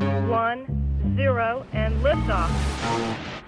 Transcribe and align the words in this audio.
One, 0.00 0.58
zero, 1.16 1.64
and 1.72 1.94
liftoff. 1.94 2.50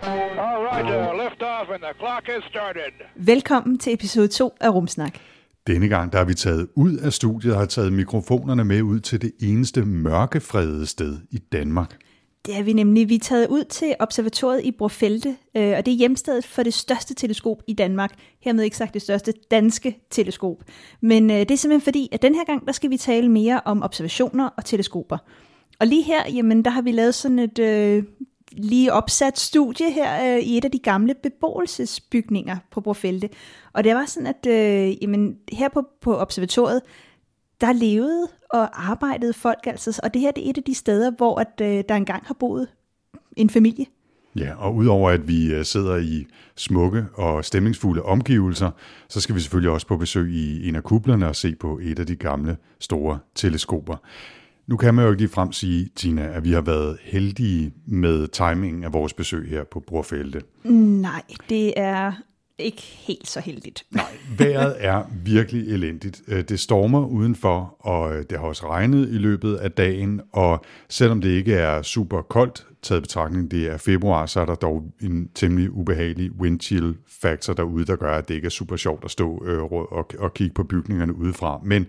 All 0.03 0.65
right, 0.65 0.85
uh, 0.85 1.25
lift 1.25 1.43
off 1.43 1.69
and 1.75 1.83
the 1.83 1.95
clock 1.99 2.27
has 2.27 2.45
started. 2.51 2.93
Velkommen 3.17 3.79
til 3.79 3.93
episode 3.93 4.29
2 4.29 4.53
af 4.61 4.71
Rumsnak. 4.71 5.19
Denne 5.67 5.89
gang 5.89 6.13
der 6.13 6.19
har 6.19 6.25
vi 6.25 6.35
taget 6.35 6.69
ud 6.75 6.97
af 6.97 7.13
studiet 7.13 7.53
og 7.53 7.59
har 7.59 7.67
taget 7.67 7.93
mikrofonerne 7.93 8.65
med 8.65 8.83
ud 8.83 9.01
til 9.01 9.23
det 9.23 9.33
eneste 9.43 9.85
mørkefredede 9.85 10.87
sted 10.87 11.19
i 11.31 11.39
Danmark. 11.39 11.97
Det 12.47 12.57
er 12.59 12.63
vi 12.63 12.73
nemlig. 12.73 13.09
Vi 13.09 13.15
er 13.15 13.19
taget 13.19 13.47
ud 13.49 13.65
til 13.65 13.95
observatoriet 13.99 14.65
i 14.65 14.71
Brofelte, 14.71 15.37
øh, 15.57 15.75
og 15.79 15.87
det 15.87 15.93
er 15.93 15.97
hjemstedet 15.97 16.45
for 16.45 16.63
det 16.63 16.75
største 16.75 17.15
teleskop 17.15 17.63
i 17.67 17.73
Danmark. 17.73 18.13
Hermed 18.41 18.65
ikke 18.65 18.77
sagt 18.77 18.95
det 18.95 19.03
største 19.03 19.33
danske 19.51 19.99
teleskop. 20.11 20.57
Men 21.01 21.31
øh, 21.31 21.37
det 21.37 21.51
er 21.51 21.57
simpelthen 21.57 21.85
fordi, 21.85 22.09
at 22.13 22.23
den 22.23 22.35
her 22.35 22.45
gang, 22.45 22.67
der 22.67 22.73
skal 22.73 22.91
vi 22.91 22.97
tale 22.97 23.29
mere 23.29 23.61
om 23.65 23.83
observationer 23.83 24.49
og 24.57 24.65
teleskoper. 24.65 25.19
Og 25.81 25.87
lige 25.87 26.03
her, 26.03 26.31
jamen, 26.31 26.65
der 26.65 26.71
har 26.71 26.83
vi 26.83 26.93
lavet 26.93 27.15
sådan 27.15 27.39
et 27.39 27.59
øh, 27.59 28.05
lige 28.53 28.93
opsat 28.93 29.39
studie 29.39 29.93
her 29.93 30.35
øh, 30.37 30.43
i 30.43 30.59
et 30.59 30.65
af 30.65 30.71
de 30.71 30.79
gamle 30.79 31.15
beboelsesbygninger 31.23 32.57
på 32.71 32.81
Brofelte. 32.81 33.29
Og 33.73 33.85
det 33.85 33.95
var 33.95 34.07
sådan, 34.07 34.27
at 34.27 34.47
øh, 34.47 35.03
jamen, 35.03 35.37
her 35.53 35.69
på, 35.69 35.83
på 36.01 36.17
observatoriet, 36.17 36.83
der 37.61 37.73
levede 37.73 38.29
og 38.51 38.91
arbejdede 38.91 39.33
folk 39.33 39.67
altså, 39.67 40.01
og 40.03 40.15
det 40.15 40.23
her 40.23 40.31
det 40.31 40.47
er 40.47 40.51
et 40.51 40.57
af 40.57 40.63
de 40.63 40.75
steder, 40.75 41.11
hvor 41.11 41.41
at, 41.41 41.61
øh, 41.63 41.85
der 41.89 41.95
engang 41.95 42.23
har 42.27 42.35
boet 42.35 42.69
en 43.37 43.51
familie. 43.51 43.87
Ja, 44.37 44.55
og 44.55 44.75
udover 44.75 45.11
at 45.11 45.29
vi 45.29 45.55
øh, 45.55 45.65
sidder 45.65 45.97
i 45.97 46.27
smukke 46.57 47.07
og 47.15 47.45
stemningsfulde 47.45 48.03
omgivelser, 48.03 48.71
så 49.09 49.21
skal 49.21 49.35
vi 49.35 49.41
selvfølgelig 49.41 49.71
også 49.71 49.87
på 49.87 49.97
besøg 49.97 50.33
i 50.33 50.69
en 50.69 50.75
af 50.75 50.83
kublerne 50.83 51.29
og 51.29 51.37
se 51.37 51.55
på 51.55 51.81
et 51.83 51.99
af 51.99 52.07
de 52.07 52.17
gamle 52.17 52.57
store 52.81 53.19
teleskoper. 53.35 53.97
Nu 54.69 54.77
kan 54.77 54.95
man 54.95 55.05
jo 55.05 55.11
ikke 55.11 55.23
lige 55.23 55.33
frem 55.33 55.53
sige, 55.53 55.89
Tina, 55.97 56.23
at 56.23 56.45
vi 56.45 56.53
har 56.53 56.61
været 56.61 56.99
heldige 57.03 57.73
med 57.87 58.29
timingen 58.29 58.85
af 58.85 58.93
vores 58.93 59.13
besøg 59.13 59.49
her 59.49 59.65
på 59.65 59.81
Brorfelte. 59.81 60.43
Nej, 60.65 61.23
det 61.49 61.73
er 61.77 62.13
ikke 62.59 62.83
helt 62.83 63.29
så 63.29 63.41
heldigt. 63.41 63.87
Nej, 63.91 64.05
vejret 64.39 64.77
er 64.79 65.03
virkelig 65.25 65.69
elendigt. 65.69 66.23
Øh, 66.29 66.45
Det 66.49 66.61
stormer 66.61 67.07
udenfor, 67.07 67.77
og 67.81 68.17
øh, 68.17 68.25
det 68.31 68.39
har 68.39 68.47
også 68.47 68.69
regnet 68.69 69.09
i 69.09 69.19
løbet 69.19 69.55
af 69.55 69.73
dagen, 69.73 70.21
og 70.33 70.65
selvom 70.89 71.21
det 71.21 71.29
ikke 71.29 71.55
er 71.55 71.83
super 71.83 72.23
koldt, 72.23 72.67
taget 72.83 73.03
betragtning, 73.03 73.51
det 73.51 73.67
er 73.67 73.77
februar, 73.77 74.27
så 74.27 74.41
er 74.41 74.47
der 74.47 74.55
dog 74.55 74.93
en 75.01 75.29
temmelig 75.35 75.71
ubehagelig 75.71 76.33
wind 76.33 76.61
chill 76.61 76.95
factor 77.23 77.53
derude, 77.53 77.85
der 77.85 77.97
gør, 77.97 78.19
at 78.19 78.29
det 78.29 78.35
ikke 78.35 78.47
er 78.47 78.51
super 78.51 78.77
sjovt 78.77 79.05
at 79.05 79.11
stå 79.11 79.45
øh, 79.47 79.63
og, 79.63 80.11
og 80.19 80.35
kigge 80.35 80.55
på 80.55 80.65
bygningerne 80.65 81.15
udefra. 81.15 81.61
Men 81.65 81.87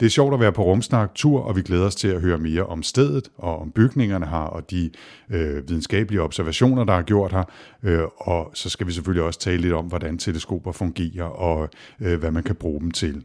det 0.00 0.06
er 0.06 0.10
sjovt 0.10 0.34
at 0.34 0.40
være 0.40 0.52
på 0.52 0.62
Rumsnak 0.62 1.14
tur, 1.14 1.40
og 1.40 1.56
vi 1.56 1.62
glæder 1.62 1.86
os 1.86 1.94
til 1.94 2.08
at 2.08 2.20
høre 2.20 2.38
mere 2.38 2.66
om 2.66 2.82
stedet 2.82 3.30
og 3.38 3.58
om 3.58 3.70
bygningerne 3.70 4.26
her, 4.26 4.36
og 4.36 4.70
de 4.70 4.90
øh, 5.30 5.68
videnskabelige 5.68 6.22
observationer, 6.22 6.84
der 6.84 6.92
er 6.92 7.02
gjort 7.02 7.32
her. 7.32 7.44
Øh, 7.82 8.02
og 8.16 8.50
så 8.54 8.68
skal 8.68 8.86
vi 8.86 8.92
selvfølgelig 8.92 9.24
også 9.24 9.40
tale 9.40 9.62
lidt 9.62 9.72
om, 9.72 9.86
hvordan 9.86 10.18
teleskoper 10.18 10.72
fungerer, 10.72 11.24
og 11.24 11.68
øh, 12.00 12.18
hvad 12.18 12.30
man 12.30 12.42
kan 12.42 12.54
bruge 12.54 12.80
dem 12.80 12.90
til. 12.90 13.22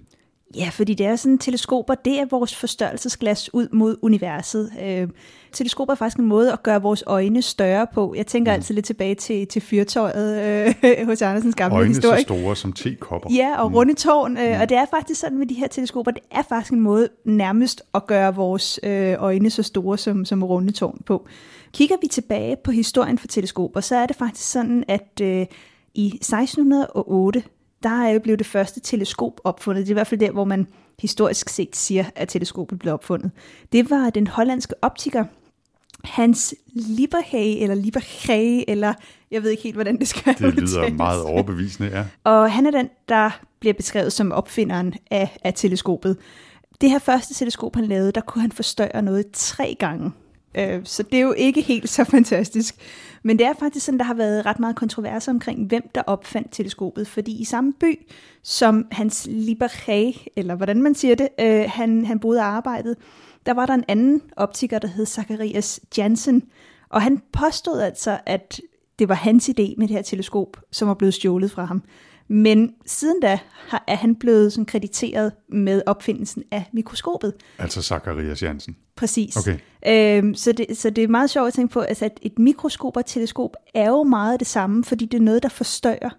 Ja, 0.56 0.70
fordi 0.72 0.94
det 0.94 1.06
er 1.06 1.16
sådan, 1.16 1.38
teleskoper, 1.38 1.96
det 1.96 2.20
er 2.20 2.26
vores 2.26 2.56
forstørrelsesglas 2.56 3.54
ud 3.54 3.68
mod 3.72 3.98
universet. 4.02 4.72
Øh, 4.82 5.08
teleskoper 5.52 5.94
er 5.94 5.96
faktisk 5.96 6.18
en 6.20 6.26
måde 6.26 6.54
at 6.54 6.64
gøre 6.64 6.82
vores 6.82 7.04
øjne 7.08 7.42
større 7.42 7.88
på. 7.94 8.14
Jeg 8.18 8.28
tænker 8.28 8.52
mm. 8.52 8.54
altid 8.54 8.76
lidt 8.76 8.86
tilbage 8.86 9.16
til, 9.16 9.48
til 9.48 9.62
fyrtøjet 9.62 10.44
øh, 10.84 11.06
hos 11.08 11.22
Andersens 11.22 11.56
gamle 11.56 11.76
Øjnene 11.76 11.96
historie. 11.96 12.18
så 12.20 12.24
store 12.24 12.56
som 12.56 12.74
tekopper. 12.74 13.30
Ja, 13.34 13.62
og 13.62 13.74
runde 13.74 13.94
tårn. 13.94 14.38
Øh, 14.38 14.62
Og 14.62 14.70
det 14.70 14.78
er 14.78 14.86
faktisk 14.92 15.20
sådan 15.20 15.38
med 15.38 15.46
de 15.46 15.54
her 15.54 15.68
teleskoper, 15.68 16.12
det 16.12 16.24
er 16.32 16.42
faktisk 16.50 16.74
en 16.74 16.80
måde 16.80 17.10
nærmest 17.26 17.82
at 17.94 18.08
gøre 18.08 18.36
vores 18.36 18.80
øh, 18.84 19.16
øjne 19.20 19.50
så 19.50 19.64
store 19.64 19.98
som, 19.98 20.26
som 20.26 20.44
runde 20.44 20.72
tårn 20.72 21.02
på. 21.06 21.28
Kigger 21.74 21.96
vi 22.02 22.08
tilbage 22.08 22.56
på 22.64 22.72
historien 22.72 23.18
for 23.18 23.28
teleskoper, 23.28 23.80
så 23.80 23.96
er 23.96 24.06
det 24.06 24.16
faktisk 24.16 24.52
sådan, 24.52 24.84
at 24.88 25.22
øh, 25.22 25.46
i 25.94 26.08
1608, 26.08 27.44
der 27.84 28.20
blev 28.20 28.38
det 28.38 28.46
første 28.46 28.80
teleskop 28.80 29.42
opfundet. 29.44 29.82
Det 29.86 29.90
er 29.92 29.94
i 29.94 30.00
hvert 30.00 30.08
fald 30.08 30.20
der, 30.20 30.32
hvor 30.32 30.44
man 30.44 30.68
historisk 31.02 31.50
set 31.50 31.76
siger, 31.76 32.06
at 32.16 32.28
teleskopet 32.30 32.80
blev 32.80 32.94
opfundet. 32.94 33.32
Det 33.72 33.90
var 33.90 34.10
den 34.10 34.28
hollandske 34.28 34.74
optiker 34.82 35.26
Hans 36.04 36.56
Lieberhage, 36.74 37.60
eller 37.60 37.76
Lieberhage, 37.76 38.70
eller 38.70 38.94
jeg 39.32 39.44
ved 39.44 39.50
ikke 39.52 39.64
helt, 39.64 39.76
hvordan 39.76 40.00
det 40.00 40.08
skal 40.08 40.34
Det 40.34 40.42
lyder 40.42 40.64
udtales. 40.64 40.98
meget 40.98 41.24
overbevisende, 41.24 41.90
ja. 41.90 42.04
Og 42.32 42.52
han 42.52 42.66
er 42.66 42.72
den, 42.72 42.90
der 43.10 43.40
bliver 43.60 43.74
beskrevet 43.74 44.14
som 44.14 44.32
opfinderen 44.32 44.94
af, 45.12 45.38
af 45.44 45.54
teleskopet. 45.54 46.18
Det 46.82 46.90
her 46.90 47.00
første 47.00 47.34
teleskop, 47.34 47.76
han 47.76 47.86
lavede, 47.86 48.12
der 48.12 48.22
kunne 48.22 48.42
han 48.42 48.52
forstørre 48.52 49.02
noget 49.02 49.26
tre 49.34 49.76
gange. 49.80 50.12
Øh, 50.58 50.82
Så 50.84 51.04
det 51.04 51.18
er 51.18 51.22
jo 51.22 51.34
ikke 51.34 51.62
helt 51.62 51.90
så 51.90 52.04
fantastisk. 52.16 52.76
Men 53.24 53.40
det 53.40 53.48
er 53.48 53.54
faktisk 53.60 53.86
sådan, 53.86 53.98
der 53.98 54.06
har 54.06 54.14
været 54.14 54.46
ret 54.46 54.60
meget 54.60 54.76
kontrovers 54.76 55.28
omkring, 55.28 55.68
hvem 55.68 55.84
der 55.96 56.02
opfandt 56.02 56.52
teleskopet. 56.52 57.08
Fordi 57.08 57.42
i 57.42 57.44
samme 57.46 57.74
by, 57.74 58.08
som 58.44 58.86
hans 58.92 59.28
Liberé, 59.28 60.28
eller 60.36 60.56
hvordan 60.56 60.82
man 60.82 60.96
siger 60.96 61.16
det, 61.16 61.28
øh, 61.40 61.66
han, 61.68 62.06
han 62.06 62.20
boede 62.20 62.40
og 62.40 62.46
arbejdede, 62.46 62.96
der 63.46 63.54
var 63.54 63.66
der 63.66 63.74
en 63.74 63.84
anden 63.88 64.22
optiker, 64.36 64.80
der 64.80 64.88
hed 64.88 65.06
Zacharias 65.06 65.80
Jansen. 65.98 66.44
Og 66.90 67.02
han 67.02 67.22
påstod 67.34 67.80
altså, 67.80 68.18
at 68.26 68.62
det 69.00 69.10
var 69.10 69.16
hans 69.16 69.50
idé 69.50 69.74
med 69.78 69.88
det 69.88 69.96
her 69.96 70.02
teleskop, 70.02 70.58
som 70.72 70.88
var 70.88 70.94
blevet 70.94 71.14
stjålet 71.14 71.52
fra 71.52 71.66
ham. 71.66 71.84
Men 72.28 72.74
siden 72.86 73.20
da 73.22 73.40
har, 73.52 73.84
er 73.88 73.96
han 73.96 74.16
blevet 74.16 74.54
sådan 74.54 74.66
krediteret 74.66 75.32
med 75.50 75.82
opfindelsen 75.86 76.44
af 76.52 76.70
mikroskopet. 76.74 77.34
Altså 77.60 77.82
Zacharias 77.82 78.44
Jansen. 78.44 78.76
Præcis. 78.96 79.38
Okay. 79.38 79.58
Øhm, 79.88 80.36
så, 80.36 80.52
det, 80.52 80.78
så 80.78 80.90
det 80.90 81.04
er 81.04 81.08
meget 81.08 81.30
sjovt 81.30 81.48
at 81.48 81.54
tænke 81.54 81.74
på, 81.74 81.80
altså, 81.80 82.06
at 82.06 82.20
et 82.22 82.40
mikroskop 82.40 82.98
og 82.98 83.00
et 83.00 83.06
teleskop 83.06 83.56
er 83.74 83.90
jo 83.90 84.04
meget 84.04 84.40
det 84.40 84.48
samme, 84.48 84.84
fordi 84.84 85.06
det 85.06 85.18
er 85.18 85.22
noget, 85.22 85.44
der 85.44 85.50
forstørrer. 85.50 86.10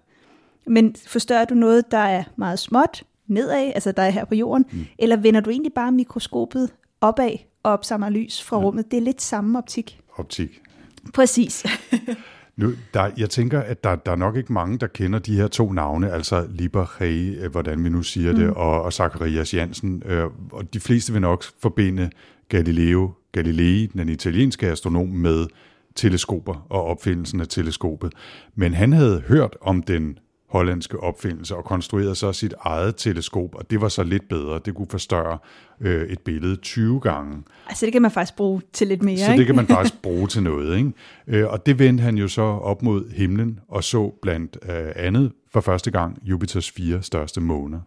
Men 0.67 0.95
forstørrer 1.07 1.45
du 1.45 1.55
noget, 1.55 1.91
der 1.91 1.97
er 1.97 2.23
meget 2.35 2.59
småt 2.59 3.03
nedad, 3.27 3.71
altså 3.75 3.91
der 3.91 4.03
er 4.03 4.09
her 4.09 4.25
på 4.25 4.35
jorden, 4.35 4.65
mm. 4.71 4.85
eller 4.99 5.17
vender 5.17 5.39
du 5.39 5.49
egentlig 5.49 5.73
bare 5.73 5.91
mikroskopet 5.91 6.69
opad 7.01 7.31
og 7.63 7.71
opsamler 7.71 8.09
lys 8.09 8.43
fra 8.43 8.57
rummet? 8.57 8.91
Det 8.91 8.97
er 8.97 9.01
lidt 9.01 9.21
samme 9.21 9.57
optik. 9.57 9.99
Optik. 10.17 10.61
Præcis. 11.13 11.65
Nu, 12.57 12.71
der, 12.93 13.11
jeg 13.17 13.29
tænker, 13.29 13.61
at 13.61 13.83
der, 13.83 13.95
der 13.95 14.11
er 14.11 14.15
nok 14.15 14.35
ikke 14.35 14.53
mange, 14.53 14.77
der 14.77 14.87
kender 14.87 15.19
de 15.19 15.35
her 15.35 15.47
to 15.47 15.71
navne, 15.71 16.11
altså 16.11 16.47
Lieberhage, 16.49 17.31
øh, 17.31 17.51
hvordan 17.51 17.83
vi 17.83 17.89
nu 17.89 18.03
siger 18.03 18.31
mm. 18.31 18.39
det, 18.39 18.49
og, 18.49 18.81
og 18.81 18.93
Zacharias 18.93 19.53
Jansen. 19.53 20.03
Øh, 20.05 20.25
og 20.51 20.73
de 20.73 20.79
fleste 20.79 21.13
vil 21.13 21.21
nok 21.21 21.43
forbinde 21.61 22.09
Galileo 22.49 23.11
Galilei, 23.31 23.85
den 23.85 24.09
italienske 24.09 24.67
astronom, 24.67 25.07
med 25.09 25.47
teleskoper 25.95 26.65
og 26.69 26.83
opfindelsen 26.85 27.41
af 27.41 27.47
teleskopet. 27.47 28.13
Men 28.55 28.73
han 28.73 28.93
havde 28.93 29.23
hørt 29.27 29.55
om 29.61 29.83
den 29.83 30.19
hollandske 30.49 30.99
opfindelse 30.99 31.55
og 31.55 31.65
konstruerede 31.65 32.15
så 32.15 32.33
sit 32.33 32.53
eget 32.59 32.95
teleskop, 32.95 33.55
og 33.55 33.69
det 33.69 33.81
var 33.81 33.87
så 33.89 34.03
lidt 34.03 34.29
bedre. 34.29 34.59
Det 34.65 34.75
kunne 34.75 34.87
forstørre 34.91 35.37
øh, 35.81 36.07
et 36.09 36.19
billede 36.19 36.55
20 36.55 36.99
gange. 36.99 37.43
altså 37.67 37.85
det 37.85 37.93
kan 37.93 38.01
man 38.01 38.11
faktisk 38.11 38.35
bruge 38.35 38.61
til 38.73 38.87
lidt 38.87 39.03
mere, 39.03 39.17
Så 39.17 39.31
ikke? 39.31 39.39
det 39.39 39.45
kan 39.45 39.55
man 39.55 39.67
faktisk 39.67 40.01
bruge 40.03 40.27
til 40.27 40.43
noget. 40.43 40.77
Ikke? 40.77 40.91
Øh, 41.27 41.47
Og 41.47 41.65
det 41.65 41.79
vendte 41.79 42.01
han 42.01 42.17
jo 42.17 42.27
så 42.27 42.41
op 42.41 42.81
mod 42.83 43.11
himlen 43.11 43.59
og 43.67 43.83
så 43.83 44.13
blandt 44.21 44.57
øh, 44.69 44.91
andet 44.95 45.31
for 45.53 45.61
første 45.61 45.91
gang 45.91 46.17
Jupiters 46.23 46.71
fire 46.71 47.01
største 47.01 47.41
måner. 47.41 47.79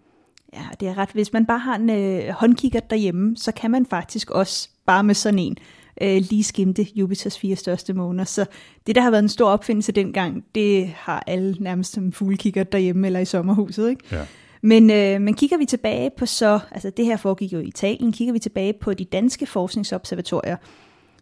Ja, 0.52 0.62
det 0.80 0.88
er 0.88 0.98
ret. 0.98 1.08
Hvis 1.12 1.32
man 1.32 1.46
bare 1.46 1.58
har 1.58 1.76
en 1.76 1.90
øh, 1.90 2.28
håndkigger 2.28 2.80
derhjemme, 2.80 3.36
så 3.36 3.52
kan 3.52 3.70
man 3.70 3.86
faktisk 3.86 4.30
også 4.30 4.68
bare 4.86 5.04
med 5.04 5.14
sådan 5.14 5.38
en 5.38 5.56
øh, 6.02 6.22
lige 6.30 6.44
skimte 6.44 6.86
Jupiters 6.94 7.38
fire 7.38 7.56
største 7.56 7.92
måner. 7.92 8.24
Så 8.24 8.46
det, 8.86 8.94
der 8.94 9.00
har 9.00 9.10
været 9.10 9.22
en 9.22 9.28
stor 9.28 9.48
opfindelse 9.48 9.92
dengang, 9.92 10.44
det 10.54 10.88
har 10.88 11.24
alle 11.26 11.56
nærmest 11.60 11.92
som 11.92 12.12
fuglekigger 12.12 12.64
derhjemme 12.64 13.06
eller 13.06 13.20
i 13.20 13.24
sommerhuset. 13.24 13.90
Ikke? 13.90 14.04
Ja. 14.12 14.26
Men, 14.62 14.90
øh, 14.90 15.20
men 15.20 15.34
kigger 15.34 15.58
vi 15.58 15.64
tilbage 15.64 16.10
på 16.16 16.26
så, 16.26 16.60
altså 16.70 16.90
det 16.90 17.04
her 17.04 17.16
foregik 17.16 17.52
jo 17.52 17.58
i 17.58 17.64
Italien, 17.64 18.12
kigger 18.12 18.32
vi 18.32 18.38
tilbage 18.38 18.72
på 18.80 18.94
de 18.94 19.04
danske 19.04 19.46
forskningsobservatorier, 19.46 20.56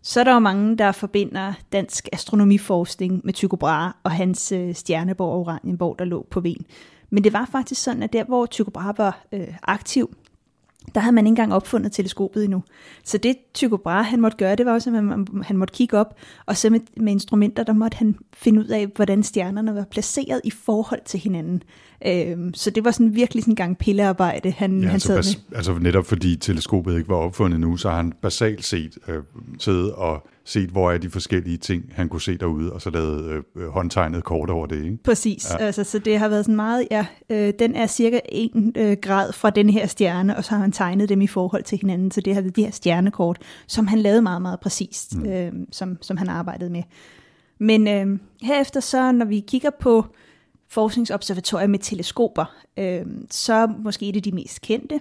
så 0.03 0.21
er 0.21 0.25
der 0.25 0.33
jo 0.33 0.39
mange, 0.39 0.79
der 0.79 0.93
forbinder 0.93 1.53
dansk 1.73 2.09
astronomiforskning 2.13 3.21
med 3.25 3.33
Tycho 3.33 3.57
Brahe 3.57 3.93
og 4.03 4.11
hans 4.11 4.53
øh, 4.53 4.75
stjerneborg 4.75 5.41
Oranienborg, 5.41 5.99
der 5.99 6.05
lå 6.05 6.27
på 6.31 6.41
Ven. 6.41 6.67
Men 7.11 7.25
det 7.25 7.33
var 7.33 7.49
faktisk 7.53 7.83
sådan, 7.83 8.03
at 8.03 8.13
der, 8.13 8.25
hvor 8.25 8.47
Tycho 8.47 8.71
Brahe 8.71 8.95
var 8.99 9.27
øh, 9.33 9.55
aktiv, 9.63 10.15
der 10.95 11.01
havde 11.01 11.15
man 11.15 11.27
ikke 11.27 11.29
engang 11.31 11.55
opfundet 11.55 11.93
teleskopet 11.93 12.45
endnu. 12.45 12.63
Så 13.05 13.19
det 13.19 13.37
Tycho 13.55 13.77
Brahe, 13.77 14.05
han 14.05 14.21
måtte 14.21 14.37
gøre, 14.37 14.57
det 14.57 14.67
var 14.67 14.73
også, 14.73 14.91
at 14.91 14.97
han, 14.97 15.27
han 15.43 15.57
måtte 15.57 15.75
kigge 15.75 15.99
op, 15.99 16.17
og 16.47 16.57
så 16.57 16.71
med, 16.71 16.81
med 16.97 17.13
instrumenter, 17.13 17.63
der 17.63 17.73
måtte 17.73 17.97
han 17.97 18.17
finde 18.35 18.61
ud 18.61 18.67
af, 18.67 18.87
hvordan 18.87 19.23
stjernerne 19.23 19.75
var 19.75 19.85
placeret 19.91 20.41
i 20.45 20.51
forhold 20.51 21.01
til 21.05 21.21
hinanden. 21.21 21.63
Øhm, 22.07 22.55
så 22.55 22.71
det 22.71 22.85
var 22.85 22.91
sådan 22.91 23.15
virkelig 23.15 23.43
sådan 23.43 23.53
en 23.53 23.57
gang 23.57 23.79
pillearbejde, 23.79 24.51
han, 24.51 24.81
Ja, 24.81 24.87
han 24.87 24.93
altså, 24.93 25.07
sad 25.07 25.17
bas, 25.17 25.39
med. 25.49 25.57
altså 25.57 25.79
netop 25.81 26.07
fordi 26.07 26.37
teleskopet 26.37 26.97
ikke 26.99 27.09
var 27.09 27.17
opfundet 27.17 27.61
nu, 27.61 27.77
så 27.77 27.89
har 27.89 27.97
han 27.97 28.13
basalt 28.23 28.65
set 28.65 28.99
øh, 29.09 29.23
siddet 29.59 29.93
og 29.93 30.29
set, 30.45 30.69
hvor 30.69 30.93
er 30.93 30.99
de 30.99 31.11
forskellige 31.11 31.57
ting, 31.57 31.85
han 31.93 32.09
kunne 32.09 32.21
se 32.21 32.39
derude, 32.39 32.73
og 32.73 32.83
så 32.83 32.91
lavet 32.91 33.43
øh, 33.57 33.69
håndtegnet 33.69 34.25
kort 34.25 34.51
over 34.51 34.67
det. 34.67 34.85
Ikke? 34.85 34.97
Præcis, 35.05 35.47
ja. 35.51 35.65
altså, 35.65 35.85
så 35.85 35.99
det 35.99 36.19
har 36.19 36.29
været 36.29 36.45
sådan 36.45 36.57
meget, 36.57 36.89
ja, 36.91 37.07
øh, 37.31 37.53
den 37.59 37.75
er 37.75 37.87
cirka 37.87 38.21
1 38.29 38.73
øh, 38.77 38.97
grad 39.03 39.33
fra 39.33 39.51
den 39.51 39.71
her 39.71 39.87
stjerne, 39.87 40.37
og 40.37 40.45
så 40.45 40.51
har 40.51 40.59
han 40.59 40.73
tegnet 40.73 41.09
dem 41.09 41.21
i 41.21 41.27
forhold 41.27 41.63
til 41.63 41.79
hinanden, 41.79 42.11
så 42.11 42.21
det 42.21 42.35
har 42.35 42.41
været 42.41 42.57
de 42.57 42.65
her 42.65 42.71
stjernekort, 42.71 43.39
som 43.67 43.87
han 43.87 43.99
lavede 43.99 44.23
meget, 44.23 44.43
meget 44.43 44.61
præcist, 44.61 45.17
mm. 45.17 45.27
øh, 45.27 45.53
som, 45.73 45.99
som 46.01 46.17
han 46.17 46.29
arbejdede 46.29 46.71
med. 46.71 46.83
Men 47.61 47.89
øh, 47.89 48.19
herefter 48.43 48.81
så, 48.81 49.13
når 49.13 49.27
vi 49.27 49.41
kigger 49.41 49.71
på 49.81 50.07
forskningsobservatorier 50.69 51.67
med 51.67 51.79
teleskoper, 51.79 52.55
øh, 52.77 53.07
så 53.31 53.67
måske 53.67 54.09
et 54.09 54.17
af 54.17 54.23
de 54.23 54.33
mest 54.33 54.61
kendte, 54.61 55.01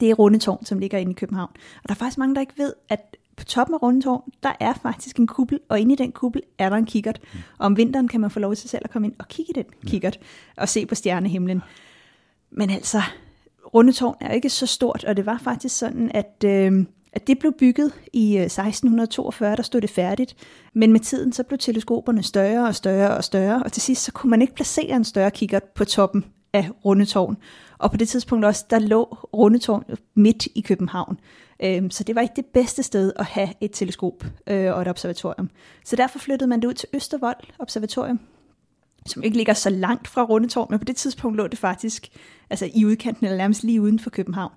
det 0.00 0.10
er 0.10 0.14
Rundetårn, 0.14 0.64
som 0.64 0.78
ligger 0.78 0.98
inde 0.98 1.12
i 1.12 1.14
København. 1.14 1.50
Og 1.82 1.88
der 1.88 1.94
er 1.94 1.98
faktisk 1.98 2.18
mange, 2.18 2.34
der 2.34 2.40
ikke 2.40 2.58
ved, 2.58 2.72
at 2.88 3.16
på 3.36 3.44
toppen 3.44 3.74
af 3.74 3.82
Rundetårn, 3.82 4.32
der 4.42 4.52
er 4.60 4.72
faktisk 4.82 5.16
en 5.16 5.26
kuppel, 5.26 5.60
og 5.68 5.80
inde 5.80 5.92
i 5.92 5.96
den 5.96 6.12
kuppel 6.12 6.42
er 6.58 6.68
der 6.68 6.76
en 6.76 6.86
kikkert. 6.86 7.20
Og 7.58 7.66
om 7.66 7.76
vinteren 7.76 8.08
kan 8.08 8.20
man 8.20 8.30
få 8.30 8.40
lov 8.40 8.54
til 8.54 8.70
selv 8.70 8.82
at 8.84 8.90
komme 8.90 9.08
ind 9.08 9.14
og 9.18 9.28
kigge 9.28 9.50
i 9.50 9.54
den 9.54 9.64
kikkert, 9.86 10.18
og 10.56 10.68
se 10.68 10.86
på 10.86 10.94
stjernehimlen. 10.94 11.62
Men 12.50 12.70
altså, 12.70 13.02
Rundetårn 13.74 14.16
er 14.20 14.32
ikke 14.32 14.50
så 14.50 14.66
stort, 14.66 15.04
og 15.04 15.16
det 15.16 15.26
var 15.26 15.38
faktisk 15.38 15.78
sådan, 15.78 16.10
at, 16.14 16.44
øh, 16.44 16.84
at 17.12 17.26
det 17.26 17.38
blev 17.38 17.52
bygget 17.58 17.92
i 18.12 18.36
øh, 18.36 18.42
1642, 18.42 19.56
der 19.56 19.62
stod 19.62 19.80
det 19.80 19.90
færdigt. 19.90 20.34
Men 20.74 20.92
med 20.92 21.00
tiden 21.00 21.32
så 21.32 21.42
blev 21.42 21.58
teleskoperne 21.58 22.22
større 22.22 22.66
og 22.66 22.74
større 22.74 23.16
og 23.16 23.24
større, 23.24 23.62
og 23.62 23.72
til 23.72 23.82
sidst 23.82 24.04
så 24.04 24.12
kunne 24.12 24.30
man 24.30 24.42
ikke 24.42 24.54
placere 24.54 24.96
en 24.96 25.04
større 25.04 25.30
kikkert 25.30 25.64
på 25.64 25.84
toppen 25.84 26.24
af 26.52 26.70
Rundetårn. 26.84 27.36
Og 27.78 27.90
på 27.90 27.96
det 27.96 28.08
tidspunkt 28.08 28.44
også, 28.44 28.64
der 28.70 28.78
lå 28.78 29.04
Rundetårn 29.34 29.84
midt 30.14 30.46
i 30.54 30.60
København. 30.60 31.18
Øhm, 31.62 31.90
så 31.90 32.04
det 32.04 32.14
var 32.14 32.20
ikke 32.20 32.36
det 32.36 32.46
bedste 32.46 32.82
sted 32.82 33.12
at 33.16 33.24
have 33.24 33.48
et 33.60 33.70
teleskop 33.72 34.24
øh, 34.46 34.74
og 34.74 34.82
et 34.82 34.88
observatorium. 34.88 35.50
Så 35.84 35.96
derfor 35.96 36.18
flyttede 36.18 36.48
man 36.48 36.60
det 36.60 36.68
ud 36.68 36.74
til 36.74 36.88
Østervold 36.92 37.36
Observatorium, 37.58 38.20
som 39.06 39.22
ikke 39.22 39.36
ligger 39.36 39.54
så 39.54 39.70
langt 39.70 40.08
fra 40.08 40.24
Rundetårn, 40.24 40.66
men 40.70 40.78
på 40.78 40.84
det 40.84 40.96
tidspunkt 40.96 41.36
lå 41.36 41.46
det 41.46 41.58
faktisk 41.58 42.08
altså 42.50 42.70
i 42.74 42.84
udkanten, 42.84 43.26
eller 43.26 43.38
nærmest 43.38 43.64
lige 43.64 43.82
uden 43.82 43.98
for 43.98 44.10
København. 44.10 44.52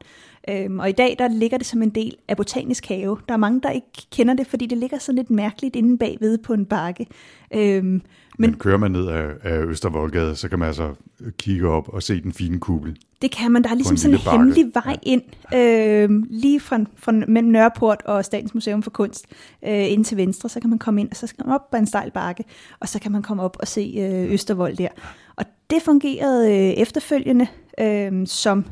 Øhm, 0.49 0.79
og 0.79 0.89
i 0.89 0.91
dag, 0.91 1.15
der 1.19 1.27
ligger 1.27 1.57
det 1.57 1.67
som 1.67 1.81
en 1.81 1.89
del 1.89 2.15
af 2.27 2.37
Botanisk 2.37 2.87
Have. 2.87 3.17
Der 3.27 3.33
er 3.33 3.37
mange, 3.37 3.61
der 3.61 3.69
ikke 3.69 3.87
kender 4.11 4.33
det, 4.33 4.47
fordi 4.47 4.65
det 4.65 4.77
ligger 4.77 4.97
sådan 4.99 5.15
lidt 5.15 5.29
mærkeligt 5.29 5.75
inde 5.75 5.97
bagved 5.97 6.37
på 6.37 6.53
en 6.53 6.65
bakke. 6.65 7.07
Øhm, 7.53 8.01
Men 8.37 8.53
kører 8.53 8.77
man 8.77 8.91
ned 8.91 9.07
af, 9.07 9.29
af 9.43 9.63
Østervoldgade, 9.63 10.35
så 10.35 10.49
kan 10.49 10.59
man 10.59 10.67
altså 10.67 10.93
kigge 11.37 11.67
op 11.67 11.89
og 11.89 12.03
se 12.03 12.21
den 12.21 12.33
fine 12.33 12.59
kuppel. 12.59 12.97
Det 13.21 13.31
kan 13.31 13.51
man. 13.51 13.63
Der 13.63 13.69
er 13.69 13.75
ligesom 13.75 13.97
sådan 13.97 14.15
en 14.15 14.21
bakke. 14.25 14.37
hemmelig 14.37 14.71
vej 14.73 14.97
ind, 15.03 15.21
øh, 15.55 16.09
lige 16.29 16.59
fra, 16.59 16.79
fra 16.95 17.11
mellem 17.11 17.51
Nørreport 17.51 18.01
og 18.05 18.25
Statens 18.25 18.53
Museum 18.53 18.83
for 18.83 18.91
Kunst, 18.91 19.25
øh, 19.67 19.91
ind 19.91 20.05
til 20.05 20.17
venstre, 20.17 20.49
så 20.49 20.59
kan 20.59 20.69
man 20.69 20.79
komme 20.79 21.01
ind, 21.01 21.09
og 21.11 21.15
så 21.15 21.27
skal 21.27 21.45
man 21.45 21.55
op 21.55 21.71
på 21.71 21.77
en 21.77 21.87
stejl 21.87 22.11
bakke, 22.11 22.43
og 22.79 22.89
så 22.89 22.99
kan 22.99 23.11
man 23.11 23.21
komme 23.21 23.43
op 23.43 23.57
og 23.59 23.67
se 23.67 23.95
øh, 23.97 24.33
Østervold 24.33 24.75
der. 24.75 24.89
Og 25.35 25.45
det 25.69 25.81
fungerede 25.81 26.49
øh, 26.49 26.69
efterfølgende 26.69 27.47
øh, 27.79 28.27
som 28.27 28.65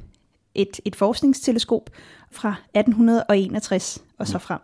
et, 0.55 0.79
et 0.85 0.95
forskningsteleskop 0.95 1.89
fra 2.31 2.55
1861 2.73 4.03
og 4.17 4.27
så 4.27 4.39
frem. 4.39 4.59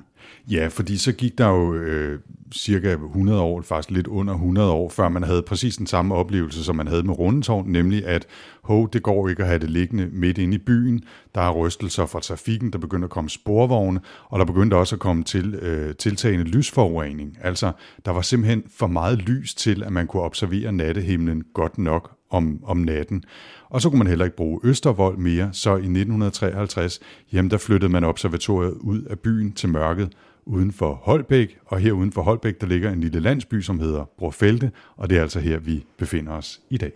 Ja, 0.52 0.68
fordi 0.68 0.98
så 0.98 1.12
gik 1.12 1.38
der 1.38 1.48
jo 1.48 1.74
øh, 1.74 2.20
cirka 2.56 2.94
100 2.94 3.42
år, 3.42 3.62
faktisk 3.62 3.92
lidt 3.92 4.08
under 4.08 4.34
100 4.34 4.72
år, 4.72 4.90
før 4.90 5.10
man 5.10 5.24
havde 5.24 5.42
præcis 5.42 5.78
den 5.78 5.88
samme 5.88 6.16
oplevelse, 6.16 6.64
som 6.64 6.76
man 6.76 6.88
havde 6.88 7.04
med 7.04 7.20
Rundetårn, 7.20 7.66
nemlig 7.68 8.06
at 8.06 8.28
hov, 8.64 8.90
det 8.94 9.04
går 9.04 9.30
ikke 9.30 9.44
at 9.44 9.48
have 9.48 9.60
det 9.60 9.70
liggende 9.70 10.10
midt 10.12 10.38
inde 10.38 10.56
i 10.56 10.58
byen. 10.58 11.04
Der 11.36 11.42
er 11.42 11.52
rystelser 11.52 12.06
fra 12.06 12.20
trafikken, 12.20 12.72
der 12.72 12.78
begynder 12.78 13.06
at 13.06 13.12
komme 13.12 13.30
sporvogne, 13.30 14.00
og 14.30 14.40
der 14.40 14.46
begyndte 14.46 14.76
også 14.76 14.96
at 14.96 15.00
komme 15.00 15.24
til 15.24 15.56
øh, 15.56 15.96
tiltagende 15.96 16.46
lysforurening. 16.46 17.38
Altså, 17.42 17.72
der 18.06 18.12
var 18.12 18.22
simpelthen 18.22 18.64
for 18.78 18.88
meget 18.88 19.18
lys 19.18 19.56
til, 19.56 19.84
at 19.84 19.92
man 19.92 20.08
kunne 20.08 20.24
observere 20.24 20.72
nattehimlen 20.72 21.44
godt 21.54 21.78
nok 21.78 22.19
om, 22.30 22.60
om 22.64 22.78
natten. 22.78 23.24
Og 23.70 23.82
så 23.82 23.90
kunne 23.90 23.98
man 23.98 24.08
heller 24.08 24.26
ikke 24.26 24.38
bruge 24.38 24.60
Østervold 24.64 25.18
mere, 25.18 25.50
så 25.52 25.70
i 25.70 25.74
1953, 25.74 27.00
jamen 27.34 27.52
der 27.52 27.58
flyttede 27.58 27.92
man 27.92 28.04
observatoriet 28.04 28.74
ud 28.80 29.02
af 29.02 29.20
byen 29.20 29.52
til 29.52 29.70
mørket 29.70 30.10
uden 30.46 30.72
for 30.72 30.94
Holbæk, 30.94 31.58
og 31.66 31.80
her 31.80 31.92
uden 31.92 32.12
for 32.12 32.22
Holbæk, 32.22 32.62
der 32.62 32.68
ligger 32.68 32.92
en 32.92 33.02
lille 33.02 33.20
landsby, 33.20 33.62
som 33.62 33.80
hedder 33.80 34.06
Brofelte, 34.18 34.72
og 34.98 35.10
det 35.10 35.18
er 35.18 35.22
altså 35.22 35.40
her, 35.40 35.60
vi 35.60 35.86
befinder 35.98 36.32
os 36.32 36.62
i 36.70 36.78
dag. 36.78 36.92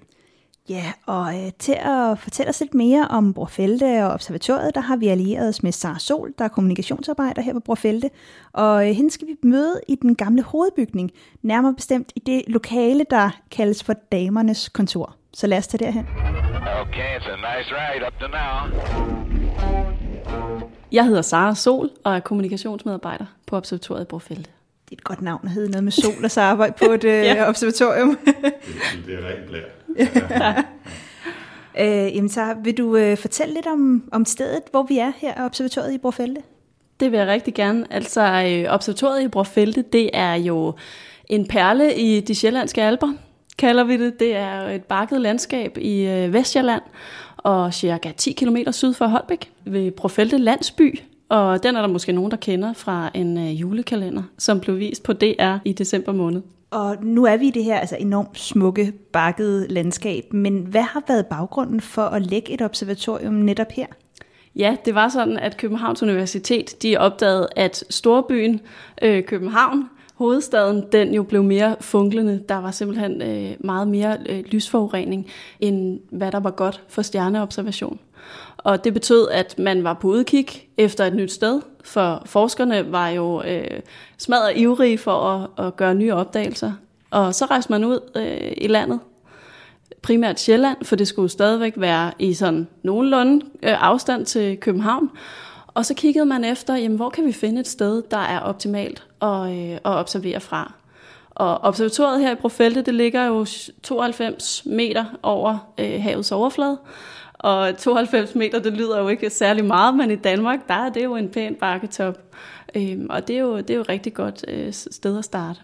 Ja, 0.70 0.94
og 1.06 1.36
øh, 1.36 1.52
til 1.60 1.78
at 1.80 2.20
fortælle 2.20 2.50
os 2.50 2.60
lidt 2.60 2.74
mere 2.74 3.08
om 3.08 3.34
Brorfelde 3.34 4.06
og 4.06 4.14
observatoriet, 4.14 4.76
der 4.76 4.82
har 4.82 4.96
vi 4.96 5.08
allieret 5.08 5.50
os 5.50 5.64
med 5.64 5.72
Sara 5.72 6.00
Sol, 6.00 6.34
der 6.38 6.46
er 6.46 6.50
kommunikationsarbejder 6.50 7.42
her 7.42 7.54
på 7.54 7.60
Brorfelde. 7.60 8.10
Og 8.54 8.90
øh, 8.90 8.96
hende 8.96 9.12
skal 9.12 9.28
vi 9.28 9.36
møde 9.44 9.82
i 9.88 9.96
den 9.96 10.16
gamle 10.16 10.42
hovedbygning, 10.42 11.12
nærmere 11.42 11.74
bestemt 11.74 12.12
i 12.16 12.20
det 12.20 12.44
lokale, 12.48 13.06
der 13.10 13.30
kaldes 13.52 13.84
for 13.84 13.94
damernes 13.94 14.70
kontor. 14.70 15.16
Så 15.34 15.48
lad 15.48 15.58
os 15.58 15.68
tage 15.68 15.86
derhen. 15.86 16.08
Okay, 16.82 17.18
it's 17.18 17.30
a 17.30 17.36
nice 17.36 17.70
ride 17.72 18.08
up 18.08 18.14
to 18.20 18.28
now. 18.28 18.82
Jeg 20.92 21.06
hedder 21.06 21.22
Sara 21.22 21.56
Sol 21.56 21.90
og 22.04 22.16
er 22.16 22.20
kommunikationsmedarbejder 22.20 23.26
på 23.48 23.58
Observatoriet 23.58 24.04
i 24.04 24.06
Brorfelde. 24.08 24.46
Det 24.86 24.92
er 24.92 24.96
et 25.00 25.04
godt 25.04 25.22
navn 25.22 25.42
at 25.44 25.52
hedde 25.52 25.72
noget 25.72 25.84
med 25.84 25.92
sol 25.92 26.24
og 26.26 26.32
så 26.32 26.42
arbejde 26.42 26.74
på 26.86 26.92
et 26.92 27.04
øh, 27.14 27.14
Ja. 27.14 27.50
observatorium. 27.50 28.18
Det 29.06 29.14
er 29.14 29.28
rent 29.30 29.46
blær. 29.50 30.64
øh, 31.80 32.16
jamen 32.16 32.30
så 32.30 32.56
vil 32.64 32.78
du 32.78 32.96
øh, 32.98 33.18
fortælle 33.18 33.54
lidt 33.54 33.68
om, 33.68 34.04
om 34.12 34.26
stedet, 34.26 34.62
hvor 34.72 34.84
vi 34.84 34.98
er 34.98 35.12
her, 35.18 35.46
observatoriet 35.46 35.94
i 35.94 35.98
Brorfelde? 35.98 36.42
Det 37.00 37.12
vil 37.12 37.18
jeg 37.18 37.28
rigtig 37.28 37.54
gerne. 37.54 37.86
Altså, 37.90 38.22
øh, 38.22 38.74
Observatoriet 38.74 39.24
i 39.24 39.28
Brorfelde, 39.28 39.84
det 39.94 40.10
er 40.14 40.34
jo 40.34 40.74
en 41.28 41.48
perle 41.48 41.96
i 41.96 42.20
de 42.20 42.36
sjællandske 42.36 42.82
alber, 42.84 43.14
kalder 43.58 43.84
vi 43.84 43.98
det. 43.98 44.20
Det 44.20 44.36
er 44.36 44.62
et 44.62 44.84
bakket 44.84 45.22
landskab 45.22 45.78
i 45.78 46.06
øh, 46.06 46.34
Vestjylland, 46.34 46.82
og 47.38 47.74
cirka 47.74 48.12
10 48.18 48.32
km 48.32 48.58
syd 48.72 48.94
for 48.94 49.06
Holbæk, 49.06 49.52
ved 49.66 49.92
Brorfelde 49.92 50.38
Landsby. 50.38 51.00
Og 51.34 51.64
den 51.64 51.76
er 51.76 51.82
der 51.82 51.88
måske 51.88 52.12
nogen, 52.12 52.32
der 52.32 52.38
kender 52.38 52.74
fra 52.74 53.12
en 53.14 53.38
øh, 53.38 53.62
julekalender, 53.62 54.24
som 54.38 54.60
blev 54.60 54.80
vist 54.80 55.04
på 55.04 55.14
DR 55.14 55.58
i 55.66 55.74
december 55.74 56.12
måned. 56.12 56.42
Og 56.72 56.98
nu 57.04 57.26
er 57.26 57.38
vi 57.38 57.48
i 57.48 57.52
det 57.52 57.64
her 57.64 57.80
altså 57.80 57.96
enormt 58.00 58.40
smukke, 58.40 58.94
bakkede 59.14 59.68
landskab, 59.68 60.34
men 60.34 60.60
hvad 60.60 60.82
har 60.82 61.04
været 61.08 61.26
baggrunden 61.26 61.82
for 61.82 62.02
at 62.02 62.26
lægge 62.26 62.52
et 62.52 62.62
observatorium 62.62 63.34
netop 63.34 63.72
her? 63.72 63.86
Ja, 64.56 64.76
det 64.86 64.96
var 64.96 65.10
sådan, 65.10 65.38
at 65.38 65.58
Københavns 65.58 66.04
Universitet 66.04 66.84
de 66.84 66.98
opdagede, 66.98 67.48
at 67.56 67.84
storbyen 67.90 68.62
øh, 69.02 69.24
København, 69.24 69.90
hovedstaden, 70.16 70.84
den 70.92 71.14
jo 71.14 71.24
blev 71.24 71.44
mere 71.44 71.76
funklende. 71.82 72.44
Der 72.50 72.58
var 72.58 72.72
simpelthen 72.72 73.22
øh, 73.22 73.52
meget 73.60 73.88
mere 73.88 74.18
øh, 74.30 74.44
lysforurening, 74.46 75.28
end 75.60 76.00
hvad 76.12 76.32
der 76.32 76.40
var 76.40 76.52
godt 76.52 76.84
for 76.90 77.02
stjerneobservation. 77.02 78.00
Og 78.58 78.84
det 78.84 78.94
betød, 78.94 79.30
at 79.30 79.60
man 79.60 79.84
var 79.84 79.94
på 79.94 80.08
udkig 80.08 80.70
efter 80.78 81.06
et 81.06 81.16
nyt 81.16 81.32
sted, 81.32 81.62
for 81.84 82.22
forskerne 82.26 82.92
var 82.92 83.10
jo 83.10 83.44
øh, 83.44 83.80
smadret 84.18 84.58
ivrige 84.58 84.98
for 84.98 85.12
at, 85.12 85.66
at 85.66 85.76
gøre 85.76 85.96
nye 85.96 86.14
opdagelser. 86.14 86.72
Og 87.12 87.36
så 87.36 87.46
rejste 87.46 87.72
man 87.72 87.84
ud 87.84 88.00
øh, 88.16 88.52
i 88.58 88.68
landet 88.68 89.00
primært 90.04 90.40
Sjælland, 90.40 90.86
for 90.86 90.96
det 90.96 91.08
skulle 91.08 91.30
stadigvæk 91.30 91.74
være 91.78 92.12
i 92.20 92.34
sådan 92.34 92.68
nogenlunde 92.84 93.46
øh, 93.64 93.84
afstand 93.84 94.26
til 94.26 94.58
København. 94.58 95.10
Og 95.68 95.86
så 95.86 95.94
kiggede 95.94 96.26
man 96.26 96.44
efter, 96.44 96.76
jamen, 96.76 96.96
hvor 96.96 97.10
kan 97.10 97.26
vi 97.26 97.32
finde 97.32 97.60
et 97.60 97.68
sted, 97.68 98.04
der 98.12 98.18
er 98.18 98.40
optimalt 98.40 99.04
at, 99.22 99.52
øh, 99.52 99.74
at 99.74 99.82
observere 99.86 100.40
fra. 100.40 100.74
Og 101.30 101.58
observatoriet 101.58 102.22
her 102.22 102.32
i 102.32 102.36
Brofelte, 102.36 102.82
det 102.82 102.94
ligger 102.94 103.26
jo 103.26 103.46
92 103.84 104.66
meter 104.66 105.06
over 105.24 105.74
øh, 105.78 106.02
havets 106.02 106.32
overflade. 106.32 106.78
Og 107.44 107.78
92 107.78 108.36
meter, 108.36 108.60
det 108.60 108.74
lyder 108.74 109.00
jo 109.00 109.08
ikke 109.08 109.30
særlig 109.30 109.66
meget, 109.66 109.96
men 109.96 110.12
i 110.12 110.16
Danmark, 110.16 110.68
der 110.68 110.74
er 110.74 110.90
det 110.90 111.04
jo 111.04 111.16
en 111.16 111.30
pæn 111.30 111.56
bakketop. 111.56 112.20
Øhm, 112.76 113.08
og 113.10 113.28
det 113.28 113.36
er, 113.36 113.40
jo, 113.40 113.58
det 113.58 113.70
er 113.70 113.76
jo 113.76 113.82
et 113.82 113.90
rigtig 113.90 114.14
godt 114.14 114.46
øh, 114.48 114.74
sted 114.74 115.18
at 115.18 115.26
starte. 115.26 115.60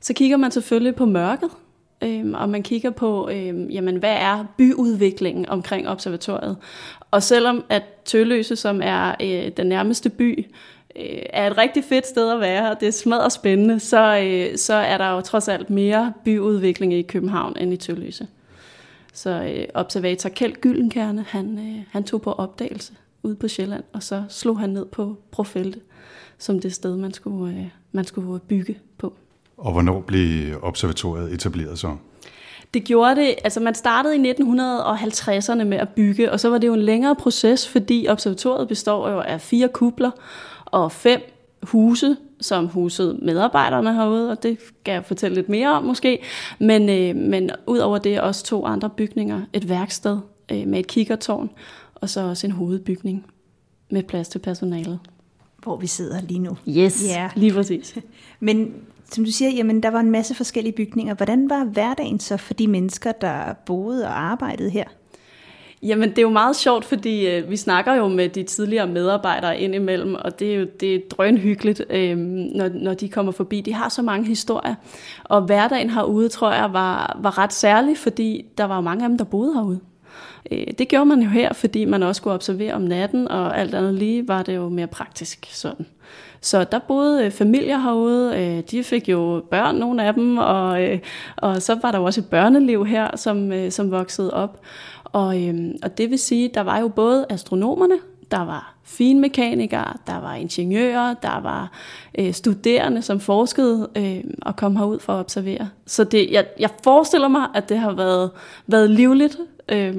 Så 0.00 0.14
kigger 0.14 0.36
man 0.36 0.50
selvfølgelig 0.50 0.94
på 0.94 1.06
mørket, 1.06 1.50
øhm, 2.02 2.34
og 2.34 2.48
man 2.48 2.62
kigger 2.62 2.90
på, 2.90 3.30
øhm, 3.32 3.68
jamen, 3.68 3.96
hvad 3.96 4.16
er 4.18 4.44
byudviklingen 4.58 5.48
omkring 5.48 5.88
observatoriet. 5.88 6.56
Og 7.10 7.22
selvom 7.22 7.64
at 7.68 7.82
Tølløse, 8.04 8.56
som 8.56 8.80
er 8.84 9.14
øh, 9.22 9.50
den 9.56 9.66
nærmeste 9.66 10.10
by, 10.10 10.46
øh, 10.96 11.22
er 11.30 11.50
et 11.50 11.58
rigtig 11.58 11.84
fedt 11.84 12.06
sted 12.06 12.32
at 12.32 12.40
være, 12.40 12.70
og 12.70 12.80
det 12.80 12.88
er 12.88 12.92
smadret 12.92 13.32
spændende, 13.32 13.80
så, 13.80 14.18
øh, 14.18 14.58
så 14.58 14.74
er 14.74 14.98
der 14.98 15.10
jo 15.10 15.20
trods 15.20 15.48
alt 15.48 15.70
mere 15.70 16.12
byudvikling 16.24 16.94
i 16.94 17.02
København 17.02 17.56
end 17.60 17.72
i 17.72 17.76
Tølløse. 17.76 18.26
Så 19.12 19.30
øh, 19.30 19.64
observator 19.74 20.28
Kjeld 20.28 20.60
Gyllenkerne, 20.60 21.24
han, 21.28 21.58
øh, 21.58 21.84
han 21.90 22.04
tog 22.04 22.22
på 22.22 22.32
opdagelse 22.32 22.92
ude 23.22 23.36
på 23.36 23.48
Sjælland, 23.48 23.84
og 23.92 24.02
så 24.02 24.24
slog 24.28 24.58
han 24.58 24.70
ned 24.70 24.86
på 24.86 25.16
Brofelte, 25.30 25.80
som 26.38 26.60
det 26.60 26.74
sted, 26.74 26.96
man 26.96 27.12
skulle, 27.12 27.56
øh, 27.56 27.68
man 27.92 28.04
skulle 28.04 28.40
bygge 28.40 28.78
på. 28.98 29.12
Og 29.56 29.72
hvornår 29.72 30.00
blev 30.00 30.58
observatoriet 30.62 31.32
etableret 31.32 31.78
så? 31.78 31.96
Det 32.74 32.84
gjorde 32.84 33.16
det, 33.16 33.34
altså 33.44 33.60
man 33.60 33.74
startede 33.74 34.16
i 34.16 34.32
1950'erne 34.32 35.64
med 35.64 35.78
at 35.78 35.88
bygge, 35.88 36.32
og 36.32 36.40
så 36.40 36.50
var 36.50 36.58
det 36.58 36.66
jo 36.66 36.74
en 36.74 36.82
længere 36.82 37.16
proces, 37.16 37.68
fordi 37.68 38.06
observatoriet 38.08 38.68
består 38.68 39.10
jo 39.10 39.20
af 39.20 39.40
fire 39.40 39.68
kubler 39.68 40.10
og 40.64 40.92
fem 40.92 41.20
huse, 41.62 42.16
som 42.40 42.66
husede 42.66 43.18
medarbejderne 43.22 43.94
herude, 43.94 44.30
og 44.30 44.42
det 44.42 44.58
kan 44.84 44.94
jeg 44.94 45.04
fortælle 45.04 45.34
lidt 45.34 45.48
mere 45.48 45.68
om 45.68 45.84
måske. 45.84 46.18
Men, 46.58 46.88
øh, 46.88 47.16
men 47.16 47.50
ud 47.66 47.78
over 47.78 47.98
det 47.98 48.20
også 48.20 48.44
to 48.44 48.64
andre 48.66 48.90
bygninger. 48.90 49.40
Et 49.52 49.68
værksted 49.68 50.18
øh, 50.52 50.66
med 50.66 50.78
et 50.80 50.86
kikkertårn, 50.86 51.50
og 51.94 52.08
så 52.08 52.20
også 52.20 52.46
en 52.46 52.50
hovedbygning 52.52 53.26
med 53.90 54.02
plads 54.02 54.28
til 54.28 54.38
personalet. 54.38 54.98
Hvor 55.62 55.76
vi 55.76 55.86
sidder 55.86 56.20
lige 56.20 56.38
nu. 56.40 56.56
Yes, 56.68 57.04
Ja. 57.08 57.30
lige 57.36 57.52
præcis. 57.52 57.98
Men 58.40 58.74
som 59.10 59.24
du 59.24 59.30
siger, 59.30 59.50
jamen, 59.50 59.82
der 59.82 59.90
var 59.90 60.00
en 60.00 60.10
masse 60.10 60.34
forskellige 60.34 60.72
bygninger. 60.72 61.14
Hvordan 61.14 61.50
var 61.50 61.64
hverdagen 61.64 62.20
så 62.20 62.36
for 62.36 62.54
de 62.54 62.66
mennesker, 62.66 63.12
der 63.12 63.52
boede 63.66 64.04
og 64.04 64.20
arbejdede 64.22 64.70
her? 64.70 64.84
Jamen, 65.82 66.10
det 66.10 66.18
er 66.18 66.22
jo 66.22 66.30
meget 66.30 66.56
sjovt, 66.56 66.84
fordi 66.84 67.26
øh, 67.26 67.50
vi 67.50 67.56
snakker 67.56 67.94
jo 67.94 68.08
med 68.08 68.28
de 68.28 68.42
tidligere 68.42 68.86
medarbejdere 68.86 69.60
indimellem, 69.60 70.14
og 70.14 70.38
det 70.38 70.54
er 70.54 70.58
jo 70.58 70.66
det 70.80 70.94
er 70.94 71.00
drønhyggeligt, 71.10 71.82
øh, 71.90 72.16
når, 72.16 72.68
når 72.74 72.94
de 72.94 73.08
kommer 73.08 73.32
forbi. 73.32 73.60
De 73.60 73.74
har 73.74 73.88
så 73.88 74.02
mange 74.02 74.26
historier, 74.26 74.74
og 75.24 75.42
hverdagen 75.42 75.90
herude, 75.90 76.28
tror 76.28 76.52
jeg, 76.52 76.72
var, 76.72 77.18
var 77.22 77.38
ret 77.38 77.52
særlig, 77.52 77.98
fordi 77.98 78.44
der 78.58 78.64
var 78.64 78.74
jo 78.76 78.80
mange 78.80 79.04
af 79.04 79.08
dem, 79.08 79.18
der 79.18 79.24
boede 79.24 79.54
herude. 79.54 79.80
Øh, 80.52 80.66
det 80.78 80.88
gjorde 80.88 81.06
man 81.06 81.22
jo 81.22 81.28
her, 81.28 81.52
fordi 81.52 81.84
man 81.84 82.02
også 82.02 82.20
skulle 82.20 82.34
observere 82.34 82.74
om 82.74 82.82
natten, 82.82 83.28
og 83.28 83.58
alt 83.58 83.74
andet 83.74 83.94
lige 83.94 84.28
var 84.28 84.42
det 84.42 84.56
jo 84.56 84.68
mere 84.68 84.86
praktisk 84.86 85.46
sådan. 85.50 85.86
Så 86.40 86.64
der 86.64 86.78
boede 86.78 87.24
øh, 87.24 87.30
familier 87.30 87.78
herude, 87.78 88.38
øh, 88.38 88.62
de 88.70 88.84
fik 88.84 89.08
jo 89.08 89.44
børn, 89.50 89.76
nogle 89.76 90.04
af 90.04 90.14
dem, 90.14 90.38
og, 90.38 90.82
øh, 90.82 90.98
og 91.36 91.62
så 91.62 91.78
var 91.82 91.90
der 91.90 91.98
jo 91.98 92.04
også 92.04 92.20
et 92.20 92.26
børneliv 92.30 92.86
her, 92.86 93.16
som, 93.16 93.52
øh, 93.52 93.70
som 93.70 93.90
voksede 93.90 94.34
op. 94.34 94.60
Og, 95.12 95.42
øhm, 95.42 95.76
og 95.82 95.98
det 95.98 96.10
vil 96.10 96.18
sige, 96.18 96.50
der 96.54 96.60
var 96.60 96.78
jo 96.78 96.88
både 96.88 97.26
astronomerne, 97.30 97.98
der 98.30 98.44
var 98.44 98.74
finmekanikere, 98.84 99.92
der 100.06 100.20
var 100.20 100.34
ingeniører, 100.34 101.14
der 101.14 101.40
var 101.40 101.72
øh, 102.18 102.32
studerende, 102.32 103.02
som 103.02 103.20
forskede 103.20 103.88
øh, 103.96 104.24
og 104.42 104.56
kom 104.56 104.76
herud 104.76 104.98
for 104.98 105.12
at 105.12 105.20
observere. 105.20 105.68
Så 105.86 106.04
det, 106.04 106.30
jeg, 106.30 106.46
jeg 106.58 106.70
forestiller 106.84 107.28
mig, 107.28 107.48
at 107.54 107.68
det 107.68 107.78
har 107.78 107.92
været, 107.92 108.30
været 108.66 108.90
livligt. 108.90 109.38
Øh, 109.68 109.96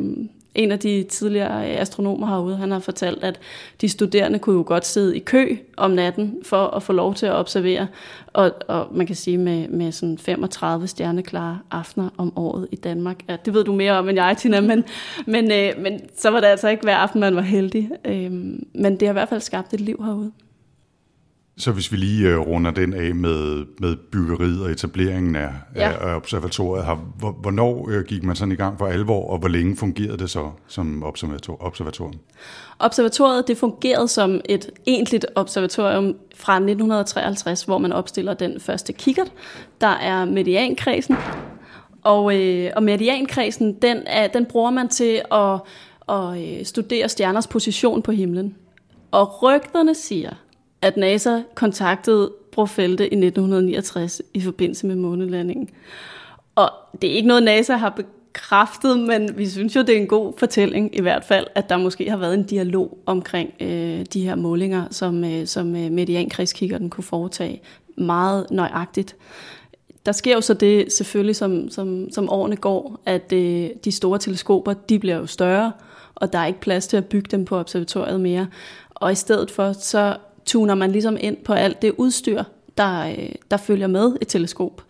en 0.56 0.72
af 0.72 0.80
de 0.80 1.04
tidligere 1.04 1.72
øh, 1.72 1.82
astronomer 1.82 2.28
herude, 2.28 2.58
han 2.58 2.72
har 2.72 2.80
fortalt, 2.80 3.24
at 3.24 3.40
de 3.82 3.90
studerende 3.90 4.40
kunne 4.40 4.56
jo 4.56 4.64
godt 4.68 4.86
sidde 4.86 5.18
i 5.18 5.20
kø 5.20 5.58
om 5.78 5.92
natten 5.92 6.38
for 6.44 6.68
at 6.68 6.84
få 6.84 6.94
lov 6.94 7.14
til 7.14 7.26
at 7.26 7.34
observere. 7.34 7.88
Og, 8.28 8.52
og 8.68 8.88
man 8.92 9.08
kan 9.08 9.16
sige 9.16 9.38
med, 9.38 9.68
med 9.68 9.92
sådan 9.92 10.18
35 10.18 10.88
stjerneklare 10.88 11.60
aftener 11.72 12.10
om 12.18 12.38
året 12.38 12.68
i 12.72 12.76
Danmark. 12.76 13.18
Ja, 13.30 13.38
det 13.46 13.54
ved 13.54 13.64
du 13.64 13.74
mere 13.74 13.92
om 13.92 14.10
end 14.10 14.18
jeg, 14.18 14.38
Tina, 14.38 14.62
men, 14.62 14.84
men, 15.28 15.52
øh, 15.52 15.74
men 15.78 16.00
så 16.16 16.30
var 16.30 16.40
det 16.40 16.48
altså 16.48 16.70
ikke 16.70 16.84
hver 16.84 16.98
aften, 16.98 17.20
man 17.20 17.36
var 17.36 17.42
heldig. 17.42 17.90
Øh, 18.06 18.32
men 18.74 19.00
det 19.00 19.02
har 19.02 19.10
i 19.10 19.14
hvert 19.14 19.30
fald 19.30 19.42
skabt 19.42 19.74
et 19.74 19.82
liv 19.82 20.04
herude. 20.06 20.32
Så 21.62 21.72
hvis 21.72 21.92
vi 21.92 21.98
lige 21.98 22.30
øh, 22.30 22.40
runder 22.40 22.72
den 22.72 22.94
af 22.94 23.16
med, 23.16 23.66
med 23.80 23.96
byggeriet 24.12 24.62
og 24.64 24.72
etableringen 24.72 25.36
af, 25.36 25.50
Ja. 25.76 25.92
af 25.92 26.16
observatoriet, 26.16 26.86
har, 26.86 27.00
hvor- 27.18 27.32
hvornår 27.42 27.90
øh, 27.90 28.04
gik 28.06 28.24
man 28.24 28.36
sådan 28.36 28.52
i 28.52 28.56
gang 28.56 28.78
for 28.80 28.88
alvor, 28.88 29.30
og 29.32 29.38
hvor 29.40 29.48
længe 29.48 29.78
fungerede 29.78 30.18
det 30.18 30.30
så 30.30 30.50
som 30.68 31.04
observator, 31.04 31.58
observatorium? 31.66 32.14
Observatoriet 32.80 33.48
det 33.48 33.58
fungerede 33.58 34.08
som 34.08 34.42
et 34.50 34.70
egentligt 34.88 35.26
observatorium 35.36 36.16
fra 36.36 36.54
1953, 36.56 37.64
hvor 37.64 37.78
man 37.78 37.94
opstiller 37.94 38.34
den 38.34 38.60
første 38.60 38.94
kikkert, 38.94 39.32
der 39.82 39.88
er 39.88 40.26
mediankredsen. 40.26 41.16
Og, 42.04 42.36
øh, 42.40 42.72
og 42.76 42.84
mediankredsen, 42.84 43.74
den, 43.82 43.98
er, 44.06 44.28
den 44.28 44.46
bruger 44.46 44.72
man 44.72 44.90
til 44.90 45.22
at, 45.32 45.60
at 46.10 46.60
øh, 46.60 46.66
studere 46.66 47.10
stjerners 47.10 47.48
position 47.48 48.02
på 48.02 48.12
himlen. 48.12 48.56
Og 49.12 49.44
rygterne 49.44 49.96
siger, 49.96 50.30
at 50.82 50.98
NASA 50.98 51.42
kontaktede 51.56 52.32
Brofelte 52.52 53.04
i 53.04 53.16
1969 53.26 54.22
i 54.34 54.42
forbindelse 54.42 54.88
med 54.88 54.96
månelandingen. 54.96 55.70
Og 56.56 56.70
det 57.02 57.10
er 57.10 57.14
ikke 57.14 57.28
noget, 57.28 57.44
NASA 57.44 57.76
har 57.76 57.90
bekræftet, 57.90 59.00
men 59.00 59.38
vi 59.38 59.50
synes 59.50 59.76
jo, 59.76 59.82
det 59.82 59.90
er 59.90 60.00
en 60.00 60.08
god 60.08 60.34
fortælling 60.38 60.98
i 60.98 61.02
hvert 61.02 61.24
fald, 61.24 61.48
at 61.56 61.70
der 61.70 61.78
måske 61.78 62.10
har 62.10 62.18
været 62.18 62.34
en 62.34 62.44
dialog 62.44 62.98
omkring 63.06 63.54
øh, 63.60 64.06
de 64.14 64.22
her 64.22 64.36
målinger, 64.36 64.86
som, 64.92 65.24
øh, 65.24 65.48
som 65.48 65.76
øh, 65.76 65.92
mediankredskikkerten 65.92 66.90
kunne 66.90 67.04
foretage 67.04 67.62
meget 67.98 68.48
nøjagtigt. 68.52 69.16
Der 70.06 70.12
sker 70.12 70.34
jo 70.34 70.42
så 70.42 70.54
det 70.54 70.94
selvfølgelig, 70.94 71.36
som, 71.36 71.70
som, 71.70 72.08
som 72.12 72.30
årene 72.30 72.56
går, 72.56 73.02
at 73.06 73.34
øh, 73.34 73.70
de 73.86 73.92
store 73.92 74.20
teleskoper, 74.20 74.74
de 74.74 75.00
bliver 75.00 75.18
jo 75.18 75.26
større, 75.26 75.72
og 76.16 76.34
der 76.34 76.40
er 76.40 76.46
ikke 76.46 76.60
plads 76.60 76.88
til 76.88 76.98
at 76.98 77.06
bygge 77.06 77.28
dem 77.32 77.46
på 77.46 77.58
observatoriet 77.60 78.22
mere. 78.22 78.48
Og 78.90 79.12
i 79.12 79.16
stedet 79.16 79.52
for, 79.52 79.74
så 79.74 80.18
tuner 80.46 80.76
man 80.76 80.92
ligesom 80.92 81.18
ind 81.20 81.38
på 81.38 81.54
alt 81.54 81.82
det 81.82 81.94
udstyr, 81.98 82.44
der, 82.78 83.08
øh, 83.08 83.30
der 83.52 83.58
følger 83.58 83.88
med 83.88 84.18
et 84.22 84.28
teleskop. 84.28 84.84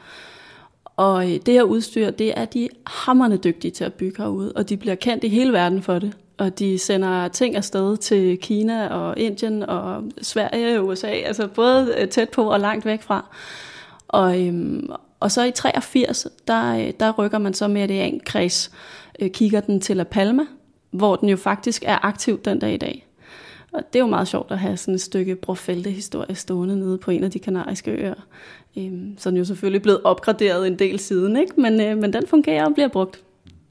Og 0.85 1.31
øh, 1.31 1.39
det 1.45 1.53
her 1.53 1.63
udstyr, 1.63 2.09
det 2.09 2.39
er 2.39 2.45
de 2.45 2.69
hammerne 2.87 3.37
dygtige 3.37 3.71
til 3.71 3.83
at 3.83 3.93
bygge 3.93 4.21
herude, 4.23 4.53
og 4.55 4.69
de 4.69 4.77
bliver 4.77 4.95
kendt 4.95 5.23
i 5.23 5.27
hele 5.27 5.53
verden 5.53 5.81
for 5.81 5.99
det. 5.99 6.13
Og 6.37 6.59
de 6.59 6.77
sender 6.77 7.27
ting 7.27 7.55
afsted 7.55 7.97
til 7.97 8.37
Kina 8.37 8.87
og 8.87 9.17
Indien 9.17 9.63
og 9.63 10.03
Sverige 10.21 10.79
og 10.79 10.87
USA, 10.87 11.07
altså 11.07 11.47
både 11.47 11.95
øh, 11.97 12.07
tæt 12.07 12.29
på 12.29 12.51
og 12.51 12.59
langt 12.59 12.85
væk 12.85 13.01
fra. 13.01 13.25
Og, 14.07 14.47
øhm, 14.47 14.89
og 15.19 15.31
så 15.31 15.43
i 15.43 15.51
83, 15.51 16.27
der, 16.47 16.91
der 16.91 17.11
rykker 17.11 17.37
man 17.37 17.53
så 17.53 17.67
med 17.67 17.87
det 17.87 18.05
en 18.05 18.21
kreds, 18.25 18.71
øh, 19.19 19.29
kigger 19.29 19.61
den 19.61 19.81
til 19.81 19.97
La 19.97 20.03
Palma, 20.03 20.43
hvor 20.91 21.15
den 21.15 21.29
jo 21.29 21.37
faktisk 21.37 21.83
er 21.85 22.05
aktiv 22.05 22.39
den 22.39 22.59
dag 22.59 22.73
i 22.73 22.77
dag. 22.77 23.07
Og 23.73 23.81
det 23.93 23.99
er 23.99 24.03
jo 24.03 24.09
meget 24.09 24.27
sjovt 24.27 24.51
at 24.51 24.59
have 24.59 24.77
sådan 24.77 24.95
et 24.95 25.01
stykke 25.01 25.35
Brofelte-historie 25.35 26.35
stående 26.35 26.79
nede 26.79 26.97
på 26.97 27.11
en 27.11 27.23
af 27.23 27.31
de 27.31 27.39
kanariske 27.39 27.91
øer. 27.91 28.13
Øhm, 28.77 29.15
så 29.17 29.29
den 29.29 29.37
er 29.37 29.41
jo 29.41 29.45
selvfølgelig 29.45 29.81
blevet 29.81 30.01
opgraderet 30.03 30.67
en 30.67 30.79
del 30.79 30.99
siden, 30.99 31.37
ikke? 31.37 31.61
Men, 31.61 31.81
øh, 31.81 31.97
men 31.97 32.13
den 32.13 32.27
fungerer 32.27 32.65
og 32.65 32.73
bliver 32.73 32.87
brugt. 32.87 33.23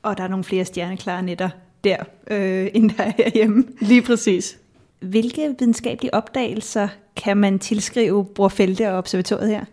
Og 0.03 0.19
der 0.19 0.25
er 0.25 0.29
nogle 0.29 0.45
flere 0.45 0.65
stjerneklare 0.65 1.23
nætter 1.23 1.49
der, 1.85 1.97
øh, 2.31 2.69
end 2.75 2.91
der 2.91 3.03
er 3.03 3.13
herhjemme. 3.17 3.65
Lige 3.81 4.03
præcis. 4.03 4.59
Hvilke 5.01 5.55
videnskabelige 5.59 6.15
opdagelser 6.15 6.89
kan 7.17 7.37
man 7.37 7.59
tilskrive 7.59 8.25
Brofelte 8.25 8.91
og 8.91 8.99
observatoriet 8.99 9.49
her? 9.49 9.65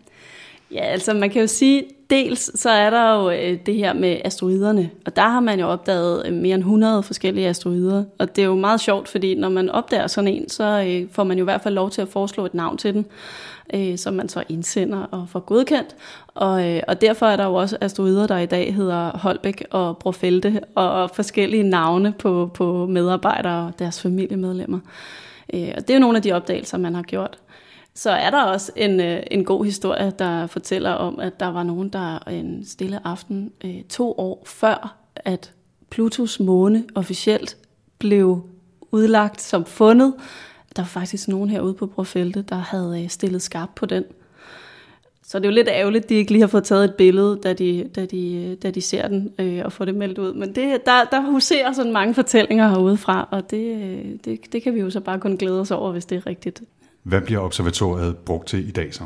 Ja, 0.72 0.82
altså 0.82 1.14
man 1.14 1.30
kan 1.30 1.42
jo 1.42 1.48
sige, 1.48 1.84
dels 2.10 2.60
så 2.60 2.70
er 2.70 2.90
der 2.90 3.16
jo 3.16 3.30
øh, 3.30 3.58
det 3.66 3.76
her 3.76 3.94
med 3.94 4.18
asteroiderne, 4.26 4.90
og 5.06 5.16
der 5.16 5.22
har 5.22 5.40
man 5.40 5.60
jo 5.60 5.68
opdaget 5.68 6.28
øh, 6.28 6.34
mere 6.34 6.56
end 6.56 6.64
100 6.64 7.04
forskellige 7.04 7.48
asteroider, 7.48 8.04
og 8.20 8.36
det 8.36 8.42
er 8.42 8.46
jo 8.46 8.56
meget 8.56 8.82
sjovt, 8.82 9.08
fordi 9.08 9.36
når 9.36 9.50
man 9.50 9.70
opdager 9.70 10.08
sådan 10.08 10.28
en, 10.28 10.50
så 10.50 10.86
øh, 10.88 11.08
får 11.12 11.24
man 11.24 11.38
jo 11.38 11.44
i 11.44 11.50
hvert 11.50 11.62
fald 11.62 11.74
lov 11.76 11.90
til 11.90 12.02
at 12.02 12.08
foreslå 12.08 12.46
et 12.46 12.54
navn 12.54 12.78
til 12.78 12.94
den, 12.94 13.06
øh, 13.74 13.98
som 13.98 14.14
man 14.14 14.30
så 14.30 14.44
indsender 14.50 15.04
og 15.04 15.26
får 15.30 15.40
godkendt, 15.40 15.96
og, 16.28 16.70
øh, 16.70 16.82
og 16.88 17.02
derfor 17.02 17.26
er 17.26 17.36
der 17.36 17.46
jo 17.46 17.54
også 17.54 17.78
asteroider, 17.82 18.28
der 18.28 18.38
i 18.38 18.46
dag 18.46 18.76
hedder 18.76 19.18
Holbæk 19.18 19.64
og 19.72 19.98
Brofelte, 19.98 20.62
og 20.76 21.10
forskellige 21.10 21.64
navne 21.64 22.14
på, 22.20 22.52
på 22.54 22.86
medarbejdere 22.86 23.68
og 23.68 23.80
deres 23.80 24.02
familiemedlemmer. 24.02 24.80
Øh, 25.54 25.74
og 25.78 25.82
det 25.82 25.90
er 25.90 25.94
jo 25.94 26.00
nogle 26.00 26.18
af 26.18 26.24
de 26.24 26.32
opdagelser, 26.32 26.78
man 26.78 26.96
har 26.96 27.04
gjort. 27.04 27.38
Så 27.98 28.10
er 28.10 28.30
der 28.30 28.44
også 28.44 28.72
en, 28.76 29.00
øh, 29.00 29.24
en 29.32 29.46
god 29.46 29.66
historie, 29.66 30.14
der 30.20 30.48
fortæller 30.48 30.92
om, 30.92 31.20
at 31.20 31.40
der 31.40 31.48
var 31.48 31.64
nogen, 31.64 31.90
der 31.90 32.20
en 32.20 32.66
stille 32.66 33.08
aften, 33.08 33.52
øh, 33.66 33.84
to 33.90 34.12
år 34.12 34.44
før, 34.46 34.98
at 35.16 35.54
Plutos 35.90 36.40
måne 36.40 36.84
officielt 36.96 37.58
blev 38.00 38.42
udlagt 38.92 39.42
som 39.42 39.66
fundet, 39.66 40.14
der 40.76 40.82
var 40.82 40.88
faktisk 40.88 41.28
nogen 41.28 41.50
herude 41.50 41.74
på 41.74 41.86
Brofelte, 41.88 42.42
der 42.42 42.56
havde 42.56 43.04
øh, 43.04 43.10
stillet 43.10 43.42
skarpt 43.42 43.76
på 43.76 43.86
den. 43.86 44.04
Så 45.24 45.40
det 45.40 45.46
er 45.46 45.50
jo 45.50 45.56
lidt 45.56 45.70
ærgerligt, 45.72 46.04
at 46.04 46.10
de 46.10 46.16
ikke 46.16 46.32
lige 46.32 46.42
har 46.42 46.48
fået 46.48 46.64
taget 46.64 46.86
et 46.86 46.96
billede, 46.96 47.40
da 47.44 47.54
de, 47.54 47.90
da 47.96 48.06
de, 48.06 48.34
øh, 48.34 48.58
da 48.64 48.72
de 48.72 48.82
ser 48.82 49.08
den 49.08 49.34
øh, 49.40 49.62
og 49.66 49.72
får 49.72 49.86
det 49.86 49.96
meldt 49.96 50.18
ud. 50.18 50.34
Men 50.34 50.56
det, 50.56 50.86
der, 50.86 51.04
der 51.12 51.32
huserer 51.32 51.74
sådan 51.74 51.94
mange 51.94 52.14
fortællinger 52.14 52.70
herude 52.70 52.98
fra, 52.98 53.28
og 53.32 53.52
det, 53.52 53.84
øh, 53.84 54.06
det, 54.26 54.54
det 54.54 54.64
kan 54.64 54.76
vi 54.76 54.80
jo 54.80 54.90
så 54.90 55.00
bare 55.00 55.20
kun 55.20 55.38
glæde 55.38 55.62
os 55.62 55.72
over, 55.72 55.92
hvis 55.92 56.06
det 56.06 56.16
er 56.16 56.28
rigtigt. 56.28 56.62
Hvad 57.08 57.22
bliver 57.22 57.40
observatoriet 57.42 58.18
brugt 58.18 58.48
til 58.48 58.68
i 58.68 58.72
dag 58.72 58.94
så? 58.94 59.04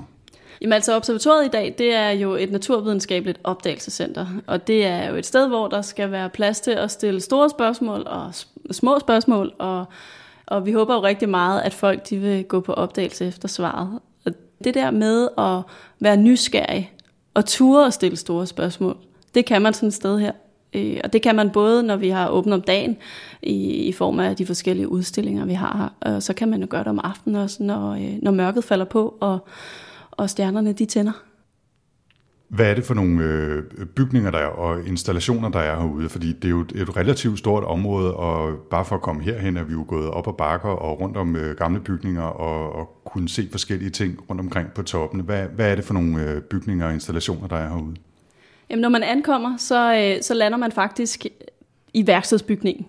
Jamen 0.62 0.74
altså 0.74 0.96
observatoriet 0.96 1.46
i 1.46 1.50
dag, 1.50 1.76
det 1.78 1.94
er 1.94 2.10
jo 2.10 2.34
et 2.36 2.52
naturvidenskabeligt 2.52 3.40
opdagelsescenter, 3.44 4.28
og 4.48 4.68
det 4.68 4.86
er 4.86 5.10
jo 5.10 5.16
et 5.16 5.26
sted, 5.26 5.48
hvor 5.48 5.68
der 5.68 5.82
skal 5.82 6.12
være 6.12 6.30
plads 6.30 6.62
til 6.62 6.72
at 6.72 6.92
stille 6.92 7.22
store 7.22 7.50
spørgsmål 7.50 8.04
og 8.06 8.32
små 8.72 9.00
spørgsmål, 9.00 9.54
og, 9.60 9.86
og 10.48 10.66
vi 10.66 10.72
håber 10.72 10.94
jo 10.94 11.04
rigtig 11.04 11.30
meget, 11.30 11.62
at 11.62 11.74
folk 11.74 12.10
de 12.10 12.18
vil 12.18 12.44
gå 12.44 12.60
på 12.60 12.74
opdagelse 12.74 13.28
efter 13.28 13.48
svaret. 13.48 14.00
Og 14.26 14.32
det 14.64 14.74
der 14.74 14.92
med 14.92 15.28
at 15.38 15.74
være 16.00 16.18
nysgerrig 16.18 16.94
og 17.34 17.46
ture 17.46 17.86
at 17.86 17.94
stille 17.94 18.18
store 18.18 18.48
spørgsmål, 18.48 18.98
det 19.36 19.46
kan 19.46 19.62
man 19.62 19.74
sådan 19.74 19.88
et 19.88 19.94
sted 19.94 20.20
her. 20.20 20.32
Øh, 20.74 20.98
og 21.04 21.14
det 21.14 21.22
kan 21.22 21.36
man 21.36 21.50
både, 21.50 21.84
når 21.84 21.96
vi 21.96 22.10
har 22.10 22.30
åbent 22.30 22.54
om 22.54 22.62
dagen, 22.62 22.98
i, 23.44 23.88
i 23.88 23.92
form 23.92 24.20
af 24.20 24.36
de 24.36 24.46
forskellige 24.46 24.88
udstillinger, 24.88 25.46
vi 25.46 25.54
har 25.54 25.78
her. 25.78 26.14
Og 26.14 26.24
så 26.24 26.34
kan 26.34 26.50
man 26.50 26.62
jo 26.62 26.68
gøre 26.70 26.84
det 26.84 26.88
om 26.88 27.00
aftenen 27.04 27.36
også, 27.36 27.64
når, 27.64 27.92
øh, 27.92 28.18
når 28.22 28.32
mørket 28.32 28.64
falder 28.64 28.86
på, 28.86 29.18
og, 29.20 29.48
og 30.12 30.30
stjernerne 30.30 30.74
de 30.74 30.86
tænder. 30.86 31.24
Hvad 32.50 32.70
er 32.70 32.76
det 32.76 32.84
for 32.84 32.94
nogle 32.94 33.24
øh, 33.24 33.64
bygninger 33.96 34.32
der 34.32 34.38
er, 34.38 34.46
og 34.46 34.88
installationer, 34.88 35.50
der 35.50 35.60
er 35.60 35.80
herude? 35.80 36.10
Fordi 36.10 36.34
det 36.34 36.46
er 36.46 36.50
jo 36.50 36.62
et 36.62 36.98
relativt 36.98 37.40
stort 37.40 37.64
område, 37.64 38.14
og 38.14 38.58
bare 38.72 38.86
for 38.86 38.96
at 38.96 39.02
komme 39.02 39.24
herhen, 39.24 39.58
er 39.58 39.64
vi 39.64 39.74
jo 39.74 39.86
gået 39.88 40.10
op 40.10 40.28
og 40.28 40.38
bakker 40.38 40.70
og 40.70 41.02
rundt 41.02 41.18
om 41.18 41.36
øh, 41.36 41.56
gamle 41.58 41.80
bygninger, 41.80 42.22
og, 42.22 42.76
og 42.76 42.90
kunne 43.06 43.30
se 43.30 43.48
forskellige 43.52 43.90
ting 43.90 44.20
rundt 44.30 44.40
omkring 44.42 44.70
på 44.76 44.84
toppen. 44.84 45.20
Hvad, 45.20 45.44
hvad 45.44 45.72
er 45.72 45.76
det 45.76 45.84
for 45.84 45.94
nogle 45.94 46.24
øh, 46.24 46.42
bygninger 46.42 46.88
og 46.88 46.94
installationer, 46.94 47.48
der 47.48 47.56
er 47.56 47.70
herude? 47.70 47.96
Jamen, 48.72 48.82
når 48.82 48.90
man 48.90 49.04
ankommer, 49.04 49.58
så, 49.58 49.94
øh, 49.96 50.22
så 50.22 50.34
lander 50.34 50.58
man 50.58 50.72
faktisk 50.72 51.26
i 51.94 52.08
værkstedsbygningen. 52.08 52.86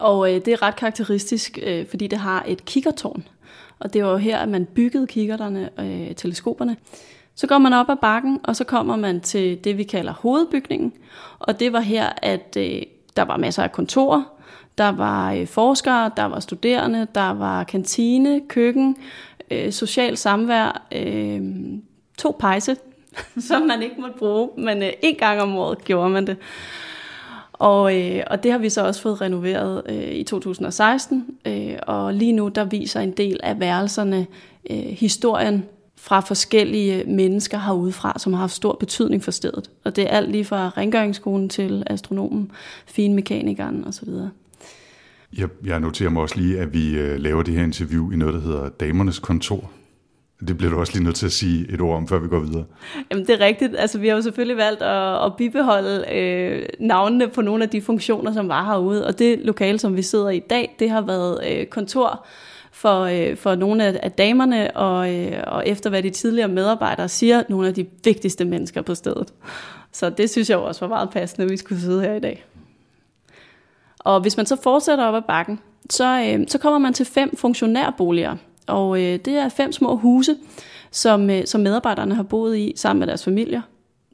Og 0.00 0.34
øh, 0.34 0.44
det 0.44 0.48
er 0.48 0.62
ret 0.62 0.76
karakteristisk, 0.76 1.58
øh, 1.62 1.86
fordi 1.86 2.06
det 2.06 2.18
har 2.18 2.44
et 2.46 2.64
kikkertårn. 2.64 3.24
Og 3.78 3.92
det 3.92 4.04
var 4.04 4.10
jo 4.10 4.16
her, 4.16 4.38
at 4.38 4.48
man 4.48 4.64
byggede 4.66 5.06
kikkerterne, 5.06 5.70
øh, 5.80 6.14
teleskoperne. 6.14 6.76
Så 7.34 7.46
går 7.46 7.58
man 7.58 7.72
op 7.72 7.90
ad 7.90 7.96
bakken, 7.96 8.40
og 8.44 8.56
så 8.56 8.64
kommer 8.64 8.96
man 8.96 9.20
til 9.20 9.64
det, 9.64 9.78
vi 9.78 9.82
kalder 9.82 10.12
hovedbygningen. 10.12 10.92
Og 11.38 11.60
det 11.60 11.72
var 11.72 11.80
her, 11.80 12.08
at 12.22 12.56
øh, 12.56 12.82
der 13.16 13.22
var 13.22 13.36
masser 13.36 13.62
af 13.62 13.72
kontorer, 13.72 14.22
der 14.78 14.88
var 14.88 15.32
øh, 15.32 15.46
forskere, 15.46 16.10
der 16.16 16.24
var 16.24 16.40
studerende, 16.40 17.06
der 17.14 17.30
var 17.30 17.64
kantine, 17.64 18.40
køkken, 18.48 18.96
øh, 19.50 19.72
social 19.72 20.16
samvær, 20.16 20.86
øh, 20.92 21.40
to 22.18 22.36
pejse, 22.38 22.76
som 23.48 23.62
man 23.62 23.82
ikke 23.82 24.00
måtte 24.00 24.18
bruge, 24.18 24.48
men 24.56 24.82
øh, 24.82 24.92
en 25.02 25.14
gang 25.14 25.40
om 25.40 25.56
året 25.56 25.84
gjorde 25.84 26.10
man 26.10 26.26
det. 26.26 26.36
Og, 27.52 27.96
øh, 27.96 28.22
og 28.26 28.42
det 28.42 28.52
har 28.52 28.58
vi 28.58 28.70
så 28.70 28.86
også 28.86 29.02
fået 29.02 29.20
renoveret 29.20 29.82
øh, 29.88 30.12
i 30.12 30.22
2016, 30.22 31.26
øh, 31.46 31.74
og 31.82 32.14
lige 32.14 32.32
nu 32.32 32.48
der 32.48 32.64
viser 32.64 33.00
en 33.00 33.12
del 33.12 33.40
af 33.42 33.60
værelserne 33.60 34.26
øh, 34.70 34.76
historien 34.76 35.64
fra 35.96 36.20
forskellige 36.20 37.04
mennesker 37.04 37.58
herudefra, 37.58 38.18
som 38.18 38.32
har 38.32 38.40
haft 38.40 38.52
stor 38.52 38.76
betydning 38.80 39.24
for 39.24 39.30
stedet. 39.30 39.70
Og 39.84 39.96
det 39.96 40.04
er 40.04 40.08
alt 40.08 40.30
lige 40.30 40.44
fra 40.44 40.68
rengøringsskolen 40.68 41.48
til 41.48 41.82
astronomen, 41.86 42.50
finmekanikeren 42.86 43.84
osv. 43.84 44.08
Jeg, 45.38 45.48
jeg 45.64 45.80
noterer 45.80 46.10
mig 46.10 46.22
også 46.22 46.36
lige, 46.40 46.60
at 46.60 46.74
vi 46.74 46.90
øh, 46.90 47.20
laver 47.20 47.42
det 47.42 47.54
her 47.54 47.62
interview 47.62 48.10
i 48.10 48.16
noget, 48.16 48.34
der 48.34 48.40
hedder 48.40 48.68
Damernes 48.68 49.18
Kontor. 49.18 49.70
Det 50.46 50.58
bliver 50.58 50.72
du 50.72 50.80
også 50.80 50.92
lige 50.92 51.04
nødt 51.04 51.16
til 51.16 51.26
at 51.26 51.32
sige 51.32 51.72
et 51.72 51.80
ord 51.80 51.96
om, 51.96 52.08
før 52.08 52.18
vi 52.18 52.28
går 52.28 52.40
videre. 52.40 52.64
Jamen 53.10 53.26
det 53.26 53.34
er 53.34 53.40
rigtigt. 53.40 53.76
Altså 53.78 53.98
vi 53.98 54.08
har 54.08 54.16
jo 54.16 54.22
selvfølgelig 54.22 54.56
valgt 54.56 54.82
at, 54.82 55.24
at 55.24 55.36
bibeholde 55.36 56.04
øh, 56.12 56.68
navnene 56.80 57.28
på 57.28 57.42
nogle 57.42 57.64
af 57.64 57.70
de 57.70 57.82
funktioner, 57.82 58.32
som 58.32 58.48
var 58.48 58.64
herude. 58.64 59.06
Og 59.06 59.18
det 59.18 59.38
lokale, 59.38 59.78
som 59.78 59.96
vi 59.96 60.02
sidder 60.02 60.28
i 60.28 60.38
dag, 60.38 60.76
det 60.78 60.90
har 60.90 61.00
været 61.00 61.40
øh, 61.50 61.66
kontor 61.66 62.26
for, 62.72 63.00
øh, 63.00 63.36
for 63.36 63.54
nogle 63.54 63.84
af, 63.84 64.00
af 64.02 64.12
damerne, 64.12 64.76
og, 64.76 65.14
øh, 65.14 65.42
og 65.46 65.68
efter 65.68 65.90
hvad 65.90 66.02
de 66.02 66.10
tidligere 66.10 66.48
medarbejdere 66.48 67.08
siger, 67.08 67.42
nogle 67.48 67.68
af 67.68 67.74
de 67.74 67.86
vigtigste 68.04 68.44
mennesker 68.44 68.82
på 68.82 68.94
stedet. 68.94 69.32
Så 69.92 70.10
det 70.10 70.30
synes 70.30 70.50
jeg 70.50 70.58
også 70.58 70.80
var 70.80 70.88
meget 70.88 71.10
passende, 71.10 71.44
at 71.44 71.50
vi 71.50 71.56
skulle 71.56 71.80
sidde 71.80 72.02
her 72.02 72.14
i 72.14 72.20
dag. 72.20 72.44
Og 73.98 74.20
hvis 74.20 74.36
man 74.36 74.46
så 74.46 74.56
fortsætter 74.62 75.04
op 75.04 75.14
ad 75.14 75.22
bakken, 75.28 75.60
så, 75.90 76.22
øh, 76.26 76.48
så 76.48 76.58
kommer 76.58 76.78
man 76.78 76.92
til 76.92 77.06
fem 77.06 77.36
funktionærboliger. 77.36 78.36
Og 78.68 79.02
øh, 79.02 79.18
det 79.18 79.28
er 79.34 79.48
fem 79.48 79.72
små 79.72 79.96
huse, 79.96 80.36
som, 80.90 81.30
øh, 81.30 81.46
som 81.46 81.60
medarbejderne 81.60 82.14
har 82.14 82.22
boet 82.22 82.56
i 82.56 82.72
sammen 82.76 82.98
med 82.98 83.06
deres 83.06 83.24
familier. 83.24 83.62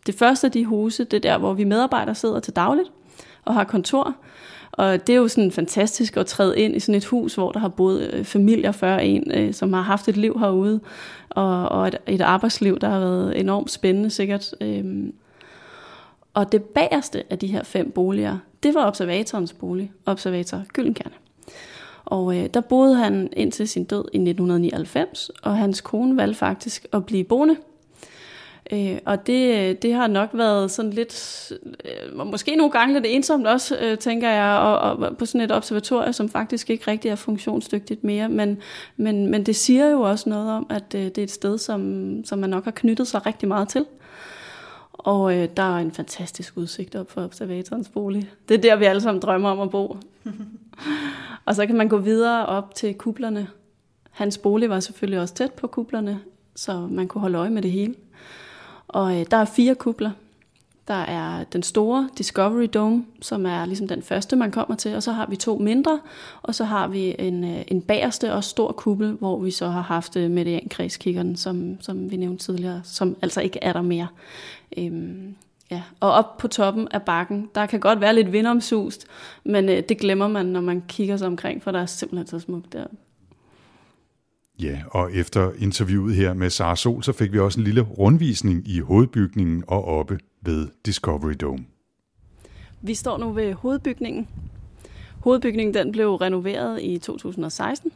Det 0.07 0.15
første 0.15 0.47
af 0.47 0.51
de 0.53 0.65
huse, 0.65 1.05
det 1.05 1.17
er 1.17 1.21
der, 1.21 1.39
hvor 1.39 1.53
vi 1.53 1.65
medarbejdere 1.65 2.15
sidder 2.15 2.41
til 2.41 2.57
dagligt 2.57 2.89
og 3.45 3.55
har 3.55 3.65
kontor. 3.65 4.17
Og 4.73 5.07
det 5.07 5.13
er 5.13 5.17
jo 5.17 5.29
sådan 5.29 5.51
fantastisk 5.51 6.17
at 6.17 6.27
træde 6.27 6.59
ind 6.59 6.77
i 6.77 6.81
sådan 6.81 6.95
et 6.95 7.05
hus, 7.05 7.35
hvor 7.35 7.53
der 7.53 7.61
har 7.61 7.69
boet 7.69 8.11
øh, 8.13 8.25
familier 8.25 8.73
før 8.73 8.97
en, 8.97 9.33
øh, 9.35 9.55
som 9.55 9.73
har 9.73 9.83
haft 9.83 10.09
et 10.09 10.17
liv 10.17 10.39
herude, 10.39 10.81
og, 11.31 11.69
og 11.69 11.89
et, 11.89 11.97
et 12.07 12.21
arbejdsliv, 12.21 12.79
der 12.79 12.89
har 12.89 13.01
været 13.01 13.41
enormt 13.41 13.71
spændende 13.71 14.11
sikkert. 14.11 14.55
Øhm, 14.61 15.15
og 16.35 16.53
det 16.53 16.63
bagerste 16.63 17.23
af 17.31 17.39
de 17.39 17.47
her 17.47 17.63
fem 17.63 17.91
boliger, 17.91 18.39
det 18.63 18.75
var 18.75 18.87
observatorens 18.87 19.53
bolig, 19.53 19.93
observator 20.07 20.63
Gyllenkerne. 20.73 21.15
Og 22.05 22.37
øh, 22.37 22.49
der 22.55 22.61
boede 22.61 22.95
han 22.95 23.29
indtil 23.37 23.69
sin 23.69 23.85
død 23.85 24.05
i 24.13 24.17
1999, 24.17 25.31
og 25.43 25.57
hans 25.57 25.81
kone 25.81 26.17
valgte 26.17 26.39
faktisk 26.39 26.87
at 26.93 27.07
blive 27.07 27.25
boende 27.25 27.57
Øh, 28.73 28.99
og 29.05 29.27
det, 29.27 29.55
øh, 29.55 29.77
det 29.83 29.95
har 29.95 30.07
nok 30.07 30.31
været 30.33 30.71
sådan 30.71 30.91
lidt, 30.91 31.53
øh, 31.85 32.27
måske 32.27 32.57
nogle 32.57 32.73
gange 32.73 32.95
lidt 32.95 33.07
ensomt 33.09 33.47
også, 33.47 33.77
øh, 33.81 33.99
tænker 33.99 34.31
jeg, 34.31 34.59
og, 34.59 34.79
og 34.79 35.17
på 35.17 35.27
sådan 35.27 35.41
et 35.41 35.53
observatorium, 35.53 36.13
som 36.13 36.29
faktisk 36.29 36.71
ikke 36.71 36.91
rigtig 36.91 37.09
er 37.09 37.15
funktionsdygtigt 37.15 38.05
mere. 38.05 38.29
Men, 38.29 38.59
men, 38.97 39.31
men 39.31 39.47
det 39.47 39.57
siger 39.57 39.87
jo 39.87 40.01
også 40.01 40.31
noget 40.31 40.51
om, 40.51 40.67
at 40.71 40.95
øh, 40.95 41.03
det 41.03 41.19
er 41.19 41.23
et 41.23 41.31
sted, 41.31 41.59
som, 41.59 42.25
som 42.25 42.39
man 42.39 42.51
nok 42.51 42.65
har 42.65 42.71
knyttet 42.71 43.09
sig 43.09 43.27
rigtig 43.27 43.49
meget 43.49 43.69
til. 43.69 43.85
Og 44.93 45.37
øh, 45.37 45.49
der 45.57 45.77
er 45.77 45.79
en 45.79 45.93
fantastisk 45.93 46.57
udsigt 46.57 46.95
op 46.95 47.11
for 47.11 47.25
observatorens 47.25 47.89
bolig. 47.89 48.31
Det 48.49 48.55
er 48.55 48.61
der, 48.61 48.77
vi 48.77 48.85
alle 48.85 49.01
sammen 49.01 49.23
drømmer 49.23 49.51
om 49.51 49.61
at 49.61 49.71
bo. 49.71 49.97
og 51.47 51.55
så 51.55 51.67
kan 51.67 51.77
man 51.77 51.89
gå 51.89 51.99
videre 51.99 52.47
op 52.47 52.75
til 52.75 52.95
kublerne. 52.95 53.49
Hans 54.11 54.39
bolig 54.39 54.71
var 54.71 54.81
selvfølgelig 54.81 55.21
også 55.21 55.35
tæt 55.35 55.53
på 55.53 55.67
kublerne, 55.67 56.21
så 56.55 56.81
man 56.81 57.09
kunne 57.09 57.21
holde 57.21 57.39
øje 57.39 57.51
med 57.51 57.63
det 57.63 57.71
hele. 57.71 57.95
Og 58.89 59.21
øh, 59.21 59.27
der 59.31 59.37
er 59.37 59.45
fire 59.45 59.75
kupler. 59.75 60.11
Der 60.89 60.95
er 60.95 61.45
den 61.45 61.63
store 61.63 62.09
Discovery 62.19 62.69
Dome, 62.75 63.05
som 63.21 63.47
er 63.47 63.65
ligesom 63.67 63.89
den 63.89 64.03
første, 64.03 64.37
man 64.37 64.51
kommer 64.51 64.77
til, 64.77 64.97
og 64.97 65.03
så 65.03 65.13
har 65.13 65.27
vi 65.27 65.37
to 65.37 65.59
mindre, 65.59 66.01
og 66.43 66.55
så 66.55 66.65
har 66.65 66.89
vi 66.89 67.15
en, 67.19 67.45
øh, 67.45 67.63
en 67.69 67.83
bagerste 67.83 68.33
og 68.33 68.45
stor 68.45 68.73
kuppel, 68.73 69.13
hvor 69.13 69.41
vi 69.41 69.51
så 69.51 69.69
har 69.69 69.83
haft 69.83 70.17
øh, 70.17 70.31
mediankredskikkeren, 70.31 71.37
som, 71.37 71.77
som 71.81 72.11
vi 72.11 72.17
nævnte 72.17 72.45
tidligere, 72.45 72.81
som 72.85 73.17
altså 73.23 73.41
ikke 73.41 73.59
er 73.63 73.73
der 73.73 73.83
mere. 73.83 74.07
Øhm, 74.77 75.37
ja. 75.71 75.83
Og 76.01 76.13
op 76.13 76.39
på 76.39 76.49
toppen 76.49 76.89
af 76.91 77.03
bakken, 77.03 77.51
der 77.55 77.67
kan 77.67 77.81
godt 77.81 78.01
være 78.01 78.15
lidt 78.15 78.33
vindomsust, 78.33 79.07
men 79.45 79.69
øh, 79.69 79.83
det 79.89 79.99
glemmer 79.99 80.29
man, 80.29 80.47
når 80.47 80.61
man 80.61 80.83
kigger 80.89 81.17
sig 81.17 81.27
omkring, 81.27 81.63
for 81.63 81.71
der 81.71 81.81
er 81.81 81.87
simpelthen 81.87 82.27
så 82.27 82.39
smukt 82.39 82.73
der. 82.73 82.87
Ja, 84.63 84.83
og 84.91 85.13
efter 85.13 85.53
interviewet 85.59 86.15
her 86.15 86.35
med 86.35 86.51
Sara 86.51 86.77
Sol, 86.77 87.03
så 87.03 87.13
fik 87.13 87.33
vi 87.33 87.39
også 87.39 87.61
en 87.61 87.65
lille 87.65 87.81
rundvisning 87.81 88.69
i 88.69 88.81
hovedbygningen 88.81 89.65
og 89.67 89.85
oppe 89.85 90.19
ved 90.43 90.69
Discovery 90.87 91.35
Dome. 91.41 91.65
Vi 92.83 92.95
står 92.95 93.19
nu 93.19 93.33
ved 93.33 93.53
hovedbygningen. 93.53 94.29
Hovedbygningen 95.21 95.75
den 95.75 95.93
blev 95.93 96.15
renoveret 96.15 96.83
i 96.83 96.99
2016, 96.99 97.93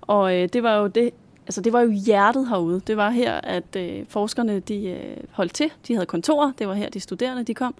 og 0.00 0.36
øh, 0.36 0.48
det 0.52 0.62
var 0.62 0.76
jo 0.76 0.86
det, 0.86 1.10
altså 1.50 1.60
det 1.60 1.72
var 1.72 1.80
jo 1.80 1.90
hjertet 1.90 2.48
herude. 2.48 2.80
Det 2.86 2.96
var 2.96 3.10
her, 3.10 3.34
at 3.34 3.76
øh, 3.76 4.06
forskerne 4.08 4.60
de 4.60 4.86
øh, 4.86 5.16
holdt 5.30 5.54
til. 5.54 5.70
De 5.88 5.94
havde 5.94 6.06
kontorer. 6.06 6.52
Det 6.58 6.68
var 6.68 6.74
her, 6.74 6.88
de 6.88 7.00
studerende 7.00 7.44
de 7.44 7.54
kom. 7.54 7.74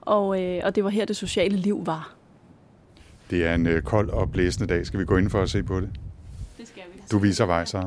Og, 0.00 0.42
øh, 0.42 0.60
og 0.64 0.74
det 0.74 0.84
var 0.84 0.90
her, 0.90 1.04
det 1.04 1.16
sociale 1.16 1.56
liv 1.56 1.86
var. 1.86 2.14
Det 3.30 3.46
er 3.46 3.54
en 3.54 3.66
øh, 3.66 3.82
kold 3.82 4.10
og 4.10 4.32
blæsende 4.32 4.74
dag. 4.74 4.86
Skal 4.86 5.00
vi 5.00 5.04
gå 5.04 5.16
ind 5.16 5.30
for 5.30 5.42
at 5.42 5.50
se 5.50 5.62
på 5.62 5.80
det? 5.80 5.90
Du 7.10 7.18
viser 7.18 7.46
vej, 7.46 7.64
så. 7.64 7.78
Ja. 7.78 7.82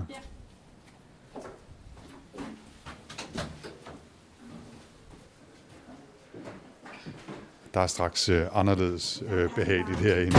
Der 7.74 7.80
er 7.80 7.88
straks 7.88 8.30
øh, 8.30 8.46
anderledes 8.54 9.24
øh, 9.32 9.50
behageligt 9.56 10.00
herinde. 10.00 10.38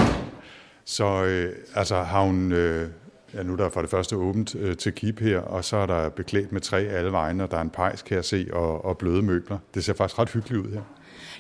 Så 0.85 1.25
øh, 1.25 1.57
altså 1.75 2.03
har 2.03 2.23
hun, 2.23 2.53
øh, 2.53 2.91
ja 3.35 3.43
nu 3.43 3.53
er 3.53 3.57
der 3.57 3.69
for 3.69 3.81
det 3.81 3.91
første 3.91 4.17
åbent 4.17 4.55
øh, 4.55 4.77
til 4.77 4.93
kip 4.93 5.21
her, 5.21 5.41
og 5.41 5.65
så 5.65 5.77
er 5.77 5.87
der 5.87 6.09
beklædt 6.09 6.53
med 6.53 6.61
træ 6.61 6.87
alle 6.87 7.13
vegne, 7.13 7.45
og 7.45 7.51
der 7.51 7.57
er 7.57 7.63
en 7.63 7.71
pejs, 7.71 8.03
kan 8.03 8.17
jeg 8.17 8.25
se, 8.25 8.47
og, 8.53 8.85
og 8.85 8.99
bløde 8.99 9.23
møbler. 9.23 9.59
Det 9.75 9.85
ser 9.85 9.95
faktisk 9.95 10.19
ret 10.19 10.31
hyggeligt 10.31 10.67
ud 10.67 10.73
her. 10.73 10.81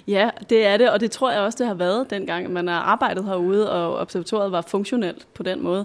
Ja, 0.09 0.31
det 0.50 0.66
er 0.66 0.76
det, 0.76 0.90
og 0.90 1.00
det 1.00 1.11
tror 1.11 1.31
jeg 1.31 1.40
også, 1.40 1.57
det 1.59 1.66
har 1.66 1.74
været 1.74 2.11
dengang, 2.11 2.53
man 2.53 2.68
har 2.68 2.81
arbejdet 2.81 3.24
herude, 3.24 3.72
og 3.72 3.96
observatoriet 3.96 4.53
var 4.53 4.61
funktionelt 4.61 5.26
på 5.35 5.42
den 5.42 5.62
måde. 5.62 5.85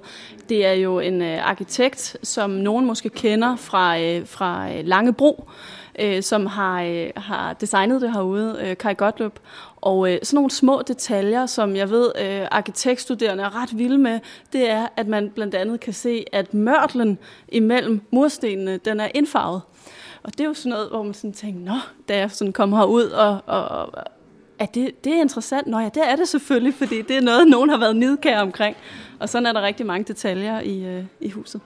Det 0.50 0.66
er 0.66 0.74
jo 0.74 1.00
en 1.00 1.22
øh, 1.22 1.50
arkitekt, 1.50 2.18
som 2.24 2.50
nogen 2.50 2.86
måske 2.86 3.10
kender 3.10 3.56
fra, 3.56 4.00
øh, 4.00 4.28
fra 4.28 4.70
øh, 4.74 4.86
Langebro, 4.86 5.50
øh, 6.00 6.24
som 6.24 6.46
har, 6.46 6.82
øh, 6.84 7.10
har 7.16 7.54
designet 7.54 8.02
det 8.02 8.12
herude, 8.12 8.58
øh, 8.62 8.78
Kai 8.78 8.94
Gottlob. 8.94 9.40
Og 9.76 10.12
øh, 10.12 10.20
sådan 10.24 10.38
nogle 10.38 10.52
små 10.52 10.82
detaljer, 10.88 11.46
som 11.46 11.76
jeg 11.76 11.90
ved, 11.90 12.12
øh, 12.22 12.48
arkitektstuderende 12.52 13.44
er 13.44 13.62
ret 13.62 13.78
vilde 13.78 13.98
med, 13.98 14.20
det 14.54 14.70
er, 14.70 14.88
at 14.98 15.08
man 15.08 15.30
blandt 15.36 15.56
andet 15.56 15.80
kan 15.80 15.94
se, 15.94 16.26
at 16.32 16.54
mørtlen 16.54 17.18
imellem 17.50 18.02
murstenene, 18.12 18.78
den 18.78 19.00
er 19.00 19.08
indfarvet. 19.14 19.62
Og 20.24 20.32
det 20.32 20.40
er 20.40 20.46
jo 20.46 20.54
sådan 20.54 20.70
noget, 20.70 20.90
hvor 20.90 21.04
man 21.04 21.14
sådan 21.14 21.34
tænker, 21.34 21.60
nå, 21.60 21.78
da 22.10 22.18
jeg 22.18 22.32
sådan 22.32 22.54
kom 22.54 22.74
herud, 22.74 23.04
og, 23.04 23.40
og, 23.46 23.68
og 23.68 24.04
er 24.60 24.66
det, 24.66 25.04
det 25.04 25.14
er 25.14 25.22
interessant. 25.22 25.68
Nå 25.68 25.80
ja, 25.80 25.90
det 25.94 26.10
er 26.10 26.16
det 26.16 26.28
selvfølgelig, 26.28 26.74
fordi 26.74 27.02
det 27.02 27.18
er 27.18 27.22
noget, 27.22 27.48
nogen 27.48 27.70
har 27.70 27.78
været 27.78 27.96
nidkær 27.96 28.42
omkring. 28.42 28.76
Og 29.20 29.30
sådan 29.30 29.46
er 29.46 29.54
der 29.54 29.62
rigtig 29.62 29.86
mange 29.86 30.04
detaljer 30.04 30.60
i, 30.60 30.86
øh, 30.86 31.04
i 31.20 31.30
huset. 31.30 31.62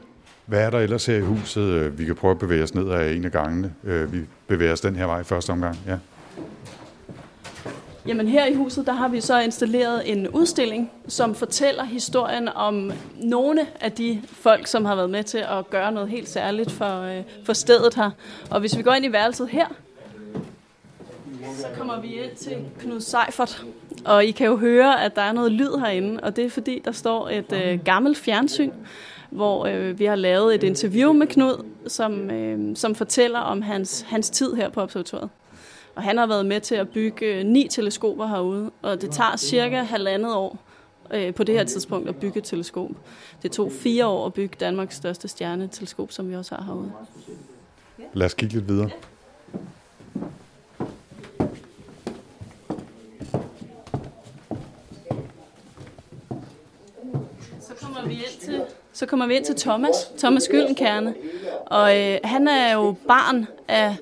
Hvad 0.49 0.62
er 0.62 0.69
der 0.69 0.79
ellers 0.79 1.05
her 1.05 1.15
i 1.15 1.21
huset? 1.21 1.62
Øh, 1.62 1.99
vi 1.99 2.05
kan 2.05 2.15
prøve 2.15 2.31
at 2.31 2.39
bevæge 2.39 2.63
os 2.63 2.73
ned 2.73 2.91
ad 2.91 3.12
en 3.12 3.25
af 3.25 3.31
gangene. 3.31 3.73
Øh, 3.83 4.13
vi 4.13 4.19
bevæger 4.47 4.73
os 4.73 4.81
den 4.81 4.95
her 4.95 5.05
vej 5.05 5.23
første 5.23 5.49
omgang. 5.49 5.77
Ja. 5.88 5.97
Jamen 8.07 8.27
her 8.27 8.45
i 8.45 8.53
huset, 8.53 8.85
der 8.85 8.93
har 8.93 9.07
vi 9.07 9.21
så 9.21 9.39
installeret 9.39 10.12
en 10.12 10.27
udstilling, 10.27 10.91
som 11.07 11.35
fortæller 11.35 11.83
historien 11.83 12.49
om 12.55 12.91
nogle 13.15 13.67
af 13.81 13.91
de 13.91 14.21
folk, 14.25 14.67
som 14.67 14.85
har 14.85 14.95
været 14.95 15.09
med 15.09 15.23
til 15.23 15.38
at 15.38 15.69
gøre 15.69 15.91
noget 15.91 16.09
helt 16.09 16.29
særligt 16.29 16.71
for, 16.71 17.01
øh, 17.01 17.23
for 17.45 17.53
stedet 17.53 17.95
her. 17.95 18.12
Og 18.49 18.59
hvis 18.59 18.77
vi 18.77 18.81
går 18.81 18.93
ind 18.93 19.05
i 19.05 19.12
værelset 19.12 19.49
her, 19.49 19.67
så 21.57 21.67
kommer 21.77 22.01
vi 22.01 22.07
ind 22.07 22.35
til 22.38 22.57
Knud 22.79 23.01
Seifert. 23.01 23.63
Og 24.05 24.25
I 24.25 24.31
kan 24.31 24.47
jo 24.47 24.57
høre, 24.57 25.03
at 25.03 25.15
der 25.15 25.21
er 25.21 25.31
noget 25.31 25.51
lyd 25.51 25.77
herinde, 25.79 26.19
og 26.23 26.35
det 26.35 26.45
er 26.45 26.49
fordi, 26.49 26.81
der 26.85 26.91
står 26.91 27.29
et 27.29 27.53
øh, 27.65 27.79
gammelt 27.85 28.17
fjernsyn, 28.17 28.71
hvor 29.29 29.65
øh, 29.65 29.99
vi 29.99 30.05
har 30.05 30.15
lavet 30.15 30.55
et 30.55 30.63
interview 30.63 31.13
med 31.13 31.27
Knud, 31.27 31.65
som, 31.87 32.31
øh, 32.31 32.75
som 32.75 32.95
fortæller 32.95 33.39
om 33.39 33.61
hans, 33.61 34.01
hans 34.01 34.29
tid 34.29 34.53
her 34.53 34.69
på 34.69 34.81
observatoriet. 34.81 35.29
Og 35.95 36.03
han 36.03 36.17
har 36.17 36.27
været 36.27 36.45
med 36.45 36.61
til 36.61 36.75
at 36.75 36.89
bygge 36.89 37.25
øh, 37.25 37.45
ni 37.45 37.67
teleskoper 37.71 38.27
herude, 38.27 38.71
og 38.81 39.01
det 39.01 39.11
tager 39.11 39.37
cirka 39.37 39.81
halvandet 39.81 40.35
år 40.35 40.59
øh, 41.13 41.33
på 41.33 41.43
det 41.43 41.55
her 41.55 41.63
tidspunkt 41.63 42.09
at 42.09 42.15
bygge 42.15 42.37
et 42.37 42.43
teleskop. 42.43 42.89
Det 43.43 43.51
tog 43.51 43.71
fire 43.71 44.07
år 44.07 44.25
at 44.25 44.33
bygge 44.33 44.55
Danmarks 44.59 44.95
største 44.95 45.27
stjerneteleskop, 45.27 46.11
som 46.11 46.29
vi 46.29 46.35
også 46.35 46.55
har 46.55 46.63
herude. 46.63 46.91
Lad 48.13 48.25
os 48.25 48.33
kigge 48.33 48.55
lidt 48.55 48.67
videre. 48.67 48.89
Så 57.61 57.73
kommer 57.81 58.07
vi 58.07 58.13
ind 58.13 58.39
til, 58.41 58.61
så 58.99 59.05
kommer 59.05 59.27
vi 59.27 59.35
ind 59.35 59.45
til 59.45 59.55
Thomas, 59.55 60.12
Thomas 60.17 60.47
Gyldenkerne. 60.47 61.15
Og 61.65 61.97
øh, 61.97 62.19
han 62.23 62.47
er 62.47 62.73
jo 62.73 62.95
barn 63.07 63.47
af 63.67 63.95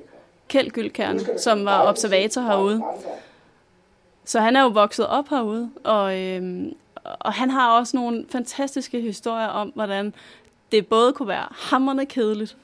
Kjeld 0.47 0.71
Gyldkerne, 0.71 1.19
som 1.39 1.65
var 1.65 1.87
observator 1.87 2.41
herude. 2.41 2.83
Så 4.25 4.39
han 4.39 4.55
er 4.55 4.61
jo 4.61 4.67
vokset 4.67 5.07
op 5.07 5.29
herude, 5.29 5.69
og, 5.83 6.19
øh, 6.19 6.65
og 7.03 7.33
han 7.33 7.49
har 7.49 7.71
også 7.71 7.97
nogle 7.97 8.25
fantastiske 8.29 9.01
historier 9.01 9.47
om, 9.47 9.71
hvordan 9.75 10.13
det 10.71 10.87
både 10.87 11.13
kunne 11.13 11.27
være 11.27 11.47
hammerne 11.51 12.05
kedeligt 12.05 12.57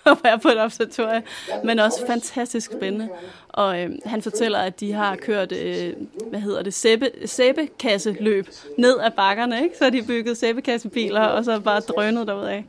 at 0.06 0.18
være 0.24 0.38
på 0.38 0.48
et 0.48 0.60
observatorie, 0.60 1.22
men 1.64 1.78
også 1.78 2.06
fantastisk 2.06 2.72
spændende. 2.72 3.08
Og 3.48 3.80
øh, 3.80 3.90
han 4.04 4.22
fortæller, 4.22 4.58
at 4.58 4.80
de 4.80 4.92
har 4.92 5.16
kørt, 5.16 5.52
øh, 5.52 5.92
hvad 6.30 6.40
hedder 6.40 6.62
det, 6.62 6.74
sæbe, 6.74 7.10
sæbekasseløb 7.24 8.46
ned 8.78 8.98
ad 9.00 9.10
bakkerne, 9.10 9.62
ikke? 9.62 9.78
Så 9.78 9.84
har 9.84 9.90
de 9.90 10.02
bygget 10.02 10.36
sæbekassebiler, 10.36 11.20
og 11.20 11.44
så 11.44 11.60
bare 11.60 11.80
drønet 11.80 12.26
derudad. 12.26 12.62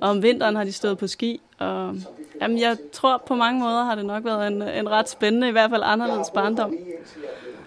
Og 0.00 0.10
om 0.10 0.22
vinteren 0.22 0.56
har 0.56 0.64
de 0.64 0.72
stået 0.72 0.98
på 0.98 1.06
ski, 1.06 1.40
og 1.58 1.96
jamen, 2.40 2.60
jeg 2.60 2.76
tror 2.92 3.22
på 3.26 3.34
mange 3.34 3.60
måder 3.60 3.84
har 3.84 3.94
det 3.94 4.06
nok 4.06 4.24
været 4.24 4.46
en, 4.46 4.62
en 4.62 4.90
ret 4.90 5.08
spændende, 5.08 5.48
i 5.48 5.50
hvert 5.50 5.70
fald 5.70 5.82
anderledes 5.84 6.30
barndom. 6.30 6.76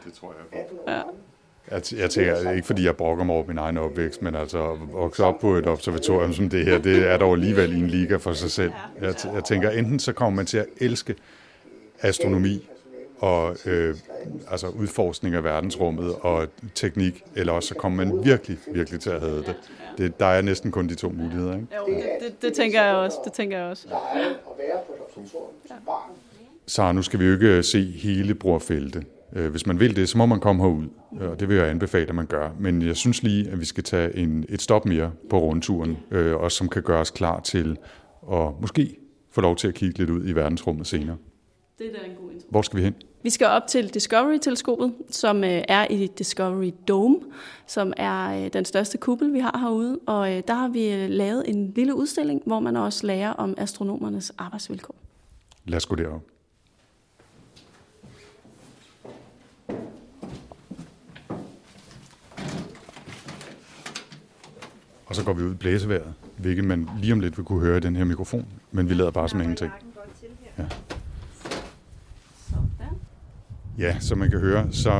Det 0.05 0.13
tror 0.13 0.33
jeg 0.51 0.65
på. 0.69 0.91
Ja. 0.91 1.01
Jeg, 1.71 2.09
tænker, 2.09 2.51
ikke 2.51 2.67
fordi 2.67 2.85
jeg 2.85 2.95
brokker 2.95 3.23
mig 3.23 3.35
over 3.35 3.45
min 3.47 3.57
egen 3.57 3.77
opvækst, 3.77 4.21
men 4.21 4.35
altså 4.35 4.71
at 4.71 4.77
vokse 4.91 5.23
op 5.23 5.39
på 5.39 5.55
et 5.55 5.67
observatorium 5.67 6.33
som 6.33 6.49
det 6.49 6.65
her, 6.65 6.77
det 6.77 7.07
er 7.11 7.17
dog 7.17 7.33
alligevel 7.33 7.73
i 7.73 7.79
en 7.79 7.87
liga 7.87 8.15
for 8.15 8.33
sig 8.33 8.51
selv. 8.51 8.71
Jeg, 9.01 9.09
t- 9.09 9.35
jeg 9.35 9.43
tænker, 9.43 9.69
enten 9.69 9.99
så 9.99 10.13
kommer 10.13 10.35
man 10.35 10.45
til 10.45 10.57
at 10.57 10.65
elske 10.77 11.15
astronomi 12.01 12.69
og 13.19 13.55
øh, 13.65 13.95
altså 14.51 14.67
udforskning 14.67 15.35
af 15.35 15.43
verdensrummet 15.43 16.15
og 16.21 16.47
teknik, 16.75 17.23
eller 17.35 17.53
også 17.53 17.69
så 17.69 17.75
kommer 17.75 18.05
man 18.05 18.25
virkelig, 18.25 18.57
virkelig 18.73 18.99
til 18.99 19.09
at 19.09 19.19
have 19.21 19.37
det. 19.37 19.55
det. 19.97 20.19
Der 20.19 20.25
er 20.25 20.41
næsten 20.41 20.71
kun 20.71 20.89
de 20.89 20.95
to 20.95 21.09
muligheder, 21.09 21.53
ikke? 21.53 21.67
Jo, 21.77 21.85
det, 21.95 22.03
det, 22.21 22.41
det, 22.41 22.53
tænker 22.53 22.83
jeg 22.83 22.95
også. 22.95 23.17
Det 23.25 23.33
tænker 23.33 23.57
jeg 23.57 23.65
også. 23.65 23.87
Så 26.67 26.91
nu 26.91 27.01
skal 27.01 27.19
vi 27.19 27.25
jo 27.25 27.33
ikke 27.33 27.63
se 27.63 27.91
hele 27.91 28.35
brorfeltet. 28.35 29.03
Øh, 29.35 29.51
Hvis 29.51 29.65
man 29.65 29.79
vil 29.79 29.95
det, 29.95 30.09
så 30.09 30.17
må 30.17 30.25
man 30.25 30.39
komme 30.39 30.61
herud, 30.63 30.85
øh, 31.21 31.29
og 31.29 31.39
det 31.39 31.49
vil 31.49 31.57
jeg 31.57 31.67
anbefale, 31.69 32.09
at 32.09 32.15
man 32.15 32.25
gør. 32.25 32.49
Men 32.59 32.81
jeg 32.81 32.95
synes 32.95 33.23
lige, 33.23 33.49
at 33.49 33.59
vi 33.59 33.65
skal 33.65 33.83
tage 33.83 34.17
en, 34.17 34.45
et 34.49 34.61
stop 34.61 34.85
mere 34.85 35.11
på 35.29 35.39
rundturen, 35.39 35.97
øh, 36.11 36.35
og 36.35 36.51
som 36.51 36.69
kan 36.69 36.81
gøre 36.83 36.99
os 36.99 37.11
klar 37.11 37.39
til 37.39 37.77
at 38.31 38.61
måske 38.61 38.95
få 39.31 39.41
lov 39.41 39.55
til 39.55 39.67
at 39.67 39.73
kigge 39.73 39.97
lidt 39.97 40.09
ud 40.09 40.27
i 40.27 40.31
verdensrummet 40.31 40.87
senere. 40.87 41.17
Det 41.77 41.87
er 41.87 41.91
da 41.99 42.05
en 42.05 42.15
god 42.21 42.31
intro. 42.31 42.47
Hvor 42.49 42.61
skal 42.61 42.77
vi 42.77 42.83
hen? 42.83 42.95
Vi 43.23 43.29
skal 43.29 43.47
op 43.47 43.67
til 43.67 43.93
Discovery-teleskopet, 43.93 44.93
som 45.09 45.43
øh, 45.43 45.61
er 45.67 45.87
i 45.89 46.07
Discovery 46.17 46.71
Dome, 46.87 47.19
som 47.67 47.93
er 47.97 48.43
øh, 48.45 48.53
den 48.53 48.65
største 48.65 48.97
kuppel, 48.97 49.33
vi 49.33 49.39
har 49.39 49.57
herude. 49.59 49.99
Og 50.05 50.33
øh, 50.33 50.43
der 50.47 50.53
har 50.53 50.67
vi 50.67 51.07
lavet 51.07 51.43
en 51.49 51.73
lille 51.75 51.95
udstilling, 51.95 52.41
hvor 52.45 52.59
man 52.59 52.75
også 52.75 53.07
lærer 53.07 53.31
om 53.31 53.53
astronomernes 53.57 54.33
arbejdsvilkår. 54.37 54.95
Lad 55.65 55.77
os 55.77 55.85
gå 55.85 55.95
derop. 55.95 56.21
Og 65.05 65.15
så 65.15 65.23
går 65.23 65.33
vi 65.33 65.43
ud 65.43 65.51
i 65.51 65.57
blæseværet, 65.57 66.13
hvilket 66.37 66.65
man 66.65 66.89
lige 67.01 67.13
om 67.13 67.19
lidt 67.19 67.37
vil 67.37 67.45
kunne 67.45 67.61
høre 67.65 67.77
i 67.77 67.79
den 67.79 67.95
her 67.95 68.03
mikrofon, 68.03 68.45
men 68.71 68.89
vi 68.89 68.93
lader 68.93 69.11
bare 69.11 69.29
som 69.29 69.41
ingenting. 69.41 69.71
Ja. 70.57 70.63
Ja, 73.79 73.99
som 73.99 74.17
man 74.17 74.29
kan 74.29 74.39
høre, 74.39 74.67
så 74.71 74.91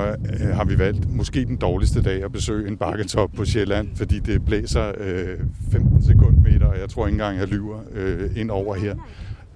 øh, 0.42 0.48
har 0.56 0.66
vi 0.66 0.80
valgt 0.80 1.10
måske 1.10 1.46
den 1.46 1.58
dårligste 1.58 2.02
dag 2.02 2.24
at 2.24 2.32
besøge 2.32 2.68
en 2.68 2.78
bakketop 2.78 3.32
på 3.36 3.46
Sjælland, 3.46 3.88
fordi 3.96 4.20
det 4.20 4.46
blæser 4.46 4.92
øh, 4.98 5.40
15 5.72 6.04
sekundmeter, 6.04 6.66
og 6.66 6.80
jeg 6.80 6.90
tror 6.90 7.08
ikke 7.08 7.16
engang, 7.16 7.38
jeg 7.40 7.48
lyver 7.48 7.80
øh, 7.92 8.38
ind 8.38 8.52
over 8.52 8.76
her. 8.76 8.96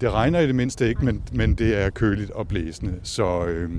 Det 0.00 0.12
regner 0.12 0.40
i 0.40 0.46
det 0.46 0.54
mindste 0.54 0.88
ikke, 0.88 1.04
men, 1.04 1.22
men 1.32 1.54
det 1.54 1.82
er 1.82 1.90
køligt 1.90 2.30
og 2.30 2.48
blæsende, 2.48 2.94
så, 3.02 3.46
øh, 3.46 3.70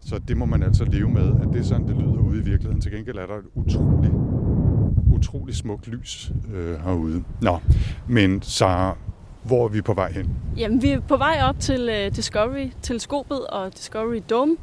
så 0.00 0.20
det 0.28 0.36
må 0.36 0.44
man 0.44 0.62
altså 0.62 0.84
leve 0.84 1.08
med, 1.10 1.32
at 1.42 1.48
det 1.52 1.60
er 1.60 1.64
sådan, 1.64 1.88
det 1.88 1.96
lyder 1.96 2.18
ude 2.18 2.38
i 2.38 2.42
virkeligheden. 2.42 2.80
Til 2.80 2.92
gengæld 2.92 3.18
er 3.18 3.26
der 3.26 3.34
et 3.34 3.44
utroligt, 3.54 4.14
utrolig 5.18 5.54
smukt 5.54 5.88
lys 5.88 6.32
øh, 6.54 6.80
herude. 6.84 7.24
Nå, 7.40 7.58
men 8.06 8.42
så 8.42 8.92
hvor 9.42 9.64
er 9.64 9.68
vi 9.68 9.82
på 9.82 9.94
vej 9.94 10.12
hen? 10.12 10.30
Jamen, 10.56 10.82
vi 10.82 10.90
er 10.90 11.00
på 11.00 11.16
vej 11.16 11.40
op 11.42 11.60
til 11.60 11.88
uh, 11.88 12.16
Discovery-teleskopet 12.16 13.46
og 13.46 13.72
Discovery 13.76 14.22
Dome, 14.30 14.56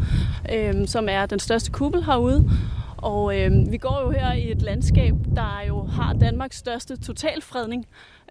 øh, 0.54 0.88
som 0.88 1.08
er 1.10 1.26
den 1.26 1.40
største 1.40 1.72
kuppel 1.72 2.04
herude. 2.04 2.50
Og 2.98 3.40
øh, 3.40 3.52
vi 3.72 3.78
går 3.78 4.02
jo 4.06 4.12
her 4.12 4.34
i 4.34 4.52
et 4.52 4.62
landskab, 4.62 5.14
der 5.36 5.62
jo 5.68 5.84
har 5.84 6.14
Danmarks 6.14 6.58
største 6.58 6.98
totalfredning. 6.98 7.86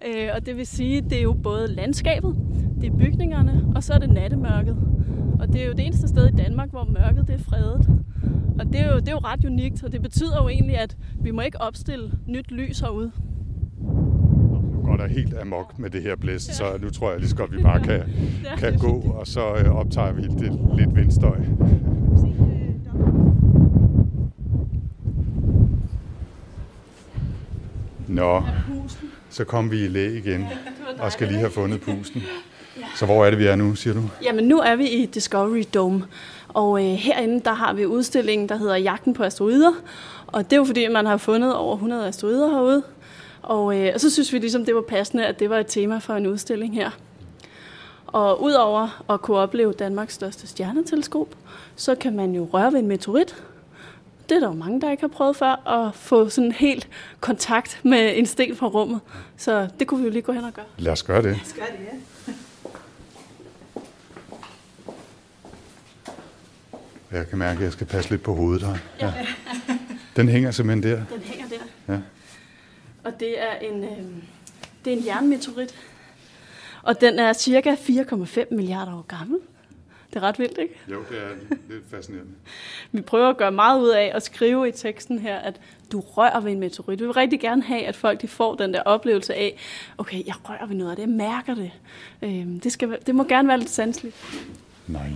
Øh, 0.07 0.29
og 0.35 0.45
det 0.45 0.57
vil 0.57 0.67
sige, 0.67 1.01
det 1.01 1.17
er 1.17 1.21
jo 1.21 1.33
både 1.33 1.67
landskabet, 1.67 2.35
det 2.81 2.93
er 2.93 2.97
bygningerne, 2.97 3.65
og 3.75 3.83
så 3.83 3.93
er 3.93 3.97
det 3.97 4.09
nattemørket. 4.09 4.77
Og 5.39 5.47
det 5.47 5.61
er 5.61 5.65
jo 5.65 5.71
det 5.71 5.85
eneste 5.85 6.07
sted 6.07 6.27
i 6.27 6.35
Danmark, 6.35 6.69
hvor 6.69 6.87
mørket 6.99 7.27
det 7.27 7.35
er 7.35 7.43
fredet. 7.49 7.87
Og 8.59 8.65
det 8.65 8.79
er, 8.79 8.93
jo, 8.93 8.99
det 8.99 9.07
er 9.07 9.11
jo 9.11 9.17
ret 9.17 9.45
unikt, 9.45 9.83
og 9.83 9.91
det 9.91 10.01
betyder 10.01 10.43
jo 10.43 10.49
egentlig, 10.49 10.77
at 10.77 10.97
vi 11.21 11.31
må 11.31 11.41
ikke 11.41 11.61
opstille 11.61 12.11
nyt 12.27 12.51
lys 12.51 12.79
herude. 12.79 13.11
Nu 14.73 14.81
går 14.83 14.97
der 14.97 15.07
helt 15.07 15.37
amok 15.37 15.79
med 15.79 15.89
det 15.89 16.01
her 16.01 16.15
blæst, 16.15 16.55
så 16.55 16.63
nu 16.81 16.89
tror 16.89 17.11
jeg 17.11 17.19
lige 17.19 17.29
så 17.29 17.35
godt, 17.35 17.51
vi 17.57 17.61
bare 17.61 17.79
kan, 17.83 18.01
kan 18.57 18.77
gå, 18.77 18.99
og 18.99 19.27
så 19.27 19.55
øh, 19.55 19.75
optager 19.75 20.11
vi 20.11 20.21
det 20.21 20.59
lidt 20.77 20.95
vindstøj. 20.95 21.39
Nå, 28.07 28.43
så 29.29 29.43
kom 29.43 29.71
vi 29.71 29.85
i 29.85 29.87
læ 29.87 30.17
igen, 30.17 30.45
og 30.99 31.11
skal 31.11 31.27
lige 31.27 31.39
have 31.39 31.51
fundet 31.51 31.81
pusten. 31.81 32.21
Så 32.95 33.05
hvor 33.05 33.25
er 33.25 33.29
det, 33.29 33.39
vi 33.39 33.45
er 33.45 33.55
nu, 33.55 33.75
siger 33.75 33.93
du? 33.93 34.03
Jamen, 34.23 34.47
nu 34.47 34.59
er 34.59 34.75
vi 34.75 34.89
i 34.89 35.05
Discovery 35.05 35.63
Dome, 35.73 36.03
og 36.55 36.83
øh, 36.83 36.91
herinde 36.91 37.39
der 37.39 37.53
har 37.53 37.73
vi 37.73 37.85
udstillingen, 37.85 38.49
der 38.49 38.55
hedder 38.55 38.75
Jagten 38.75 39.13
på 39.13 39.23
asteroider. 39.23 39.71
Og 40.27 40.43
det 40.43 40.53
er 40.53 40.57
jo 40.57 40.65
fordi, 40.65 40.87
man 40.87 41.05
har 41.05 41.17
fundet 41.17 41.55
over 41.55 41.73
100 41.73 42.07
asteroider 42.07 42.49
herude. 42.49 42.83
Og, 43.41 43.77
øh, 43.77 43.91
og 43.93 44.01
så 44.01 44.09
synes 44.09 44.33
vi 44.33 44.39
ligesom, 44.39 44.65
det 44.65 44.75
var 44.75 44.81
passende, 44.81 45.25
at 45.25 45.39
det 45.39 45.49
var 45.49 45.57
et 45.57 45.67
tema 45.67 45.97
for 45.97 46.13
en 46.13 46.27
udstilling 46.27 46.75
her. 46.75 46.89
Og 48.07 48.43
udover 48.43 49.03
at 49.09 49.21
kunne 49.21 49.37
opleve 49.37 49.73
Danmarks 49.73 50.13
største 50.13 50.47
stjerneteleskop, 50.47 51.27
så 51.75 51.95
kan 51.95 52.15
man 52.15 52.31
jo 52.31 52.47
røre 52.53 52.73
ved 52.73 52.79
en 52.79 52.87
meteorit. 52.87 53.43
Det 54.29 54.35
er 54.35 54.39
der 54.39 54.47
jo 54.47 54.53
mange, 54.53 54.81
der 54.81 54.91
ikke 54.91 55.03
har 55.03 55.07
prøvet 55.07 55.35
før, 55.35 55.69
at 55.69 55.95
få 55.95 56.29
sådan 56.29 56.51
helt 56.51 56.87
kontakt 57.19 57.79
med 57.83 58.17
en 58.17 58.25
sten 58.25 58.55
fra 58.55 58.67
rummet. 58.67 58.99
Så 59.37 59.67
det 59.79 59.87
kunne 59.87 59.99
vi 59.99 60.05
jo 60.05 60.11
lige 60.11 60.21
gå 60.21 60.31
hen 60.31 60.43
og 60.43 60.53
gøre. 60.53 60.65
Lad 60.77 60.91
os 60.91 61.03
gøre 61.03 61.21
det. 61.21 61.39
Skal 61.43 61.63
det, 61.63 61.85
ja. 61.93 61.97
Jeg 67.11 67.27
kan 67.29 67.37
mærke, 67.37 67.57
at 67.57 67.63
jeg 67.63 67.71
skal 67.71 67.87
passe 67.87 68.09
lidt 68.09 68.23
på 68.23 68.33
hovedet 68.33 68.67
her. 68.67 68.77
Ja. 69.01 69.13
Den 70.15 70.29
hænger 70.29 70.51
simpelthen 70.51 70.91
der. 70.91 71.05
Den 71.13 71.21
hænger 71.23 71.45
der. 71.47 71.93
Ja. 71.93 71.99
Og 73.03 73.19
det 73.19 73.41
er 73.43 73.55
en, 73.55 73.83
øh, 73.83 73.89
det 74.85 74.93
er 74.93 74.97
en 74.97 75.05
jernmeteorit. 75.05 75.75
Og 76.83 77.01
den 77.01 77.19
er 77.19 77.33
cirka 77.33 77.75
4,5 77.75 78.55
milliarder 78.55 78.93
år 78.93 79.05
gammel. 79.07 79.39
Det 80.09 80.23
er 80.23 80.27
ret 80.27 80.39
vildt, 80.39 80.57
ikke? 80.57 80.73
Jo, 80.91 80.99
det 81.09 81.17
er 81.17 81.29
lidt 81.69 81.83
fascinerende. 81.91 82.31
Vi 82.91 83.01
prøver 83.01 83.29
at 83.29 83.37
gøre 83.37 83.51
meget 83.51 83.81
ud 83.81 83.89
af 83.89 84.11
at 84.13 84.23
skrive 84.23 84.67
i 84.67 84.71
teksten 84.71 85.19
her, 85.19 85.35
at 85.37 85.61
du 85.91 85.99
rører 85.99 86.39
ved 86.39 86.51
en 86.51 86.59
meteorit. 86.59 86.99
Vi 86.99 87.05
vil 87.05 87.13
rigtig 87.13 87.39
gerne 87.39 87.63
have, 87.63 87.85
at 87.85 87.95
folk 87.95 88.21
de 88.21 88.27
får 88.27 88.55
den 88.55 88.73
der 88.73 88.81
oplevelse 88.81 89.33
af, 89.33 89.57
okay, 89.97 90.25
jeg 90.27 90.35
rører 90.49 90.65
ved 90.65 90.75
noget 90.75 90.91
af 90.91 90.95
det, 90.95 91.03
jeg 91.03 91.09
mærker 91.09 91.55
det. 91.55 91.71
Øh, 92.21 92.63
det, 92.63 92.71
skal, 92.71 92.97
det 93.05 93.15
må 93.15 93.23
gerne 93.23 93.47
være 93.47 93.57
lidt 93.57 93.69
sanseligt. 93.69 94.15
Nej. 94.87 95.09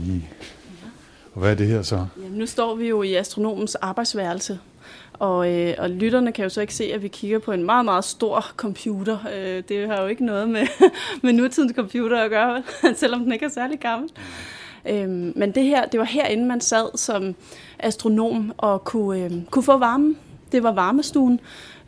Og 1.40 1.44
hvad 1.44 1.52
er 1.52 1.56
det 1.56 1.68
her 1.68 1.82
så? 1.82 2.06
Jamen, 2.24 2.38
nu 2.38 2.46
står 2.46 2.76
vi 2.76 2.88
jo 2.88 3.02
i 3.02 3.16
astronomens 3.16 3.76
arbejdsværelse, 3.76 4.60
og, 5.14 5.52
øh, 5.54 5.74
og 5.78 5.90
lytterne 5.90 6.32
kan 6.32 6.44
jo 6.44 6.50
så 6.50 6.62
ikke 6.62 6.74
se, 6.74 6.84
at 6.94 7.04
vi 7.04 7.08
kigger 7.08 7.40
på 7.40 7.52
en 7.52 7.64
meget, 7.64 7.86
meget 7.86 8.06
stor 8.06 8.46
computer. 8.58 9.18
Øh, 9.36 9.64
det 9.70 9.88
har 9.88 10.02
jo 10.02 10.08
ikke 10.08 10.26
noget 10.26 10.50
med, 10.50 10.68
med 11.24 11.34
nutidens 11.34 11.74
computer 11.76 12.22
at 12.24 12.30
gøre, 12.30 12.64
selvom 12.96 13.24
den 13.24 13.32
ikke 13.32 13.46
er 13.46 13.50
særlig 13.50 13.80
gammel. 13.80 14.10
Øhm, 14.90 15.34
men 15.36 15.52
det 15.52 15.64
her, 15.64 15.86
det 15.86 16.00
var 16.00 16.06
herinde, 16.06 16.46
man 16.46 16.62
sad 16.62 16.98
som 16.98 17.36
astronom 17.80 18.54
og 18.58 18.84
kunne, 18.84 19.24
øh, 19.24 19.32
kunne 19.52 19.64
få 19.64 19.78
varme. 19.78 20.16
Det 20.52 20.64
var 20.64 20.72
varmestuen. 20.72 21.40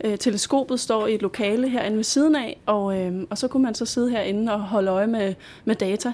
Øh, 0.04 0.18
teleskopet 0.18 0.80
står 0.80 1.08
i 1.08 1.16
et 1.16 1.22
lokale 1.22 1.70
herinde 1.70 1.98
ved 1.98 2.04
siden 2.04 2.36
af, 2.36 2.60
og, 2.66 3.00
øh, 3.00 3.24
og 3.30 3.38
så 3.38 3.48
kunne 3.48 3.64
man 3.64 3.76
så 3.76 3.86
sidde 3.86 4.12
herinde 4.12 4.54
og 4.54 4.60
holde 4.60 4.92
øje 4.92 5.08
med, 5.08 5.34
med 5.66 5.76
data. 5.76 6.14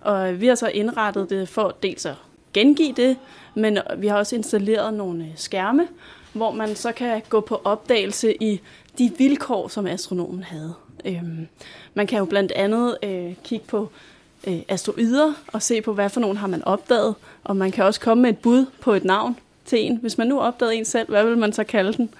Og 0.00 0.32
øh, 0.32 0.40
vi 0.40 0.46
har 0.46 0.54
så 0.54 0.68
indrettet 0.68 1.30
det 1.30 1.48
for 1.48 1.76
dels 1.82 2.06
at 2.06 2.14
gengive 2.54 2.92
det, 2.96 3.16
men 3.54 3.78
vi 3.96 4.06
har 4.06 4.16
også 4.16 4.36
installeret 4.36 4.94
nogle 4.94 5.24
øh, 5.24 5.30
skærme, 5.36 5.88
hvor 6.32 6.50
man 6.50 6.76
så 6.76 6.92
kan 6.92 7.22
gå 7.28 7.40
på 7.40 7.60
opdagelse 7.64 8.42
i 8.42 8.60
de 8.98 9.12
vilkår, 9.18 9.68
som 9.68 9.86
astronomen 9.86 10.42
havde. 10.42 10.74
Øhm, 11.04 11.48
man 11.94 12.06
kan 12.06 12.18
jo 12.18 12.24
blandt 12.24 12.52
andet 12.52 12.96
øh, 13.02 13.34
kigge 13.44 13.66
på 13.66 13.90
øh, 14.46 14.58
asteroider 14.68 15.32
og 15.46 15.62
se 15.62 15.80
på, 15.80 15.92
hvad 15.92 16.10
for 16.10 16.20
nogen 16.20 16.36
har 16.36 16.46
man 16.46 16.64
opdaget, 16.64 17.14
og 17.44 17.56
man 17.56 17.70
kan 17.70 17.84
også 17.84 18.00
komme 18.00 18.22
med 18.22 18.30
et 18.30 18.38
bud 18.38 18.66
på 18.80 18.92
et 18.92 19.04
navn 19.04 19.36
til 19.64 19.86
en. 19.86 19.96
Hvis 19.96 20.18
man 20.18 20.26
nu 20.26 20.40
opdagede 20.40 20.74
en 20.76 20.84
selv, 20.84 21.08
hvad 21.08 21.24
vil 21.24 21.38
man 21.38 21.52
så 21.52 21.64
kalde 21.64 21.92
den? 21.92 22.10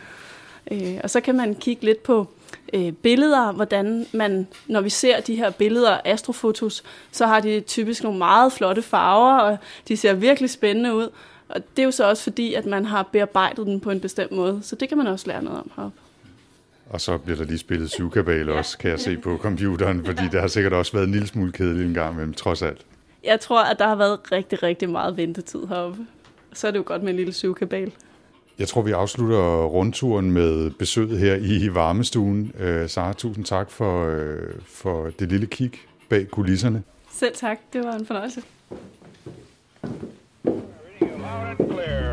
Øh, 0.70 1.00
og 1.02 1.10
så 1.10 1.20
kan 1.20 1.36
man 1.36 1.54
kigge 1.54 1.84
lidt 1.84 2.02
på 2.02 2.28
øh, 2.72 2.92
billeder, 2.92 3.52
hvordan 3.52 4.06
man, 4.12 4.46
når 4.66 4.80
vi 4.80 4.90
ser 4.90 5.20
de 5.20 5.36
her 5.36 5.50
billeder, 5.50 6.00
astrofotos, 6.04 6.82
så 7.12 7.26
har 7.26 7.40
de 7.40 7.60
typisk 7.60 8.02
nogle 8.02 8.18
meget 8.18 8.52
flotte 8.52 8.82
farver, 8.82 9.38
og 9.38 9.58
de 9.88 9.96
ser 9.96 10.14
virkelig 10.14 10.50
spændende 10.50 10.94
ud. 10.94 11.08
Og 11.48 11.60
det 11.76 11.82
er 11.82 11.86
jo 11.86 11.90
så 11.90 12.08
også 12.08 12.22
fordi, 12.22 12.54
at 12.54 12.66
man 12.66 12.84
har 12.84 13.02
bearbejdet 13.12 13.66
den 13.66 13.80
på 13.80 13.90
en 13.90 14.00
bestemt 14.00 14.32
måde, 14.32 14.60
så 14.62 14.76
det 14.76 14.88
kan 14.88 14.98
man 14.98 15.06
også 15.06 15.26
lære 15.26 15.42
noget 15.42 15.58
om 15.58 15.70
heroppe. 15.76 15.98
Og 16.90 17.00
så 17.00 17.18
bliver 17.18 17.36
der 17.36 17.44
lige 17.44 17.58
spillet 17.58 17.90
syvkabale 17.90 18.52
også, 18.52 18.78
kan 18.78 18.90
jeg 18.90 19.00
se 19.00 19.16
på 19.16 19.38
computeren, 19.38 20.04
fordi 20.04 20.22
der 20.32 20.40
har 20.40 20.48
sikkert 20.48 20.72
også 20.72 20.92
været 20.92 21.04
en 21.04 21.12
lille 21.12 21.26
smule 21.26 21.52
kedeligt 21.52 21.88
en 21.88 21.94
gang 21.94 22.12
imellem, 22.12 22.34
trods 22.34 22.62
alt. 22.62 22.80
Jeg 23.24 23.40
tror, 23.40 23.62
at 23.62 23.78
der 23.78 23.88
har 23.88 23.94
været 23.94 24.32
rigtig, 24.32 24.62
rigtig 24.62 24.90
meget 24.90 25.16
ventetid 25.16 25.66
heroppe. 25.66 26.06
Så 26.52 26.66
er 26.66 26.70
det 26.70 26.78
jo 26.78 26.84
godt 26.86 27.02
med 27.02 27.10
en 27.10 27.16
lille 27.16 27.32
syvkabale. 27.32 27.92
Jeg 28.58 28.68
tror, 28.68 28.82
vi 28.82 28.90
afslutter 28.90 29.64
rundturen 29.64 30.30
med 30.30 30.70
besøget 30.70 31.18
her 31.18 31.34
i 31.34 31.74
varmestuen. 31.74 32.52
Uh, 32.60 32.88
Sara, 32.88 33.12
tusind 33.12 33.44
tak 33.44 33.70
for, 33.70 34.06
uh, 34.06 34.62
for 34.66 35.10
det 35.18 35.28
lille 35.28 35.46
kig 35.46 35.72
bag 36.08 36.30
kulisserne. 36.30 36.82
Selv 37.12 37.34
tak. 37.34 37.58
Det 37.72 37.84
var 37.84 37.92
en 37.92 38.06
fornøjelse. 38.06 38.42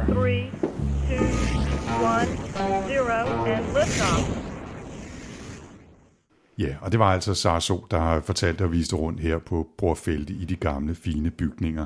Three, 0.08 0.52
two, 1.10 1.26
one, 2.04 2.28
zero, 2.88 3.46
and 3.46 3.66
liftoff. 3.66 4.42
Ja, 6.58 6.76
og 6.82 6.92
det 6.92 7.00
var 7.00 7.14
altså 7.14 7.34
Sara 7.34 7.60
So, 7.60 7.86
der 7.92 8.00
har 8.00 8.22
fortalt 8.22 8.62
og 8.62 8.72
vist 8.72 8.94
rundt 8.94 9.20
her 9.20 9.38
på 9.38 9.68
Brorfelte 9.78 10.34
i 10.34 10.46
de 10.46 10.56
gamle, 10.56 10.96
fine 10.96 11.32
bygninger. 11.32 11.86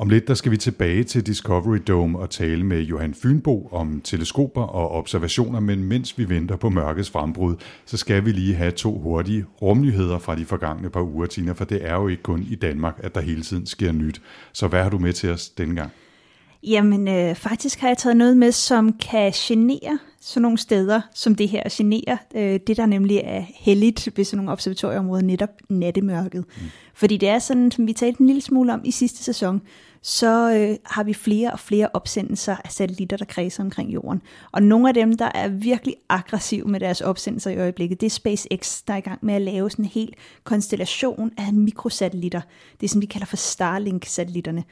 Om 0.00 0.08
lidt 0.08 0.28
der 0.28 0.34
skal 0.34 0.52
vi 0.52 0.56
tilbage 0.56 1.04
til 1.04 1.26
Discovery 1.26 1.78
Dome 1.88 2.18
og 2.18 2.30
tale 2.30 2.64
med 2.64 2.82
Johan 2.82 3.14
Fynbo 3.14 3.68
om 3.72 4.00
teleskoper 4.04 4.62
og 4.62 4.90
observationer, 4.90 5.60
men 5.60 5.84
mens 5.84 6.18
vi 6.18 6.28
venter 6.28 6.56
på 6.56 6.68
mørkets 6.68 7.10
frembrud, 7.10 7.54
så 7.86 7.96
skal 7.96 8.24
vi 8.24 8.32
lige 8.32 8.54
have 8.54 8.70
to 8.70 8.98
hurtige 8.98 9.44
rumnyheder 9.62 10.18
fra 10.18 10.34
de 10.34 10.44
forgangne 10.44 10.90
par 10.90 11.02
uger, 11.02 11.26
Tina, 11.26 11.52
for 11.52 11.64
det 11.64 11.86
er 11.86 11.94
jo 11.94 12.08
ikke 12.08 12.22
kun 12.22 12.46
i 12.50 12.54
Danmark, 12.54 13.00
at 13.02 13.14
der 13.14 13.20
hele 13.20 13.42
tiden 13.42 13.66
sker 13.66 13.92
nyt. 13.92 14.22
Så 14.52 14.68
hvad 14.68 14.82
har 14.82 14.90
du 14.90 14.98
med 14.98 15.12
til 15.12 15.30
os 15.30 15.48
denne 15.48 15.74
gang? 15.74 15.90
Jamen, 16.62 17.08
øh, 17.08 17.34
faktisk 17.34 17.80
har 17.80 17.88
jeg 17.88 17.98
taget 17.98 18.16
noget 18.16 18.36
med, 18.36 18.52
som 18.52 18.92
kan 18.92 19.32
genere 19.34 19.98
sådan 20.20 20.42
nogle 20.42 20.58
steder, 20.58 21.00
som 21.14 21.34
det 21.34 21.48
her 21.48 21.62
generer. 21.70 22.16
Øh, 22.34 22.60
det, 22.66 22.76
der 22.76 22.86
nemlig 22.86 23.20
er 23.24 23.44
heldigt 23.54 24.08
ved 24.16 24.24
sådan 24.24 24.36
nogle 24.36 24.52
observatorieområder, 24.52 25.22
netop 25.22 25.50
nattemørket. 25.68 26.44
Mm. 26.56 26.66
Fordi 26.94 27.16
det 27.16 27.28
er 27.28 27.38
sådan, 27.38 27.70
som 27.70 27.86
vi 27.86 27.92
talte 27.92 28.20
en 28.20 28.26
lille 28.26 28.42
smule 28.42 28.72
om 28.72 28.80
i 28.84 28.90
sidste 28.90 29.24
sæson, 29.24 29.62
så 30.02 30.52
øh, 30.52 30.76
har 30.84 31.04
vi 31.04 31.14
flere 31.14 31.52
og 31.52 31.58
flere 31.60 31.88
opsendelser 31.92 32.56
af 32.64 32.72
satellitter, 32.72 33.16
der 33.16 33.24
kredser 33.24 33.62
omkring 33.62 33.94
jorden. 33.94 34.22
Og 34.52 34.62
nogle 34.62 34.88
af 34.88 34.94
dem, 34.94 35.16
der 35.16 35.30
er 35.34 35.48
virkelig 35.48 35.96
aggressive 36.08 36.64
med 36.68 36.80
deres 36.80 37.00
opsendelser 37.00 37.50
i 37.50 37.58
øjeblikket, 37.58 38.00
det 38.00 38.06
er 38.06 38.10
SpaceX, 38.10 38.82
der 38.88 38.94
er 38.94 38.98
i 38.98 39.00
gang 39.00 39.18
med 39.22 39.34
at 39.34 39.42
lave 39.42 39.70
sådan 39.70 39.84
en 39.84 39.90
hel 39.90 40.14
konstellation 40.44 41.30
af 41.38 41.52
mikrosatellitter. 41.52 42.40
Det 42.80 42.86
er 42.86 42.88
sådan, 42.88 43.02
vi 43.02 43.06
kalder 43.06 43.26
for 43.26 43.36
Starlink-satellitterne. 43.36 44.64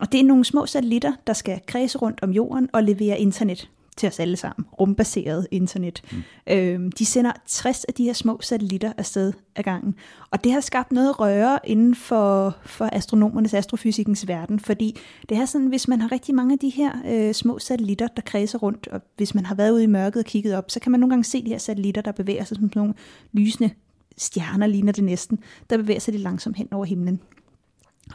Og 0.00 0.12
det 0.12 0.20
er 0.20 0.24
nogle 0.24 0.44
små 0.44 0.66
satellitter, 0.66 1.12
der 1.26 1.32
skal 1.32 1.60
kredse 1.66 1.98
rundt 1.98 2.22
om 2.22 2.30
jorden 2.30 2.68
og 2.72 2.82
levere 2.82 3.18
internet 3.18 3.68
til 3.98 4.06
os 4.06 4.20
alle 4.20 4.36
sammen. 4.36 4.66
Rumbaseret 4.80 5.46
internet. 5.50 6.02
Mm. 6.12 6.22
Øhm, 6.54 6.92
de 6.92 7.06
sender 7.06 7.32
60 7.46 7.84
af 7.84 7.94
de 7.94 8.04
her 8.04 8.12
små 8.12 8.40
satellitter 8.40 8.92
afsted 8.96 9.32
ad 9.56 9.62
gangen. 9.62 9.94
Og 10.30 10.44
det 10.44 10.52
har 10.52 10.60
skabt 10.60 10.92
noget 10.92 11.20
røre 11.20 11.58
inden 11.64 11.94
for, 11.94 12.56
for 12.64 12.88
astronomernes 12.92 13.54
astrofysikkens 13.54 14.28
verden, 14.28 14.60
fordi 14.60 14.98
det 15.28 15.36
er 15.36 15.44
sådan, 15.44 15.66
hvis 15.66 15.88
man 15.88 16.00
har 16.00 16.12
rigtig 16.12 16.34
mange 16.34 16.52
af 16.52 16.58
de 16.58 16.68
her 16.68 16.92
øh, 17.06 17.34
små 17.34 17.58
satellitter, 17.58 18.06
der 18.06 18.22
kredser 18.22 18.58
rundt, 18.58 18.88
og 18.88 19.00
hvis 19.16 19.34
man 19.34 19.46
har 19.46 19.54
været 19.54 19.70
ude 19.70 19.84
i 19.84 19.86
mørket 19.86 20.20
og 20.20 20.26
kigget 20.26 20.54
op, 20.54 20.70
så 20.70 20.80
kan 20.80 20.92
man 20.92 21.00
nogle 21.00 21.10
gange 21.10 21.24
se 21.24 21.44
de 21.44 21.50
her 21.50 21.58
satellitter, 21.58 22.02
der 22.02 22.12
bevæger 22.12 22.44
sig 22.44 22.56
som 22.56 22.68
sådan 22.68 22.80
nogle 22.80 22.94
lysende 23.32 23.70
stjerner, 24.16 24.66
ligner 24.66 24.92
det 24.92 25.04
næsten, 25.04 25.38
der 25.70 25.76
bevæger 25.76 26.00
sig 26.00 26.12
lidt 26.12 26.22
langsomt 26.22 26.56
hen 26.56 26.68
over 26.72 26.84
himlen. 26.84 27.20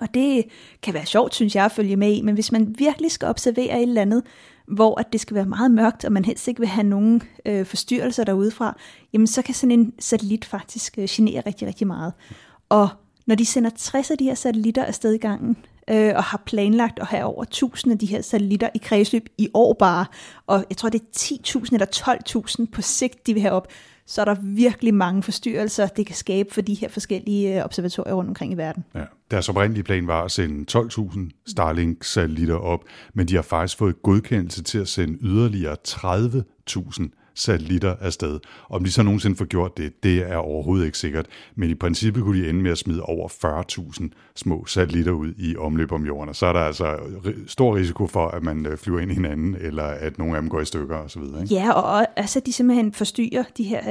Og 0.01 0.13
det 0.13 0.43
kan 0.81 0.93
være 0.93 1.05
sjovt, 1.05 1.35
synes 1.35 1.55
jeg, 1.55 1.65
at 1.65 1.71
følge 1.71 1.95
med 1.95 2.13
i, 2.13 2.21
men 2.21 2.33
hvis 2.33 2.51
man 2.51 2.75
virkelig 2.77 3.11
skal 3.11 3.27
observere 3.27 3.77
et 3.77 3.81
eller 3.81 4.01
andet, 4.01 4.23
hvor 4.67 4.99
at 4.99 5.13
det 5.13 5.21
skal 5.21 5.36
være 5.36 5.45
meget 5.45 5.71
mørkt, 5.71 6.06
og 6.06 6.12
man 6.12 6.26
helst 6.26 6.47
ikke 6.47 6.60
vil 6.60 6.67
have 6.67 6.88
nogen 6.88 7.21
øh, 7.45 7.65
forstyrrelser 7.65 8.23
derudefra, 8.23 8.78
jamen 9.13 9.28
så 9.28 9.41
kan 9.41 9.54
sådan 9.54 9.80
en 9.80 9.93
satellit 9.99 10.45
faktisk 10.45 10.97
øh, 10.97 11.08
genere 11.10 11.43
rigtig, 11.45 11.67
rigtig 11.67 11.88
meget. 11.88 12.13
Og 12.69 12.89
når 13.26 13.36
de 13.36 13.45
sender 13.45 13.69
60 13.76 14.12
af 14.12 14.17
de 14.17 14.23
her 14.23 14.34
satellitter 14.34 14.84
afsted 14.84 15.13
i 15.13 15.17
gangen, 15.17 15.58
øh, 15.89 16.13
og 16.15 16.23
har 16.23 16.43
planlagt 16.45 16.99
at 16.99 17.08
have 17.08 17.23
over 17.23 17.43
1000 17.43 17.91
af 17.91 17.99
de 17.99 18.06
her 18.06 18.21
satellitter 18.21 18.69
i 18.76 18.78
kredsløb 18.78 19.30
i 19.38 19.49
år 19.54 19.73
bare, 19.73 20.06
og 20.47 20.65
jeg 20.69 20.78
tror 20.78 20.89
det 20.89 21.02
er 21.02 21.06
10.000 21.17 21.69
eller 21.71 21.86
12.000 22.65 22.71
på 22.71 22.82
sigt, 22.82 23.28
de 23.28 23.34
vil 23.34 23.41
have 23.41 23.54
op, 23.54 23.67
så 24.06 24.21
er 24.21 24.26
der 24.26 24.36
virkelig 24.41 24.93
mange 24.93 25.23
forstyrrelser, 25.23 25.88
det 25.88 26.06
kan 26.06 26.15
skabe 26.15 26.54
for 26.54 26.62
de 26.62 26.73
her 26.73 26.89
forskellige 26.89 27.58
øh, 27.58 27.65
observatorier 27.65 28.13
rundt 28.13 28.30
omkring 28.30 28.54
i 28.54 28.58
verden. 28.58 28.86
Ja. 28.95 29.04
Deres 29.33 29.49
oprindelige 29.49 29.83
plan 29.83 30.07
var 30.07 30.23
at 30.23 30.31
sende 30.31 30.77
12.000 30.79 31.43
Starlink-satellitter 31.47 32.55
op, 32.55 32.83
men 33.13 33.27
de 33.27 33.35
har 33.35 33.41
faktisk 33.41 33.77
fået 33.77 34.01
godkendelse 34.01 34.63
til 34.63 34.77
at 34.77 34.87
sende 34.87 35.17
yderligere 35.21 35.75
30.000 35.87 37.22
satellitter 37.35 37.95
afsted. 38.01 38.39
Om 38.69 38.83
de 38.83 38.91
så 38.91 39.03
nogensinde 39.03 39.35
får 39.35 39.45
gjort 39.45 39.77
det, 39.77 40.03
det 40.03 40.17
er 40.17 40.35
overhovedet 40.35 40.85
ikke 40.85 40.97
sikkert. 40.97 41.25
Men 41.55 41.69
i 41.69 41.75
princippet 41.75 42.23
kunne 42.23 42.43
de 42.43 42.49
ende 42.49 42.61
med 42.61 42.71
at 42.71 42.77
smide 42.77 43.01
over 43.01 43.29
40.000 43.99 44.09
små 44.35 44.65
satellitter 44.65 45.11
ud 45.11 45.33
i 45.37 45.55
omløb 45.57 45.91
om 45.91 46.05
jorden. 46.05 46.29
Og 46.29 46.35
så 46.35 46.45
er 46.45 46.53
der 46.53 46.59
altså 46.59 46.97
stor 47.47 47.75
risiko 47.75 48.07
for, 48.07 48.27
at 48.27 48.43
man 48.43 48.65
øh, 48.65 48.77
flyver 48.77 48.99
ind 48.99 49.11
i 49.11 49.13
hinanden, 49.13 49.55
eller 49.59 49.83
at 49.83 50.17
nogle 50.17 50.35
af 50.35 50.41
dem 50.41 50.49
går 50.49 50.61
i 50.61 50.65
stykker 50.65 50.97
osv. 50.97 51.21
Ikke? 51.21 51.55
Ja, 51.55 51.71
og 51.71 52.07
altså, 52.19 52.39
de 52.39 52.53
simpelthen 52.53 52.93
forstyrrer 52.93 53.43
de 53.57 53.63
her 53.63 53.81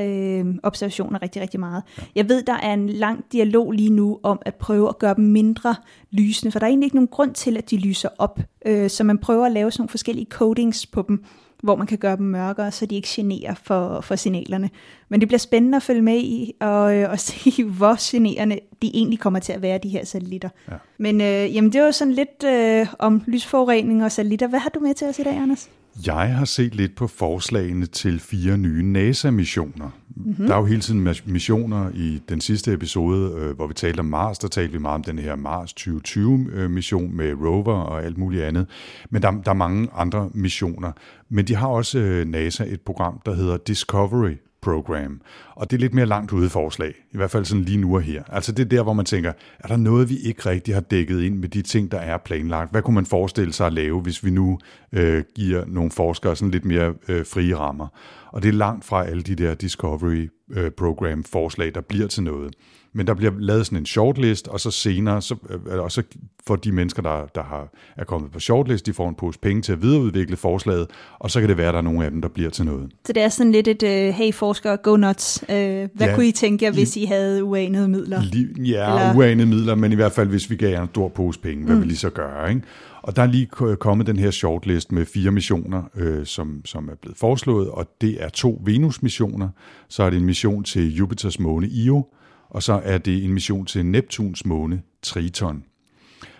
øh, 0.40 0.54
observationer 0.62 1.22
rigtig, 1.22 1.42
rigtig 1.42 1.60
meget. 1.60 1.82
Ja. 1.98 2.02
Jeg 2.14 2.28
ved, 2.28 2.42
der 2.42 2.54
er 2.54 2.74
en 2.74 2.88
lang 2.88 3.24
dialog 3.32 3.72
lige 3.72 3.90
nu 3.90 4.20
om 4.22 4.38
at 4.46 4.54
prøve 4.54 4.88
at 4.88 4.98
gøre 4.98 5.14
dem 5.14 5.24
mindre 5.24 5.74
lysende, 6.10 6.52
for 6.52 6.58
der 6.58 6.66
er 6.66 6.68
egentlig 6.68 6.86
ikke 6.86 6.96
nogen 6.96 7.08
grund 7.08 7.34
til, 7.34 7.56
at 7.56 7.70
de 7.70 7.76
lyser 7.76 8.08
op. 8.18 8.40
Øh, 8.66 8.90
så 8.90 9.04
man 9.04 9.18
prøver 9.18 9.46
at 9.46 9.52
lave 9.52 9.70
sådan 9.70 9.80
nogle 9.82 9.88
forskellige 9.88 10.26
coatings 10.30 10.86
på 10.86 11.04
dem, 11.08 11.24
hvor 11.62 11.76
man 11.76 11.86
kan 11.86 11.98
gøre 11.98 12.16
dem 12.16 12.26
mørkere, 12.26 12.70
så 12.70 12.86
de 12.86 12.94
ikke 12.94 13.08
generer 13.10 13.54
for, 13.54 14.00
for 14.00 14.16
signalerne. 14.16 14.70
Men 15.08 15.20
det 15.20 15.28
bliver 15.28 15.38
spændende 15.38 15.76
at 15.76 15.82
følge 15.82 16.02
med 16.02 16.18
i, 16.18 16.52
og, 16.60 16.96
øh, 16.96 17.10
og 17.10 17.18
se, 17.28 17.64
hvor 17.64 17.96
generende 18.10 18.58
de 18.82 18.90
egentlig 18.94 19.18
kommer 19.18 19.38
til 19.38 19.52
at 19.52 19.62
være, 19.62 19.78
de 19.78 19.88
her 19.88 20.04
satellitter. 20.04 20.48
Ja. 20.70 20.74
Men 20.98 21.20
øh, 21.20 21.54
jamen, 21.54 21.72
det 21.72 21.82
var 21.82 21.90
sådan 21.90 22.14
lidt 22.14 22.44
øh, 22.44 22.86
om 22.98 23.22
lysforurening 23.26 24.04
og 24.04 24.12
satellitter. 24.12 24.46
Hvad 24.46 24.60
har 24.60 24.70
du 24.70 24.80
med 24.80 24.94
til 24.94 25.08
os 25.08 25.18
i 25.18 25.22
dag, 25.22 25.36
Anders? 25.36 25.68
Jeg 26.06 26.36
har 26.36 26.44
set 26.44 26.74
lidt 26.74 26.94
på 26.94 27.06
forslagene 27.06 27.86
til 27.86 28.20
fire 28.20 28.58
nye 28.58 28.82
NASA-missioner. 28.82 29.90
Mm-hmm. 30.16 30.46
Der 30.46 30.54
er 30.54 30.58
jo 30.58 30.64
hele 30.64 30.80
tiden 30.80 31.08
missioner 31.26 31.90
i 31.94 32.22
den 32.28 32.40
sidste 32.40 32.72
episode, 32.72 33.34
øh, 33.36 33.56
hvor 33.56 33.66
vi 33.66 33.74
talte 33.74 34.00
om 34.00 34.06
Mars, 34.06 34.38
der 34.38 34.48
talte 34.48 34.72
vi 34.72 34.78
meget 34.78 34.94
om 34.94 35.04
den 35.04 35.18
her 35.18 35.36
Mars 35.36 35.74
2020-mission 35.80 37.04
øh, 37.04 37.14
med 37.14 37.34
rover 37.34 37.74
og 37.74 38.04
alt 38.04 38.18
muligt 38.18 38.44
andet. 38.44 38.66
Men 39.10 39.22
der, 39.22 39.30
der 39.30 39.50
er 39.50 39.54
mange 39.54 39.88
andre 39.94 40.30
missioner. 40.34 40.92
Men 41.28 41.44
de 41.44 41.54
har 41.54 41.68
også 41.68 41.98
øh, 41.98 42.26
NASA 42.26 42.64
et 42.64 42.80
program, 42.80 43.20
der 43.26 43.34
hedder 43.34 43.56
Discovery 43.56 44.36
Program. 44.62 45.20
Og 45.54 45.70
det 45.70 45.76
er 45.76 45.80
lidt 45.80 45.94
mere 45.94 46.06
langt 46.06 46.32
ude 46.32 46.50
forslag, 46.50 46.94
i 47.12 47.16
hvert 47.16 47.30
fald 47.30 47.44
sådan 47.44 47.64
lige 47.64 47.78
nu 47.78 47.94
og 47.94 48.02
her. 48.02 48.22
Altså 48.28 48.52
det 48.52 48.62
er 48.62 48.68
der, 48.68 48.82
hvor 48.82 48.92
man 48.92 49.04
tænker, 49.04 49.32
er 49.58 49.68
der 49.68 49.76
noget, 49.76 50.10
vi 50.10 50.16
ikke 50.16 50.48
rigtig 50.48 50.74
har 50.74 50.80
dækket 50.80 51.22
ind 51.22 51.38
med 51.38 51.48
de 51.48 51.62
ting, 51.62 51.90
der 51.90 51.98
er 51.98 52.18
planlagt? 52.18 52.70
Hvad 52.70 52.82
kunne 52.82 52.94
man 52.94 53.06
forestille 53.06 53.52
sig 53.52 53.66
at 53.66 53.72
lave, 53.72 54.00
hvis 54.00 54.24
vi 54.24 54.30
nu 54.30 54.58
øh, 54.92 55.24
giver 55.34 55.64
nogle 55.66 55.90
forskere 55.90 56.36
sådan 56.36 56.50
lidt 56.50 56.64
mere 56.64 56.94
øh, 57.08 57.26
frie 57.26 57.56
rammer? 57.56 57.86
Og 58.32 58.42
det 58.42 58.48
er 58.48 58.52
langt 58.52 58.84
fra 58.84 59.06
alle 59.06 59.22
de 59.22 59.34
der 59.34 59.54
Discovery 59.54 60.28
øh, 60.50 60.70
Program 60.70 61.24
forslag, 61.24 61.74
der 61.74 61.80
bliver 61.80 62.06
til 62.06 62.22
noget. 62.22 62.54
Men 62.94 63.06
der 63.06 63.14
bliver 63.14 63.32
lavet 63.38 63.66
sådan 63.66 63.78
en 63.78 63.86
shortlist, 63.86 64.48
og 64.48 64.60
så 64.60 64.70
senere, 64.70 65.22
så, 65.22 65.34
øh, 65.50 65.80
og 65.82 65.92
så 65.92 66.02
får 66.46 66.56
de 66.56 66.72
mennesker, 66.72 67.02
der, 67.02 67.26
der 67.34 67.42
har, 67.42 67.68
er 67.96 68.04
kommet 68.04 68.30
på 68.32 68.40
shortlist, 68.40 68.86
de 68.86 68.92
får 68.92 69.08
en 69.08 69.14
pose 69.14 69.38
penge 69.38 69.62
til 69.62 69.72
at 69.72 69.82
videreudvikle 69.82 70.36
forslaget, 70.36 70.86
og 71.18 71.30
så 71.30 71.40
kan 71.40 71.48
det 71.48 71.56
være, 71.56 71.68
at 71.68 71.72
der 71.72 71.78
er 71.78 71.82
nogle 71.82 72.04
af 72.04 72.10
dem, 72.10 72.22
der 72.22 72.28
bliver 72.28 72.50
til 72.50 72.64
noget. 72.64 72.90
Så 73.06 73.12
det 73.12 73.22
er 73.22 73.28
sådan 73.28 73.52
lidt 73.52 73.68
et, 73.68 73.82
uh, 73.82 73.88
hey 74.14 74.32
forskere, 74.32 74.76
go 74.76 74.96
nuts. 74.96 75.44
Uh, 75.48 75.54
hvad 75.54 75.88
Ja, 76.00 76.14
kunne 76.14 76.28
I 76.28 76.32
tænke 76.32 76.64
jer, 76.64 76.72
hvis 76.72 76.96
I 76.96 77.04
havde 77.04 77.44
uanede 77.44 77.88
midler? 77.88 78.20
Li- 78.20 78.62
ja, 78.62 78.94
Eller- 78.94 79.16
uanede 79.16 79.46
midler, 79.48 79.74
men 79.74 79.92
i 79.92 79.94
hvert 79.94 80.12
fald, 80.12 80.28
hvis 80.28 80.50
vi 80.50 80.56
gav 80.56 80.70
jer 80.70 80.82
en 80.82 80.88
stor 80.88 81.08
pose 81.08 81.40
penge, 81.40 81.64
hvad 81.64 81.74
mm. 81.76 81.82
vil 81.82 81.90
I 81.90 81.94
så 81.94 82.10
gøre? 82.10 82.48
Ikke? 82.48 82.62
Og 83.02 83.16
der 83.16 83.22
er 83.22 83.26
lige 83.26 83.46
ko- 83.46 83.74
kommet 83.74 84.06
den 84.06 84.16
her 84.16 84.30
shortlist 84.30 84.92
med 84.92 85.06
fire 85.06 85.30
missioner, 85.30 85.82
øh, 85.96 86.26
som, 86.26 86.60
som 86.64 86.88
er 86.88 86.94
blevet 87.02 87.18
foreslået, 87.18 87.68
og 87.68 87.86
det 88.00 88.22
er 88.24 88.28
to 88.28 88.62
Venus-missioner. 88.64 89.48
Så 89.88 90.02
er 90.02 90.10
det 90.10 90.18
en 90.18 90.24
mission 90.24 90.64
til 90.64 90.94
Jupiters 90.96 91.38
måne 91.40 91.66
Io, 91.66 92.04
og 92.52 92.62
så 92.62 92.80
er 92.84 92.98
det 92.98 93.24
en 93.24 93.32
mission 93.32 93.66
til 93.66 93.86
Neptuns 93.86 94.44
måne 94.46 94.82
Triton. 95.02 95.64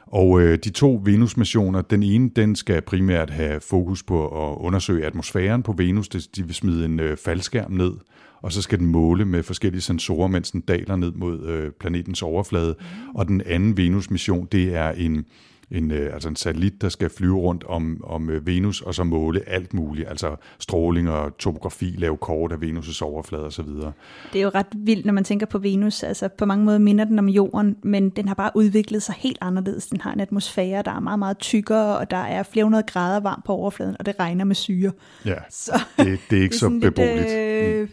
Og 0.07 0.41
øh, 0.41 0.59
de 0.65 0.71
to 0.71 1.01
Venus-missioner, 1.05 1.83
den 1.83 2.03
ene, 2.03 2.31
den 2.37 2.57
skal 2.57 2.83
primært 2.83 3.31
have 3.31 3.61
fokus 3.61 4.03
på 4.03 4.27
at 4.27 4.57
undersøge 4.59 5.07
atmosfæren 5.07 5.63
på 5.63 5.73
Venus. 5.73 6.09
De 6.09 6.43
vil 6.43 6.55
smide 6.55 6.85
en 6.85 7.01
øh, 7.01 7.17
faldskærm 7.17 7.73
ned, 7.73 7.93
og 8.43 8.53
så 8.53 8.63
skal 8.63 8.79
den 8.79 8.87
måle 8.87 9.25
med 9.25 9.43
forskellige 9.43 9.81
sensorer, 9.81 10.29
mens 10.29 10.51
den 10.51 10.61
daler 10.61 10.97
ned 10.97 11.13
mod 11.13 11.47
øh, 11.47 11.71
planetens 11.81 12.23
overflade. 12.23 12.77
Og 13.15 13.29
den 13.29 13.43
anden 13.47 13.77
Venus-mission, 13.77 14.49
det 14.53 14.75
er 14.75 14.91
en, 14.91 15.25
en, 15.73 15.91
øh, 15.91 16.15
altså 16.15 16.29
en 16.29 16.37
satellit, 16.37 16.83
der 16.83 16.89
skal 16.89 17.11
flyve 17.11 17.37
rundt 17.37 17.65
om, 17.65 18.05
om 18.05 18.31
øh, 18.31 18.47
Venus, 18.47 18.81
og 18.81 18.95
så 18.95 19.05
måle 19.05 19.49
alt 19.49 19.75
muligt, 19.75 20.09
altså 20.09 20.37
stråling 20.59 21.11
og 21.11 21.39
topografi, 21.39 21.95
lave 21.99 22.17
kort 22.17 22.53
af 22.53 22.57
Venus' 22.57 23.03
overflade 23.03 23.45
osv. 23.45 23.67
Det 24.33 24.39
er 24.39 24.41
jo 24.43 24.49
ret 24.49 24.67
vildt, 24.77 25.07
når 25.07 25.13
man 25.13 25.25
tænker 25.25 25.47
på 25.47 25.59
Venus. 25.59 26.03
Altså 26.03 26.29
på 26.29 26.47
mange 26.47 26.65
måder 26.65 26.79
minder 26.79 27.05
den 27.05 27.19
om 27.19 27.29
jorden, 27.29 27.77
men 27.83 28.11
den 28.11 28.29
har 28.29 28.35
bare 28.35 28.51
udviklet 28.55 29.03
sig 29.03 29.15
helt 29.19 29.39
anderledes. 29.41 29.87
Den 29.87 30.01
har 30.01 30.13
en 30.13 30.21
atmosfære, 30.21 30.83
der 30.83 30.91
er 30.91 31.01
meget, 31.01 31.19
meget 31.19 31.39
tykkere, 31.39 31.99
og 31.99 32.11
der 32.11 32.17
er 32.17 32.43
flere 32.43 32.65
hundrede 32.65 32.85
grader 32.87 33.21
varmt 33.21 33.45
på 33.45 33.53
overfladen, 33.53 33.97
og 33.99 34.07
det 34.07 34.15
regner 34.21 34.45
med 34.45 34.55
syre. 34.55 34.93
Ja, 35.25 35.35
Så 35.51 35.81
det, 35.99 36.21
det 36.31 36.39
er 36.39 36.43
ikke 36.43 36.55
så 36.55 36.61
sådan 36.61 36.81
beboeligt. 36.81 37.17
Lidt, 37.17 37.33
øh, 37.33 37.89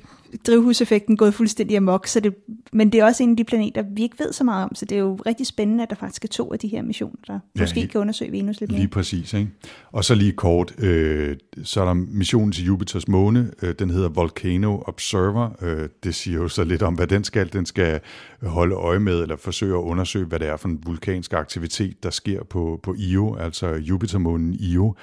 drivhuseffekten 0.48 1.18
gået 1.18 1.34
fuldstændig 1.34 1.78
amok, 1.78 2.08
så 2.08 2.20
det, 2.20 2.36
men 2.74 2.92
det 2.92 3.00
er 3.00 3.06
også 3.06 3.24
en 3.24 3.30
af 3.32 3.38
de 3.38 3.44
planeter, 3.44 3.84
vi 3.96 4.02
ikke 4.04 4.20
ved 4.20 4.34
så 4.34 4.44
meget 4.44 4.64
om, 4.64 4.76
så 4.76 4.86
det 4.86 4.96
er 4.96 5.00
jo 5.00 5.16
rigtig 5.26 5.48
spændende, 5.48 5.84
at 5.84 5.90
der 5.90 5.96
faktisk 5.96 6.24
er 6.24 6.28
to 6.28 6.54
af 6.54 6.60
de 6.60 6.68
her 6.68 6.82
missioner, 6.82 7.16
der 7.28 7.34
Ja, 7.34 7.62
måske 7.62 7.76
lige- 7.80 7.88
kan 7.88 8.02
undersøge 8.02 8.32
Venus 8.32 8.60
lidt 8.60 8.72
mere. 8.72 8.80
Lige 8.80 8.90
præcis. 8.90 9.34
Ikke? 9.34 9.50
Og 9.92 10.06
så 10.06 10.16
lige 10.16 10.32
kort, 10.32 10.74
øh, 10.80 11.36
så 11.64 11.82
er 11.82 11.86
der 11.86 11.94
missionen 11.94 12.52
til 12.52 12.66
Jupiters 12.66 13.08
måne, 13.08 13.52
øh, 13.62 13.76
den 13.80 13.90
hedder 13.90 14.10
Volcano 14.10 14.80
Observer. 14.86 15.50
Øh, 15.62 15.90
det 16.04 16.16
siger 16.16 16.38
jo 16.38 16.48
så 16.48 16.64
lidt 16.64 16.82
om, 16.82 16.94
hvad 16.94 17.08
den 17.08 17.24
skal. 17.24 17.54
Den 17.54 17.66
skal 17.66 18.00
holde 18.44 18.76
øje 18.76 19.00
med, 19.00 19.22
eller 19.22 19.36
forsøge 19.36 19.74
at 19.78 19.82
undersøge, 19.82 20.26
hvad 20.26 20.40
det 20.40 20.48
er 20.48 20.58
for 20.58 20.68
en 20.68 20.80
vulkansk 20.86 21.34
aktivitet, 21.34 22.04
der 22.04 22.10
sker 22.10 22.44
på, 22.44 22.80
på 22.84 22.96
Io, 22.98 23.36
altså 23.36 23.68
Jupitermånen 23.68 24.54
Io. 24.54 24.96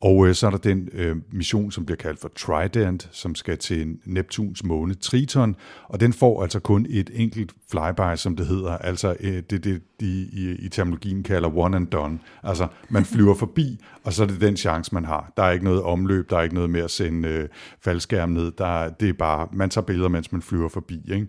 Og 0.00 0.26
øh, 0.28 0.34
så 0.34 0.46
er 0.46 0.50
der 0.50 0.58
den 0.58 0.88
øh, 0.92 1.16
mission, 1.32 1.72
som 1.72 1.86
bliver 1.86 1.96
kaldt 1.96 2.20
for 2.20 2.28
Trident, 2.36 3.08
som 3.12 3.34
skal 3.34 3.58
til 3.58 3.96
Neptuns 4.04 4.64
måne 4.64 4.94
Triton, 4.94 5.56
og 5.88 6.00
den 6.00 6.12
får 6.12 6.42
altså 6.42 6.60
kun 6.60 6.86
et 6.90 7.10
enkelt 7.14 7.52
flyby, 7.70 8.16
som 8.16 8.36
det 8.36 8.46
hedder, 8.46 8.78
altså 8.78 9.16
øh, 9.20 9.42
det 9.50 9.64
det, 9.64 9.82
de 10.00 10.06
i, 10.32 10.56
i 10.58 10.68
terminologien 10.68 11.22
kalder 11.22 11.56
one 11.56 11.76
and 11.76 11.86
done. 11.86 12.18
Altså 12.42 12.68
man 12.88 13.04
flyver 13.14 13.34
forbi, 13.34 13.78
og 14.04 14.12
så 14.12 14.22
er 14.22 14.26
det 14.26 14.40
den 14.40 14.56
chance, 14.56 14.94
man 14.94 15.04
har. 15.04 15.32
Der 15.36 15.42
er 15.42 15.50
ikke 15.50 15.64
noget 15.64 15.82
omløb, 15.82 16.30
der 16.30 16.36
er 16.38 16.42
ikke 16.42 16.54
noget 16.54 16.70
med 16.70 16.80
at 16.80 16.90
sende 16.90 17.28
øh, 17.28 17.48
faldskærm 17.80 18.28
ned, 18.28 18.52
der, 18.58 18.66
er- 18.66 18.90
det 18.90 19.08
er 19.08 19.12
bare, 19.12 19.48
man 19.52 19.70
tager 19.70 19.84
billeder, 19.84 20.08
mens 20.08 20.32
man 20.32 20.42
flyver 20.42 20.68
forbi, 20.68 21.00
ikke? 21.12 21.26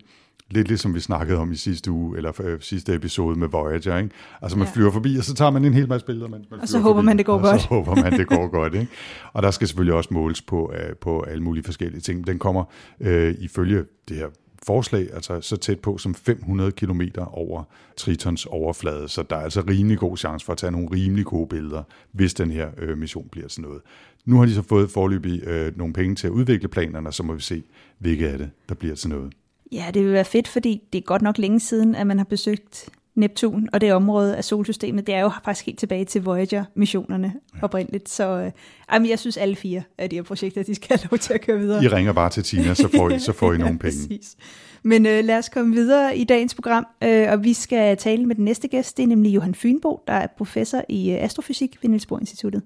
Lidt 0.50 0.68
ligesom 0.68 0.94
vi 0.94 1.00
snakkede 1.00 1.38
om 1.38 1.52
i 1.52 1.56
sidste 1.56 1.90
uge, 1.90 2.16
eller 2.16 2.40
øh, 2.40 2.60
sidste 2.60 2.94
episode 2.94 3.38
med 3.38 3.48
Voyager, 3.48 3.96
ikke? 3.98 4.10
Altså 4.42 4.58
man 4.58 4.66
Ja. 4.66 4.72
flyver 4.74 4.90
forbi, 4.90 5.16
og 5.16 5.24
så 5.24 5.34
tager 5.34 5.50
man 5.50 5.64
en 5.64 5.74
hel 5.74 5.88
masse 5.88 6.06
billeder, 6.06 6.28
mens 6.28 6.50
man 6.50 6.60
Og 6.60 6.68
så 6.68 6.78
håber 6.78 6.94
forbi. 6.98 7.06
man, 7.06 7.18
det 7.18 7.26
går 7.26 7.34
og 7.34 7.40
godt. 7.42 7.60
så 7.60 7.68
håber 7.68 7.94
man, 7.94 8.12
det 8.12 8.26
går 8.26 8.46
godt, 8.58 8.74
ikke? 8.74 8.88
Og 9.32 9.42
der 9.42 9.50
skal 9.50 9.68
selvfølgelig 9.68 9.94
også 9.94 10.08
måles 10.14 10.42
på, 10.42 10.72
øh, 10.74 10.96
på 10.96 11.20
alle 11.22 11.42
mulige 11.42 11.64
forskellige 11.64 12.00
ting. 12.00 12.26
Den 12.26 12.38
kommer 12.38 12.64
øh, 13.00 13.34
ifølge 13.40 13.84
det 14.08 14.16
her 14.16 14.26
forslag, 14.66 15.08
altså 15.14 15.40
så 15.40 15.56
tæt 15.56 15.80
på 15.80 15.98
som 15.98 16.14
500 16.14 16.72
km 16.72 17.00
over 17.26 17.62
Tritons 17.96 18.46
overflade, 18.46 19.08
så 19.08 19.22
der 19.30 19.36
er 19.36 19.40
altså 19.40 19.62
rimelig 19.68 19.98
god 19.98 20.16
chance 20.16 20.46
for 20.46 20.52
at 20.52 20.58
tage 20.58 20.70
nogle 20.70 20.88
rimelig 20.92 21.24
gode 21.24 21.48
billeder, 21.48 21.82
hvis 22.12 22.34
den 22.34 22.50
her 22.50 22.68
øh, 22.78 22.98
mission 22.98 23.28
bliver 23.32 23.48
sådan 23.48 23.62
noget. 23.68 23.80
Nu 24.26 24.38
har 24.38 24.46
de 24.46 24.54
så 24.54 24.62
fået 24.62 24.90
forløbig 24.90 25.42
øh, 25.46 25.78
nogle 25.78 25.92
penge 25.94 26.14
til 26.14 26.26
at 26.26 26.30
udvikle 26.30 26.68
planerne, 26.68 27.08
og 27.08 27.14
så 27.14 27.22
må 27.22 27.32
vi 27.34 27.40
se, 27.40 27.62
hvilke 27.98 28.28
af 28.28 28.38
det, 28.38 28.50
der 28.68 28.74
bliver 28.74 28.94
til 28.94 29.10
noget. 29.10 29.32
Ja, 29.72 29.84
det 29.94 30.04
vil 30.04 30.12
være 30.12 30.24
fedt, 30.24 30.48
fordi 30.48 30.82
det 30.92 30.98
er 30.98 31.02
godt 31.02 31.22
nok 31.22 31.38
længe 31.38 31.60
siden, 31.60 31.94
at 31.94 32.06
man 32.06 32.18
har 32.18 32.24
besøgt 32.24 32.88
Neptun 33.18 33.68
og 33.72 33.80
det 33.80 33.92
område 33.92 34.36
af 34.36 34.44
solsystemet. 34.44 35.06
Det 35.06 35.14
er 35.14 35.20
jo 35.20 35.30
faktisk 35.44 35.66
helt 35.66 35.78
tilbage 35.78 36.04
til 36.04 36.22
Voyager-missionerne 36.22 37.32
ja. 37.54 37.64
oprindeligt. 37.64 38.08
Så 38.08 38.28
øh, 38.28 38.50
jamen, 38.92 39.08
jeg 39.08 39.18
synes, 39.18 39.36
alle 39.36 39.56
fire 39.56 39.82
af 39.98 40.10
de 40.10 40.16
her 40.16 40.22
projekter, 40.22 40.62
de 40.62 40.74
skal 40.74 40.88
have 40.98 41.08
lov 41.10 41.18
til 41.18 41.32
at 41.32 41.40
køre 41.40 41.58
videre. 41.58 41.84
I 41.84 41.88
ringer 41.88 42.12
bare 42.12 42.30
til 42.30 42.42
Tina, 42.42 42.74
så 42.74 42.88
får 42.96 43.10
I, 43.10 43.18
så 43.28 43.32
får 43.32 43.52
I 43.52 43.58
nogle 43.58 43.78
penge. 43.78 44.08
Præcis. 44.08 44.36
Men 44.82 45.06
øh, 45.06 45.24
lad 45.24 45.38
os 45.38 45.48
komme 45.48 45.74
videre 45.74 46.16
i 46.16 46.24
dagens 46.24 46.54
program, 46.54 46.86
øh, 47.04 47.26
og 47.32 47.44
vi 47.44 47.52
skal 47.52 47.96
tale 47.96 48.26
med 48.26 48.36
den 48.36 48.44
næste 48.44 48.68
gæst. 48.68 48.96
Det 48.96 49.02
er 49.02 49.06
nemlig 49.06 49.34
Johan 49.34 49.54
Fynbo, 49.54 50.00
der 50.06 50.12
er 50.12 50.26
professor 50.38 50.82
i 50.88 51.10
øh, 51.10 51.24
astrofysik 51.24 51.76
ved 51.82 51.90
Niels 51.90 52.06
Bohr 52.06 52.18
Instituttet. 52.18 52.62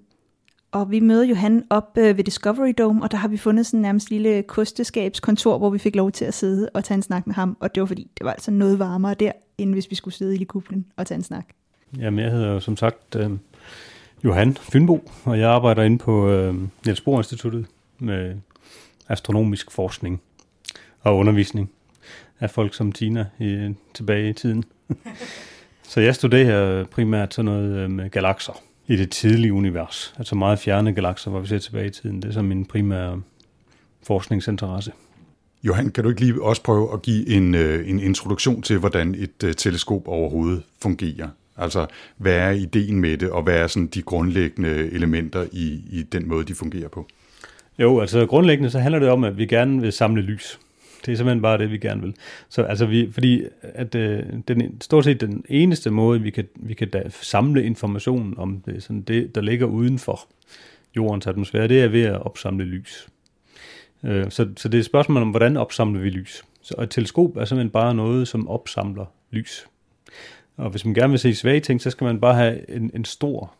Og 0.72 0.90
vi 0.90 1.00
møder 1.00 1.24
Johan 1.24 1.64
op 1.70 1.98
øh, 1.98 2.16
ved 2.16 2.24
Discovery 2.24 2.72
Dome, 2.78 3.02
og 3.02 3.10
der 3.10 3.16
har 3.16 3.28
vi 3.28 3.36
fundet 3.36 3.66
sådan 3.66 3.80
nærmest 3.80 4.10
lille 4.10 4.42
kosteskabskontor, 4.42 5.58
hvor 5.58 5.70
vi 5.70 5.78
fik 5.78 5.96
lov 5.96 6.12
til 6.12 6.24
at 6.24 6.34
sidde 6.34 6.68
og 6.74 6.84
tage 6.84 6.96
en 6.96 7.02
snak 7.02 7.26
med 7.26 7.34
ham. 7.34 7.56
Og 7.60 7.74
det 7.74 7.80
var 7.80 7.86
fordi, 7.86 8.10
det 8.18 8.24
var 8.24 8.32
altså 8.32 8.50
noget 8.50 8.78
varmere 8.78 9.14
der, 9.14 9.32
end 9.58 9.72
hvis 9.72 9.90
vi 9.90 9.94
skulle 9.94 10.14
sidde 10.14 10.36
i 10.36 10.44
kuplen 10.44 10.86
og 10.96 11.06
tage 11.06 11.16
en 11.16 11.22
snak. 11.22 11.44
Jamen, 11.98 12.24
jeg 12.24 12.30
hedder 12.30 12.52
jo 12.52 12.60
som 12.60 12.76
sagt 12.76 13.16
øh, 13.16 13.30
Johan 14.24 14.54
Fynbo, 14.56 15.10
og 15.24 15.38
jeg 15.38 15.50
arbejder 15.50 15.82
inde 15.82 15.98
på 15.98 16.28
øh, 16.28 16.54
Niels 16.84 17.00
Bohr 17.00 17.18
Instituttet 17.18 17.66
med 17.98 18.34
astronomisk 19.08 19.70
forskning 19.70 20.20
og 21.00 21.16
undervisning 21.16 21.70
af 22.40 22.50
folk 22.50 22.74
som 22.74 22.92
Tina 22.92 23.26
i, 23.38 23.74
tilbage 23.94 24.28
i 24.28 24.32
tiden. 24.32 24.64
Så 25.82 26.00
jeg 26.00 26.14
studerer 26.14 26.84
primært 26.84 27.34
sådan 27.34 27.44
noget 27.44 27.76
øh, 27.76 27.90
med 27.90 28.10
galakser 28.10 28.62
i 28.92 28.96
det 28.96 29.10
tidlige 29.10 29.52
univers, 29.52 30.14
altså 30.18 30.34
meget 30.34 30.58
fjerne 30.58 30.92
galakser, 30.92 31.30
hvor 31.30 31.40
vi 31.40 31.46
ser 31.46 31.58
tilbage 31.58 31.86
i 31.86 31.90
tiden. 31.90 32.22
Det 32.22 32.28
er 32.28 32.32
så 32.32 32.42
min 32.42 32.64
primære 32.64 33.22
forskningsinteresse. 34.02 34.92
Johan, 35.64 35.90
kan 35.90 36.04
du 36.04 36.10
ikke 36.10 36.20
lige 36.20 36.42
også 36.42 36.62
prøve 36.62 36.92
at 36.92 37.02
give 37.02 37.28
en, 37.28 37.54
øh, 37.54 37.90
en 37.90 38.00
introduktion 38.00 38.62
til, 38.62 38.78
hvordan 38.78 39.14
et 39.14 39.44
øh, 39.44 39.54
teleskop 39.54 40.08
overhovedet 40.08 40.62
fungerer? 40.82 41.28
Altså, 41.56 41.86
hvad 42.16 42.34
er 42.34 42.50
ideen 42.50 43.00
med 43.00 43.16
det, 43.16 43.30
og 43.30 43.42
hvad 43.42 43.56
er 43.56 43.66
sådan 43.66 43.86
de 43.86 44.02
grundlæggende 44.02 44.92
elementer 44.92 45.46
i, 45.52 45.80
i 45.90 46.02
den 46.02 46.28
måde, 46.28 46.44
de 46.44 46.54
fungerer 46.54 46.88
på? 46.88 47.06
Jo, 47.78 48.00
altså 48.00 48.26
grundlæggende 48.26 48.70
så 48.70 48.78
handler 48.78 48.98
det 48.98 49.08
om, 49.08 49.24
at 49.24 49.38
vi 49.38 49.46
gerne 49.46 49.80
vil 49.80 49.92
samle 49.92 50.22
lys. 50.22 50.58
Det 51.06 51.12
er 51.12 51.16
simpelthen 51.16 51.42
bare 51.42 51.58
det, 51.58 51.70
vi 51.70 51.78
gerne 51.78 52.02
vil. 52.02 52.14
Så 52.48 52.62
altså 52.62 52.86
vi, 52.86 53.08
fordi 53.12 53.44
at 53.62 53.94
øh, 53.94 54.22
den, 54.48 54.80
stort 54.80 55.04
set 55.04 55.20
den 55.20 55.44
eneste 55.48 55.90
måde, 55.90 56.20
vi 56.20 56.30
kan, 56.30 56.44
vi 56.56 56.74
kan 56.74 56.88
da 56.88 57.02
samle 57.08 57.64
information 57.64 58.34
om 58.36 58.62
det, 58.66 58.82
sådan 58.82 59.02
det, 59.02 59.34
der 59.34 59.40
ligger 59.40 59.66
uden 59.66 59.98
for 59.98 60.20
jordens 60.96 61.26
atmosfære, 61.26 61.68
det 61.68 61.82
er 61.82 61.88
ved 61.88 62.02
at 62.02 62.22
opsamle 62.22 62.64
lys. 62.64 63.08
Øh, 64.04 64.30
så, 64.30 64.48
så 64.56 64.68
det 64.68 64.74
er 64.74 64.80
et 64.80 64.84
spørgsmål 64.84 65.22
om, 65.22 65.30
hvordan 65.30 65.56
opsamler 65.56 66.00
vi 66.00 66.10
lys. 66.10 66.44
Så 66.62 66.74
et 66.82 66.90
teleskop 66.90 67.36
er 67.36 67.44
simpelthen 67.44 67.70
bare 67.70 67.94
noget, 67.94 68.28
som 68.28 68.48
opsamler 68.48 69.04
lys. 69.30 69.66
Og 70.56 70.70
hvis 70.70 70.84
man 70.84 70.94
gerne 70.94 71.10
vil 71.10 71.18
se 71.18 71.34
svage 71.34 71.60
ting, 71.60 71.80
så 71.80 71.90
skal 71.90 72.04
man 72.04 72.20
bare 72.20 72.34
have 72.34 72.70
en, 72.70 72.90
en 72.94 73.04
stor, 73.04 73.54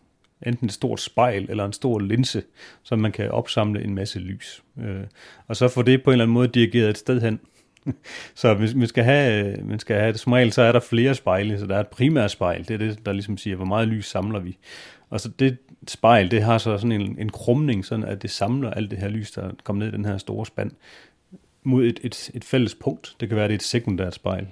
enten 0.46 0.66
et 0.66 0.72
stort 0.72 1.00
spejl 1.00 1.46
eller 1.48 1.64
en 1.64 1.72
stor 1.72 1.98
linse, 1.98 2.42
så 2.82 2.96
man 2.96 3.12
kan 3.12 3.30
opsamle 3.30 3.84
en 3.84 3.94
masse 3.94 4.18
lys. 4.18 4.62
Øh, 4.78 5.04
og 5.48 5.56
så 5.56 5.68
få 5.68 5.82
det 5.82 6.02
på 6.02 6.10
en 6.10 6.12
eller 6.12 6.24
anden 6.24 6.34
måde 6.34 6.48
dirigeret 6.48 6.90
et 6.90 6.98
sted 6.98 7.20
hen. 7.20 7.40
så 8.34 8.54
hvis 8.54 8.74
man 8.74 8.86
skal 8.86 9.04
have, 9.04 9.46
øh, 9.46 9.68
man 9.68 9.78
skal 9.78 9.96
have 9.96 10.12
det, 10.12 10.20
som 10.20 10.32
regel, 10.32 10.52
så 10.52 10.62
er 10.62 10.72
der 10.72 10.80
flere 10.80 11.14
spejle, 11.14 11.58
så 11.58 11.66
der 11.66 11.76
er 11.76 11.80
et 11.80 11.88
primært 11.88 12.30
spejl, 12.30 12.68
det 12.68 12.74
er 12.74 12.78
det, 12.78 13.06
der 13.06 13.12
ligesom 13.12 13.36
siger, 13.36 13.56
hvor 13.56 13.64
meget 13.64 13.88
lys 13.88 14.06
samler 14.06 14.38
vi. 14.38 14.58
Og 15.10 15.20
så 15.20 15.28
det 15.28 15.58
spejl, 15.88 16.30
det 16.30 16.42
har 16.42 16.58
så 16.58 16.78
sådan 16.78 16.92
en, 16.92 17.16
en 17.18 17.28
krumning, 17.28 17.84
sådan 17.84 18.04
at 18.04 18.22
det 18.22 18.30
samler 18.30 18.70
alt 18.70 18.90
det 18.90 18.98
her 18.98 19.08
lys, 19.08 19.30
der 19.30 19.50
kommer 19.64 19.84
ned 19.84 19.92
i 19.92 19.96
den 19.96 20.04
her 20.04 20.18
store 20.18 20.46
spand, 20.46 20.70
mod 21.62 21.84
et, 21.84 22.00
et, 22.02 22.30
et 22.34 22.44
fælles 22.44 22.74
punkt. 22.74 23.16
Det 23.20 23.28
kan 23.28 23.36
være, 23.36 23.48
det 23.48 23.52
er 23.52 23.58
et 23.58 23.62
sekundært 23.62 24.14
spejl. 24.14 24.46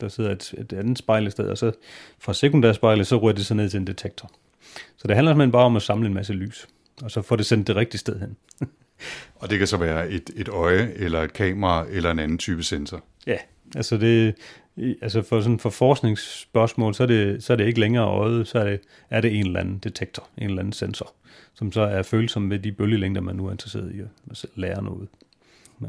Der 0.00 0.08
sidder 0.08 0.30
et, 0.30 0.54
et 0.58 0.72
andet 0.72 0.98
spejl 0.98 1.26
i 1.26 1.30
stedet, 1.30 1.50
og 1.50 1.58
så 1.58 1.72
fra 2.18 2.34
sekundært 2.34 2.74
spejlet, 2.74 3.06
så 3.06 3.16
rører 3.16 3.34
det 3.34 3.46
så 3.46 3.54
ned 3.54 3.68
til 3.68 3.80
en 3.80 3.86
detektor. 3.86 4.30
Så 4.96 5.08
det 5.08 5.16
handler 5.16 5.32
simpelthen 5.32 5.52
bare 5.52 5.64
om 5.64 5.76
at 5.76 5.82
samle 5.82 6.06
en 6.06 6.14
masse 6.14 6.32
lys, 6.32 6.66
og 7.02 7.10
så 7.10 7.22
få 7.22 7.36
det 7.36 7.46
sendt 7.46 7.66
det 7.66 7.76
rigtige 7.76 7.98
sted 7.98 8.20
hen. 8.20 8.36
Og 9.34 9.50
det 9.50 9.58
kan 9.58 9.66
så 9.66 9.76
være 9.76 10.10
et, 10.10 10.30
et 10.36 10.48
øje, 10.48 10.92
eller 10.96 11.22
et 11.22 11.32
kamera, 11.32 11.86
eller 11.90 12.10
en 12.10 12.18
anden 12.18 12.38
type 12.38 12.62
sensor. 12.62 13.04
Ja, 13.26 13.36
altså 13.76 13.96
det, 13.96 14.34
altså 15.02 15.22
for, 15.22 15.40
sådan 15.40 15.58
for 15.58 15.70
forskningsspørgsmål, 15.70 16.94
så 16.94 17.02
er, 17.02 17.06
det, 17.06 17.44
så 17.44 17.52
er 17.52 17.56
det 17.56 17.66
ikke 17.66 17.80
længere 17.80 18.04
øjet, 18.04 18.48
så 18.48 18.58
er 18.58 18.64
det, 18.64 18.80
er 19.10 19.20
det 19.20 19.38
en 19.38 19.46
eller 19.46 19.60
anden 19.60 19.78
detektor, 19.78 20.28
en 20.38 20.48
eller 20.48 20.58
anden 20.58 20.72
sensor, 20.72 21.12
som 21.54 21.72
så 21.72 21.80
er 21.80 22.02
følsom 22.02 22.50
ved 22.50 22.58
de 22.58 22.72
bølgelængder, 22.72 23.20
man 23.20 23.36
nu 23.36 23.46
er 23.46 23.52
interesseret 23.52 23.92
i 23.94 24.00
at 24.00 24.46
lære 24.54 24.82
noget. 24.82 25.08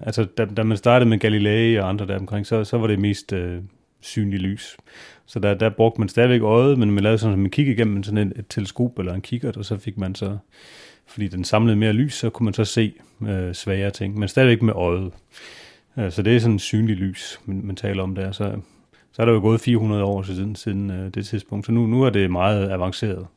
Altså, 0.04 0.24
da, 0.24 0.46
da 0.46 0.64
man 0.64 0.78
startede 0.78 1.10
med 1.10 1.20
Galilei 1.20 1.76
og 1.76 1.90
andre 1.90 2.08
der 2.08 2.20
omkring, 2.20 2.48
så, 2.48 2.64
så 2.64 2.78
var 2.78 2.88
det 2.88 3.00
mest 3.00 3.34
øh, 3.34 3.62
synlig 4.06 4.40
lys. 4.40 4.78
Så 5.26 5.40
der, 5.40 5.54
der 5.54 5.70
brugte 5.70 6.02
man 6.02 6.10
stadigvæk 6.10 6.42
øjet, 6.42 6.80
men 6.80 6.92
man 6.92 7.04
lavede 7.04 7.18
sådan, 7.18 7.34
at 7.34 7.40
man 7.40 7.52
kiggede 7.52 7.76
igennem 7.76 8.04
sådan 8.04 8.28
et, 8.28 8.40
et 8.40 8.46
teleskop 8.50 9.00
eller 9.00 9.14
en 9.14 9.22
kikkert, 9.22 9.58
og 9.58 9.66
så 9.66 9.78
fik 9.78 9.98
man 9.98 10.16
så, 10.16 10.38
fordi 11.08 11.28
den 11.28 11.44
samlede 11.44 11.76
mere 11.76 11.94
lys, 11.94 12.14
så 12.14 12.30
kunne 12.30 12.44
man 12.46 12.54
så 12.54 12.66
se 12.66 12.94
øh, 13.22 13.54
svagere 13.54 13.92
ting, 13.92 14.20
men 14.20 14.30
stadigvæk 14.30 14.62
med 14.62 14.74
øjet. 14.74 15.12
Øh, 15.98 16.12
så 16.12 16.22
det 16.22 16.36
er 16.36 16.40
sådan 16.40 16.60
synlig 16.60 16.96
lys, 16.96 17.40
man, 17.46 17.62
man 17.64 17.76
taler 17.76 18.04
om 18.04 18.16
der. 18.16 18.32
Så, 18.32 18.56
så 19.12 19.22
er 19.22 19.26
der 19.26 19.34
jo 19.34 19.40
gået 19.40 19.62
400 19.62 20.04
år 20.04 20.24
siden, 20.24 20.56
siden 20.56 20.92
øh, 20.92 21.14
det 21.14 21.26
tidspunkt, 21.26 21.66
så 21.66 21.72
nu, 21.72 21.88
nu 21.88 22.04
er 22.04 22.10
det 22.10 22.32
meget 22.32 22.72
avanceret. 22.72 23.28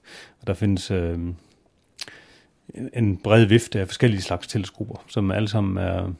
Og 0.40 0.46
der 0.46 0.54
findes 0.54 0.90
øh, 0.90 1.18
en 2.94 3.16
bred 3.16 3.44
vifte 3.44 3.80
af 3.80 3.88
forskellige 3.88 4.22
slags 4.22 4.46
teleskoper, 4.46 5.04
som 5.08 5.30
alle 5.30 5.48
sammen 5.48 5.84
er 5.84 6.12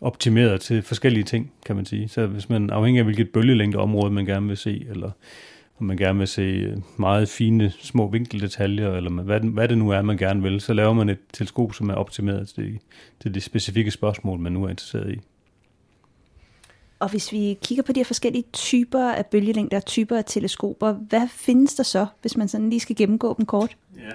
optimeret 0.00 0.60
til 0.60 0.82
forskellige 0.82 1.24
ting, 1.24 1.52
kan 1.66 1.76
man 1.76 1.86
sige. 1.86 2.08
Så 2.08 2.26
hvis 2.26 2.48
man 2.48 2.70
afhængig 2.70 2.98
af 2.98 3.04
hvilket 3.04 3.30
bølgelængdeområde 3.30 4.10
man 4.12 4.26
gerne 4.26 4.46
vil 4.46 4.56
se, 4.56 4.86
eller 4.90 5.10
om 5.78 5.86
man 5.86 5.96
gerne 5.96 6.18
vil 6.18 6.28
se 6.28 6.76
meget 6.96 7.28
fine 7.28 7.72
små 7.80 8.10
vinkeldetaljer, 8.10 8.92
eller 8.92 9.10
hvad, 9.10 9.40
hvad 9.40 9.68
det 9.68 9.78
nu 9.78 9.90
er, 9.90 10.02
man 10.02 10.16
gerne 10.16 10.42
vil, 10.42 10.60
så 10.60 10.72
laver 10.72 10.92
man 10.92 11.08
et 11.08 11.18
teleskop, 11.32 11.74
som 11.74 11.90
er 11.90 11.94
optimeret 11.94 12.48
til, 12.48 12.78
til 13.20 13.34
de 13.34 13.40
specifikke 13.40 13.90
spørgsmål, 13.90 14.38
man 14.38 14.52
nu 14.52 14.64
er 14.64 14.68
interesseret 14.68 15.14
i. 15.14 15.20
Og 16.98 17.10
hvis 17.10 17.32
vi 17.32 17.58
kigger 17.62 17.82
på 17.82 17.92
de 17.92 18.00
her 18.00 18.04
forskellige 18.04 18.44
typer 18.52 19.10
af 19.10 19.26
bølgelængder, 19.26 19.80
typer 19.80 20.16
af 20.16 20.24
teleskoper, 20.24 20.92
hvad 20.92 21.28
findes 21.28 21.74
der 21.74 21.82
så, 21.82 22.06
hvis 22.20 22.36
man 22.36 22.48
sådan 22.48 22.70
lige 22.70 22.80
skal 22.80 22.96
gennemgå 22.96 23.34
dem 23.38 23.46
kort? 23.46 23.76
Ja. 23.96 24.12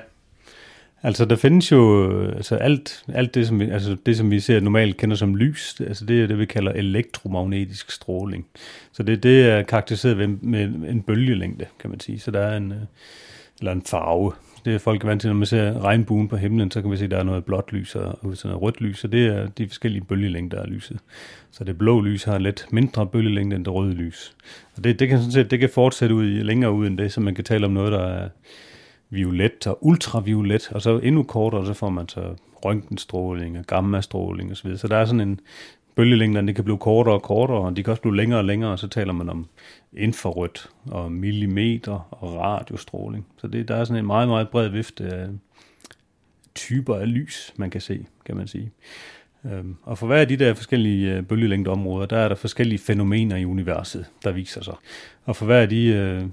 Altså, 1.06 1.26
der 1.26 1.36
findes 1.36 1.72
jo 1.72 2.12
altså 2.28 2.56
alt, 2.56 3.04
alt 3.14 3.36
det, 3.36 3.48
som 3.48 3.60
vi, 3.60 3.70
altså 3.70 3.98
det, 4.06 4.18
som 4.18 4.32
vi 4.32 4.40
ser 4.40 4.60
normalt 4.60 4.98
kender 4.98 5.16
som 5.16 5.36
lys, 5.36 5.82
altså 5.88 6.06
det 6.06 6.24
er 6.24 6.28
det, 6.28 6.40
vi 6.40 6.46
kalder 6.46 6.72
elektromagnetisk 6.72 7.92
stråling. 7.92 8.46
Så 8.92 9.04
det, 9.04 9.24
det 9.24 9.46
er 9.50 9.64
karakteriseret 9.64 10.18
ved, 10.18 10.28
med 10.28 10.64
en 10.64 11.02
bølgelængde, 11.02 11.66
kan 11.80 11.90
man 11.90 12.00
sige. 12.00 12.20
Så 12.20 12.32
der 12.32 12.40
er 12.40 12.58
en, 12.58 12.72
øh, 12.72 12.78
eller 13.60 13.72
en 13.72 13.84
farve. 13.86 14.32
Det 14.66 14.76
er 14.76 14.80
folk 14.80 15.06
vant 15.06 15.22
til, 15.22 15.30
når 15.30 15.36
man 15.36 15.46
ser 15.46 15.84
regnbuen 15.84 16.28
på 16.28 16.38
himlen, 16.38 16.72
så 16.72 16.82
kan 16.82 16.92
vi 16.92 16.98
se, 16.98 17.06
at 17.06 17.12
der 17.12 17.18
er 17.18 17.24
noget 17.24 17.46
blåt 17.46 17.72
lys 17.72 17.96
og 17.96 18.18
sådan 18.22 18.38
noget 18.44 18.62
rødt 18.62 18.82
lys, 18.82 19.04
og 19.04 19.12
det 19.12 19.28
er 19.28 19.48
de 19.48 19.68
forskellige 19.68 20.04
bølgelængder 20.04 20.62
af 20.62 20.70
lyset. 20.70 20.98
Så 21.52 21.64
det 21.64 21.78
blå 21.78 22.02
lys 22.02 22.24
har 22.24 22.38
lidt 22.38 22.66
mindre 22.72 23.08
bølgelængde 23.08 23.56
end 23.56 23.66
det 23.66 23.74
røde 23.74 23.94
lys. 23.94 24.36
Og 24.78 24.84
det, 24.84 25.00
det 25.00 25.10
kan 25.10 25.18
sådan 25.18 25.32
set, 25.32 25.52
det 25.52 25.60
kan 25.60 25.70
fortsætte 25.70 26.16
ud 26.16 26.26
i, 26.26 26.44
længere 26.44 26.72
ud 26.72 26.88
end 26.88 26.98
det, 26.98 27.14
så 27.14 27.22
man 27.22 27.36
kan 27.36 27.44
tale 27.44 27.66
om 27.66 27.72
noget, 27.72 27.92
der 27.92 28.04
er 28.04 28.30
violet 29.14 29.68
og 29.68 29.78
ultraviolet, 29.82 30.72
og 30.72 30.82
så 30.82 31.00
endnu 31.00 31.24
kortere, 31.24 31.66
så 31.66 31.74
får 31.74 31.90
man 31.90 32.10
så 32.10 32.36
røntgenstråling 32.66 33.58
og 33.58 33.66
gammastråling 33.66 34.52
osv. 34.52 34.72
Så, 34.72 34.78
så 34.78 34.88
der 34.88 34.98
er 34.98 35.06
sådan 35.06 35.20
en 35.20 35.40
bølgelængde, 35.96 36.48
det 36.48 36.56
kan 36.56 36.64
blive 36.64 36.78
kortere 36.78 37.14
og 37.14 37.22
kortere, 37.22 37.58
og 37.58 37.78
de 37.78 37.84
kan 37.84 37.92
også 37.92 38.02
blive 38.02 38.16
længere 38.16 38.40
og 38.40 38.46
længere, 38.46 38.72
og 38.72 38.80
så 38.80 38.88
taler 38.88 39.14
man 39.14 39.30
om 39.30 39.48
infrarødt 39.94 40.70
og 40.86 41.12
millimeter 41.12 42.08
og 42.12 42.36
radiostråling. 42.36 43.26
Så 43.38 43.48
det, 43.48 43.68
der 43.68 43.76
er 43.76 43.84
sådan 43.84 44.00
en 44.00 44.08
meget, 44.08 44.28
meget 44.28 44.50
bred 44.50 44.70
vifte 44.70 45.04
af 45.04 45.28
typer 46.56 46.96
af 46.96 47.14
lys, 47.14 47.54
man 47.56 47.70
kan 47.70 47.82
se, 47.82 48.06
kan 48.26 48.38
man 48.38 48.48
sige. 48.48 48.72
Øhm, 49.46 49.76
og 49.84 49.98
for 49.98 50.08
hver 50.08 50.18
af 50.18 50.28
de 50.28 50.38
der 50.38 50.54
forskellige 50.54 51.14
øh, 51.14 51.24
bølgelængdeområder, 51.24 52.06
der 52.06 52.18
er 52.18 52.28
der 52.28 52.36
forskellige 52.36 52.80
fænomener 52.80 53.36
i 53.36 53.46
universet, 53.46 54.06
der 54.24 54.32
viser 54.32 54.64
sig. 54.64 54.76
Og 55.26 55.36
for 55.36 55.46
hver 55.46 55.60
af 55.62 55.70
de 55.70 55.86
øh, 55.88 56.24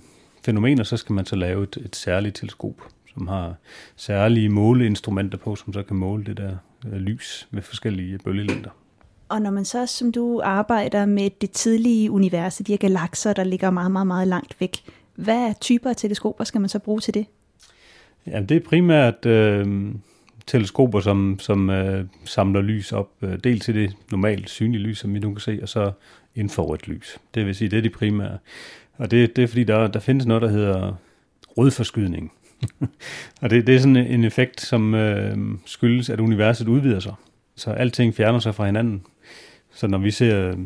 fænomener, 0.45 0.85
så 0.85 0.97
skal 0.97 1.13
man 1.13 1.27
så 1.27 1.37
lave 1.37 1.63
et, 1.63 1.77
et 1.85 1.97
særligt 1.97 2.37
teleskop, 2.37 2.75
som 3.15 3.29
har 3.29 3.55
særlige 3.97 4.49
måleinstrumenter 4.49 5.39
på, 5.39 5.57
som 5.57 5.73
så 5.73 5.83
kan 5.83 5.97
måle 5.97 6.25
det 6.25 6.37
der 6.37 6.57
øh, 6.87 6.93
lys 6.93 7.49
med 7.51 7.63
forskellige 7.63 8.19
bølgelængder. 8.19 8.71
Og 9.29 9.43
når 9.43 9.51
man 9.51 9.65
så, 9.65 9.87
som 9.87 10.13
du 10.13 10.41
arbejder 10.45 11.07
med 11.07 11.31
det 11.41 11.51
tidlige 11.51 12.11
univers, 12.11 12.57
de 12.57 12.73
her 12.73 12.77
galakser, 12.77 13.33
der 13.33 13.45
ligger 13.45 13.71
meget, 13.71 13.91
meget, 13.91 14.07
meget 14.07 14.29
langt 14.29 14.57
væk, 14.61 14.77
hvad 15.15 15.55
typer 15.61 15.91
af 15.91 15.97
teleskoper 15.97 16.45
skal 16.45 16.61
man 16.61 16.69
så 16.69 16.79
bruge 16.79 17.01
til 17.01 17.15
det? 17.15 17.27
Ja, 18.27 18.41
det 18.41 18.57
er 18.57 18.61
primært 18.61 19.27
øh, 19.27 19.95
teleskoper, 20.47 21.01
som, 21.01 21.39
som 21.41 21.71
øh, 21.71 22.05
samler 22.25 22.61
lys 22.61 22.93
op, 22.93 23.11
øh, 23.23 23.39
dels 23.45 23.65
til 23.65 23.75
det 23.75 23.97
normalt 24.11 24.51
synlige 24.51 24.83
lys, 24.83 24.99
som 24.99 25.15
vi 25.15 25.19
nu 25.19 25.33
kan 25.33 25.41
se, 25.41 25.59
og 25.63 25.69
så 25.69 25.93
infrarødt 26.35 26.89
lys. 26.89 27.19
Det 27.35 27.47
vil 27.47 27.55
sige, 27.55 27.69
det 27.69 27.77
er 27.77 27.83
de 27.83 27.91
primære. 27.91 28.39
Og 29.01 29.11
det, 29.11 29.37
det 29.37 29.45
er 29.45 29.49
fordi, 29.49 29.65
der, 29.65 29.87
der 29.87 30.01
findes 30.01 30.27
noget, 30.27 30.43
der 30.43 30.49
hedder 30.49 30.95
rødforskydning. 31.59 32.33
og 33.43 33.51
det, 33.51 33.67
det 33.67 33.75
er 33.75 33.79
sådan 33.79 33.97
en 33.97 34.25
effekt, 34.25 34.61
som 34.61 34.95
øh, 34.95 35.37
skyldes, 35.67 36.11
at 36.11 36.21
universet 36.21 36.69
udvider 36.69 37.01
sig. 37.01 37.15
Så 37.57 37.71
alting 37.71 38.15
fjerner 38.15 38.39
sig 38.39 38.55
fra 38.55 38.67
hinanden. 38.67 39.03
Så 39.75 39.87
når 39.87 39.99
vi 39.99 40.11
ser 40.11 40.49
øh, 40.49 40.57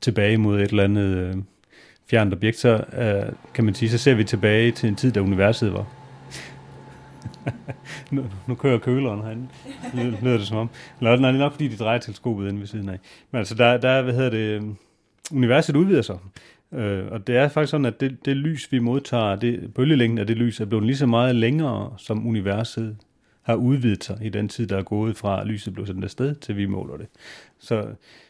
tilbage 0.00 0.36
mod 0.36 0.60
et 0.60 0.70
eller 0.70 0.84
andet 0.84 1.04
øh, 1.04 1.34
fjernt 2.10 2.34
objekt, 2.34 2.58
så 2.58 2.84
øh, 2.98 3.32
kan 3.54 3.64
man 3.64 3.74
sige, 3.74 3.90
så 3.90 3.98
ser 3.98 4.14
vi 4.14 4.24
tilbage 4.24 4.72
til 4.72 4.88
en 4.88 4.96
tid, 4.96 5.12
da 5.12 5.20
universet 5.20 5.72
var. 5.72 5.86
nu, 8.10 8.24
nu 8.46 8.54
kører 8.54 8.78
køleren 8.78 9.22
herinde, 9.22 9.48
lyder 10.22 10.38
det 10.38 10.46
som 10.46 10.56
om. 10.56 10.70
Eller, 11.00 11.16
nej, 11.16 11.30
det 11.30 11.38
er 11.38 11.44
nok 11.44 11.52
fordi, 11.52 11.68
de 11.68 11.76
drejer 11.76 11.98
teleskopet 11.98 12.48
ind 12.48 12.58
ved 12.58 12.66
siden 12.66 12.88
af. 12.88 12.98
Men 13.30 13.38
altså, 13.38 13.54
der, 13.54 13.76
der 13.76 14.02
hvad 14.02 14.14
hedder 14.14 14.30
det, 14.30 14.38
øh, 14.38 14.62
universet 15.32 15.76
udvider 15.76 16.02
sig. 16.02 16.16
Øh, 16.72 17.06
og 17.10 17.26
det 17.26 17.36
er 17.36 17.48
faktisk 17.48 17.70
sådan, 17.70 17.84
at 17.84 18.00
det, 18.00 18.24
det 18.24 18.36
lys, 18.36 18.72
vi 18.72 18.78
modtager, 18.78 19.36
det, 19.36 19.74
bølgelængden 19.74 20.18
af 20.18 20.26
det 20.26 20.36
lys, 20.36 20.60
er 20.60 20.64
blevet 20.64 20.86
lige 20.86 20.96
så 20.96 21.06
meget 21.06 21.34
længere, 21.34 21.94
som 21.98 22.26
universet 22.26 22.96
har 23.42 23.54
udvidet 23.54 24.04
sig 24.04 24.18
i 24.22 24.28
den 24.28 24.48
tid, 24.48 24.66
der 24.66 24.76
er 24.76 24.82
gået 24.82 25.16
fra, 25.16 25.40
at 25.40 25.46
lyset 25.46 25.74
blev 25.74 25.86
sendt 25.86 26.04
afsted, 26.04 26.34
til 26.34 26.56
vi 26.56 26.66
måler 26.66 26.96
det. 26.96 27.06
Så, 27.58 27.86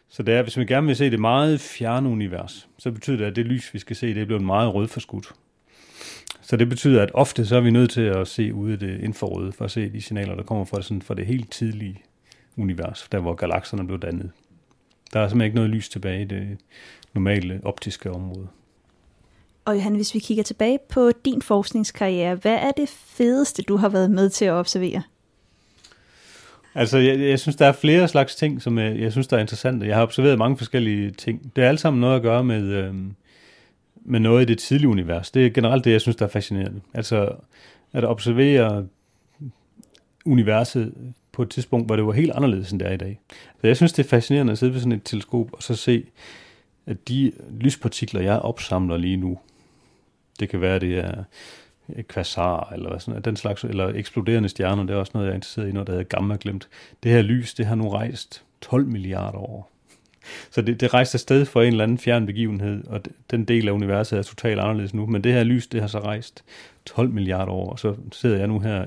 så 0.09 0.22
det 0.22 0.34
er, 0.34 0.43
hvis 0.43 0.59
vi 0.59 0.64
gerne 0.64 0.87
vil 0.87 0.97
se 0.97 1.11
det 1.11 1.20
meget 1.20 1.61
fjerne 1.61 2.09
univers, 2.09 2.68
så 2.78 2.91
betyder 2.91 3.16
det, 3.16 3.24
at 3.24 3.37
det 3.37 3.47
lys, 3.47 3.74
vi 3.74 3.78
skal 3.78 3.97
se, 3.97 4.14
det 4.14 4.22
er 4.22 4.26
blevet 4.26 4.45
meget 4.45 4.74
rødforskudt. 4.74 5.32
Så 6.41 6.57
det 6.57 6.68
betyder, 6.68 7.03
at 7.03 7.11
ofte 7.14 7.47
så 7.47 7.57
er 7.57 7.61
vi 7.61 7.70
nødt 7.70 7.91
til 7.91 8.01
at 8.01 8.28
se 8.28 8.55
ude 8.55 8.72
i 8.72 8.76
det 8.76 9.01
infrarøde, 9.01 9.53
for 9.53 9.64
at 9.64 9.70
se 9.70 9.93
de 9.93 10.01
signaler, 10.03 10.34
der 10.34 10.43
kommer 10.43 10.64
fra, 10.64 10.82
sådan, 10.82 11.03
fra 11.03 11.14
det 11.14 11.26
helt 11.26 11.51
tidlige 11.51 12.03
univers, 12.57 13.09
der 13.12 13.18
hvor 13.18 13.34
galakserne 13.34 13.87
blev 13.87 14.01
dannet. 14.01 14.30
Der 15.12 15.20
er 15.20 15.28
simpelthen 15.28 15.46
ikke 15.46 15.57
noget 15.57 15.70
lys 15.70 15.88
tilbage 15.88 16.22
i 16.22 16.24
det 16.24 16.59
normale 17.14 17.61
optiske 17.64 18.11
område. 18.11 18.48
Og 19.64 19.74
Johan, 19.74 19.94
hvis 19.94 20.14
vi 20.14 20.18
kigger 20.18 20.42
tilbage 20.42 20.78
på 20.88 21.11
din 21.24 21.42
forskningskarriere, 21.42 22.34
hvad 22.34 22.54
er 22.54 22.70
det 22.70 22.88
fedeste, 22.88 23.62
du 23.62 23.76
har 23.76 23.88
været 23.88 24.11
med 24.11 24.30
til 24.30 24.44
at 24.44 24.52
observere? 24.52 25.02
Altså, 26.74 26.98
jeg, 26.98 27.20
jeg 27.20 27.40
synes, 27.40 27.57
der 27.57 27.66
er 27.66 27.72
flere 27.72 28.09
slags 28.09 28.36
ting, 28.36 28.62
som 28.62 28.78
jeg, 28.78 29.00
jeg 29.00 29.12
synes, 29.12 29.26
der 29.26 29.36
er 29.36 29.40
interessante. 29.40 29.86
Jeg 29.86 29.96
har 29.96 30.02
observeret 30.02 30.38
mange 30.38 30.57
forskellige 30.57 31.11
ting. 31.11 31.52
Det 31.57 31.64
er 31.64 31.68
alt 31.68 31.80
sammen 31.80 32.00
noget 32.00 32.16
at 32.16 32.22
gøre 32.22 32.44
med, 32.44 32.62
øh, 32.62 32.94
med 34.04 34.20
noget 34.20 34.42
i 34.42 34.44
det 34.44 34.59
tidlige 34.59 34.88
univers. 34.88 35.30
Det 35.30 35.46
er 35.46 35.50
generelt 35.50 35.84
det, 35.84 35.92
jeg 35.92 36.00
synes, 36.00 36.16
der 36.16 36.24
er 36.24 36.30
fascinerende. 36.30 36.80
Altså, 36.94 37.32
at 37.92 38.04
observere 38.04 38.86
universet 40.24 40.94
på 41.37 41.43
et 41.43 41.51
tidspunkt, 41.51 41.87
hvor 41.87 41.97
det 41.97 42.07
var 42.07 42.12
helt 42.12 42.32
anderledes, 42.32 42.70
end 42.72 42.80
det 42.80 42.89
er 42.89 42.93
i 42.93 42.97
dag. 42.97 43.20
Så 43.61 43.66
jeg 43.66 43.76
synes, 43.76 43.93
det 43.93 44.05
er 44.05 44.09
fascinerende 44.09 44.53
at 44.53 44.59
sidde 44.59 44.72
ved 44.72 44.80
sådan 44.80 44.93
et 44.93 45.03
teleskop, 45.05 45.53
og 45.53 45.62
så 45.62 45.74
se, 45.74 46.05
at 46.87 47.09
de 47.09 47.32
lyspartikler, 47.61 48.20
jeg 48.20 48.39
opsamler 48.39 48.97
lige 48.97 49.16
nu, 49.16 49.39
det 50.41 50.49
kan 50.49 50.61
være, 50.61 50.78
det 50.78 50.99
er 50.99 51.24
kvasar, 52.09 52.72
eller 52.74 52.89
hvad 52.89 53.01
sådan, 53.01 53.22
den 53.22 53.37
slags, 53.37 53.64
eller 53.64 53.89
eksploderende 53.89 54.49
stjerner, 54.49 54.82
det 54.82 54.95
er 54.95 54.99
også 54.99 55.12
noget, 55.14 55.26
jeg 55.26 55.32
er 55.32 55.34
interesseret 55.34 55.68
i, 55.68 55.72
når 55.72 55.84
der 55.84 55.93
hedder 55.93 56.05
gamma 56.05 56.37
glemt. 56.41 56.68
Det 57.03 57.12
her 57.12 57.22
lys, 57.22 57.55
det 57.55 57.66
har 57.66 57.74
nu 57.74 57.89
rejst 57.89 58.43
12 58.61 58.87
milliarder 58.87 59.39
år. 59.39 59.70
Så 60.51 60.62
det, 60.62 60.80
det 60.80 60.95
rejste 60.95 61.16
afsted 61.16 61.45
for 61.45 61.62
en 61.62 61.68
eller 61.68 61.84
anden 61.84 61.99
fjern 61.99 62.26
begivenhed, 62.26 62.87
og 62.87 63.01
den 63.30 63.45
del 63.45 63.68
af 63.68 63.72
universet 63.72 64.18
er 64.18 64.22
totalt 64.22 64.61
anderledes 64.61 64.95
nu, 64.95 65.07
men 65.07 65.24
det 65.24 65.32
her 65.32 65.45
lys, 65.45 65.66
det 65.66 65.80
har 65.80 65.89
så 65.89 65.99
rejst 65.99 66.45
12 66.87 67.11
milliarder 67.11 67.53
år, 67.53 67.70
og 67.70 67.78
så 67.78 67.95
sidder 68.12 68.39
jeg 68.39 68.47
nu 68.47 68.61
her 68.61 68.87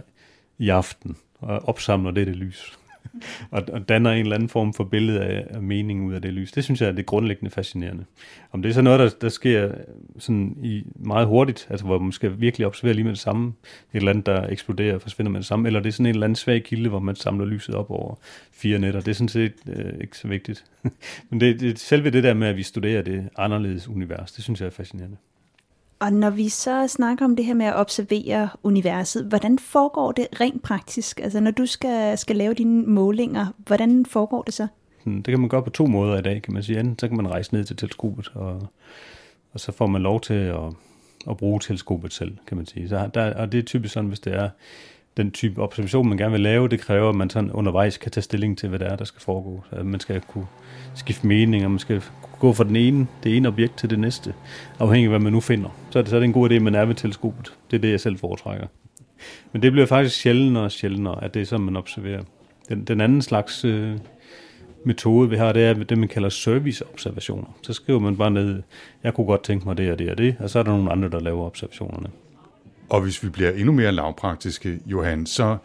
i 0.58 0.70
aften 0.70 1.18
og 1.40 1.70
opsamler 1.70 2.12
det, 2.12 2.28
det 2.28 2.36
lys. 2.36 2.80
og, 3.52 3.64
og 3.72 3.90
danner 3.90 4.12
en 4.12 4.20
eller 4.20 4.36
anden 4.36 4.50
form 4.50 4.74
for 4.74 4.84
billede 4.84 5.22
af, 5.22 5.48
af 5.50 5.62
mening 5.62 6.06
ud 6.06 6.14
af 6.14 6.22
det 6.22 6.34
lys. 6.34 6.52
Det 6.52 6.64
synes 6.64 6.82
jeg 6.82 6.88
er 6.88 6.92
det 6.92 7.06
grundlæggende 7.06 7.52
fascinerende. 7.52 8.06
Om 8.52 8.62
det 8.62 8.70
er 8.70 8.74
så 8.74 8.82
noget, 8.82 9.00
der, 9.00 9.10
der 9.22 9.30
sker 9.30 9.72
sådan 10.18 10.58
i 10.64 10.84
meget 10.96 11.28
hurtigt, 11.28 11.68
altså 11.70 11.86
hvor 11.86 12.00
man 12.00 12.12
skal 12.12 12.40
virkelig 12.40 12.68
observere 12.68 12.94
lige 12.94 13.04
med 13.04 13.12
det 13.12 13.20
samme, 13.20 13.48
et 13.94 13.98
eller 13.98 14.12
andet, 14.12 14.26
der 14.26 14.48
eksploderer 14.48 14.96
og 14.96 15.02
forsvinder 15.02 15.32
med 15.32 15.40
det 15.40 15.48
samme, 15.48 15.68
eller 15.68 15.80
det 15.80 15.90
er 15.90 15.94
sådan 15.94 16.06
en 16.06 16.14
eller 16.14 16.26
anden 16.26 16.36
svag 16.36 16.64
kilde, 16.64 16.90
hvor 16.90 17.00
man 17.00 17.16
samler 17.16 17.46
lyset 17.46 17.76
op 17.76 17.92
over 17.92 18.16
fire 18.52 18.80
nætter. 18.80 19.00
Det 19.00 19.08
er 19.08 19.14
sådan 19.14 19.30
set 19.30 19.54
øh, 19.68 19.94
ikke 20.02 20.18
så 20.18 20.28
vigtigt. 20.28 20.66
Men 21.30 21.42
det, 21.42 21.60
det, 21.60 21.80
selve 21.80 22.10
det 22.10 22.24
der 22.24 22.34
med, 22.34 22.48
at 22.48 22.58
vi 22.58 22.64
studerer 22.64 23.02
det 23.02 23.30
anderledes 23.38 23.88
univers, 23.88 24.32
det 24.32 24.44
synes 24.44 24.62
jeg 24.62 24.68
er 24.68 24.72
fascinerende. 24.72 25.18
Og 26.00 26.14
når 26.14 26.30
vi 26.30 26.50
så 26.50 26.88
snakker 26.88 27.26
om 27.26 27.36
det 27.36 27.46
her 27.46 27.54
med 27.54 27.66
at 27.66 27.76
observere 27.76 28.50
universet, 28.64 29.26
hvordan 29.26 29.60
foregår 29.60 30.12
det 30.12 30.28
rent 30.42 30.64
praktisk? 30.64 31.20
Altså 31.20 31.40
når 31.40 31.52
du 31.52 31.66
skal, 31.66 32.18
skal 32.18 32.36
lave 32.36 32.54
dine 32.54 32.86
målinger, 32.86 33.48
hvordan 33.58 34.06
foregår 34.06 34.44
det 34.44 34.54
så? 34.54 34.68
Hmm, 35.04 35.24
det 35.24 35.32
kan 35.32 35.40
man 35.40 35.50
gøre 35.50 35.64
på 35.64 35.70
to 35.70 35.86
måder 35.86 36.18
i 36.18 36.22
dag, 36.22 36.42
kan 36.42 36.54
man 36.54 36.64
sige. 36.64 36.80
Enten 36.80 37.00
så 37.00 37.08
kan 37.08 37.18
man 37.18 37.28
rejse 37.30 37.54
ned 37.54 37.64
til 37.64 37.76
teleskopet, 37.76 38.32
og, 38.36 38.68
og 39.54 39.60
så 39.60 39.72
får 39.72 39.88
man 39.88 40.02
lov 40.02 40.22
til 40.22 40.34
at, 40.34 40.74
at 41.30 41.38
bruge 41.38 41.60
teleskopet 41.60 42.14
selv, 42.14 42.38
kan 42.48 42.58
man 42.58 42.66
sige. 42.66 42.90
Så 42.90 43.10
der, 43.14 43.34
og 43.34 43.52
det 43.52 43.58
er 43.58 43.64
typisk 43.64 43.94
sådan, 43.94 44.08
hvis 44.08 44.20
det 44.20 44.36
er 44.36 44.50
den 45.18 45.32
type 45.32 45.62
observation, 45.62 46.10
man 46.10 46.18
gerne 46.18 46.32
vil 46.32 46.42
lave, 46.42 46.68
det 46.68 46.80
kræver, 46.80 47.10
at 47.10 47.16
man 47.16 47.30
sådan 47.30 47.52
undervejs 47.52 47.98
kan 47.98 48.12
tage 48.12 48.22
stilling 48.22 48.58
til, 48.58 48.70
hvad 48.70 48.80
det 48.80 48.88
er, 48.88 48.96
der 48.96 49.06
skal 49.06 49.22
foregå. 49.22 49.64
Så 49.70 49.84
man 49.84 50.00
skal 50.00 50.22
kunne 50.22 50.48
skifte 50.96 51.28
mening, 51.28 51.66
og 51.66 51.72
man 51.72 51.80
skal 51.80 52.02
gå 52.40 52.54
fra 52.54 52.64
den 52.64 52.76
ene, 52.76 53.08
det 53.24 53.38
ene 53.38 53.48
objekt 53.48 53.78
til 53.78 53.90
det 53.90 54.00
næste, 54.00 54.34
afhængig 54.80 55.06
af, 55.06 55.12
hvad 55.12 55.20
man 55.20 55.34
nu 55.34 55.40
finder. 55.40 55.70
Så 55.90 56.00
er 56.00 56.04
det, 56.04 56.10
så 56.10 56.16
er 56.16 56.20
det 56.20 56.26
en 56.26 56.34
god 56.34 56.50
idé, 56.50 56.54
at 56.54 56.62
man 56.62 56.76
er 56.76 56.86
ved 56.86 56.96
teleskopet. 56.96 57.54
Det 57.72 57.78
er 57.78 57.82
det, 57.82 57.92
jeg 57.92 58.00
selv 58.00 58.18
foretrækker. 58.18 58.68
Men 59.52 59.62
det 59.62 59.72
bliver 59.72 59.88
faktisk 59.88 60.16
sjældnere 60.22 60.64
og 60.64 60.72
sjældnere, 60.72 61.24
at 61.24 61.34
det 61.34 61.42
er 61.42 61.46
sådan, 61.46 61.66
man 61.66 61.76
observerer. 61.76 62.24
Den, 62.70 62.84
den 62.84 63.02
anden 63.02 63.22
slags 63.22 63.66
øh, 63.66 63.98
metode, 64.86 65.30
vi 65.30 65.38
har, 65.38 65.52
det 65.52 65.64
er 65.64 65.74
det, 65.74 65.98
man 65.98 66.08
kalder 66.08 66.30
serviceobservationer. 66.30 67.58
Så 67.64 67.74
skriver 67.74 68.00
man 68.00 68.18
bare 68.18 68.32
ned, 68.32 68.62
jeg 69.04 69.14
kunne 69.14 69.28
godt 69.28 69.44
tænke 69.44 69.68
mig 69.68 69.78
det 69.78 69.92
og 69.92 70.00
det 70.00 70.12
og 70.12 70.18
det, 70.18 70.36
og 70.40 70.50
så 70.50 70.60
er 70.60 70.64
der 70.64 70.72
nogle 70.72 70.92
andre, 70.92 71.10
der 71.10 71.20
laver 71.20 71.46
observationerne. 71.46 72.10
Og 72.90 73.02
hvis 73.02 73.24
vi 73.24 73.30
bliver 73.30 73.52
endnu 73.52 73.72
mere 73.72 73.92
lavpraktiske, 73.92 74.80
Johan, 74.86 75.26
så 75.26 75.58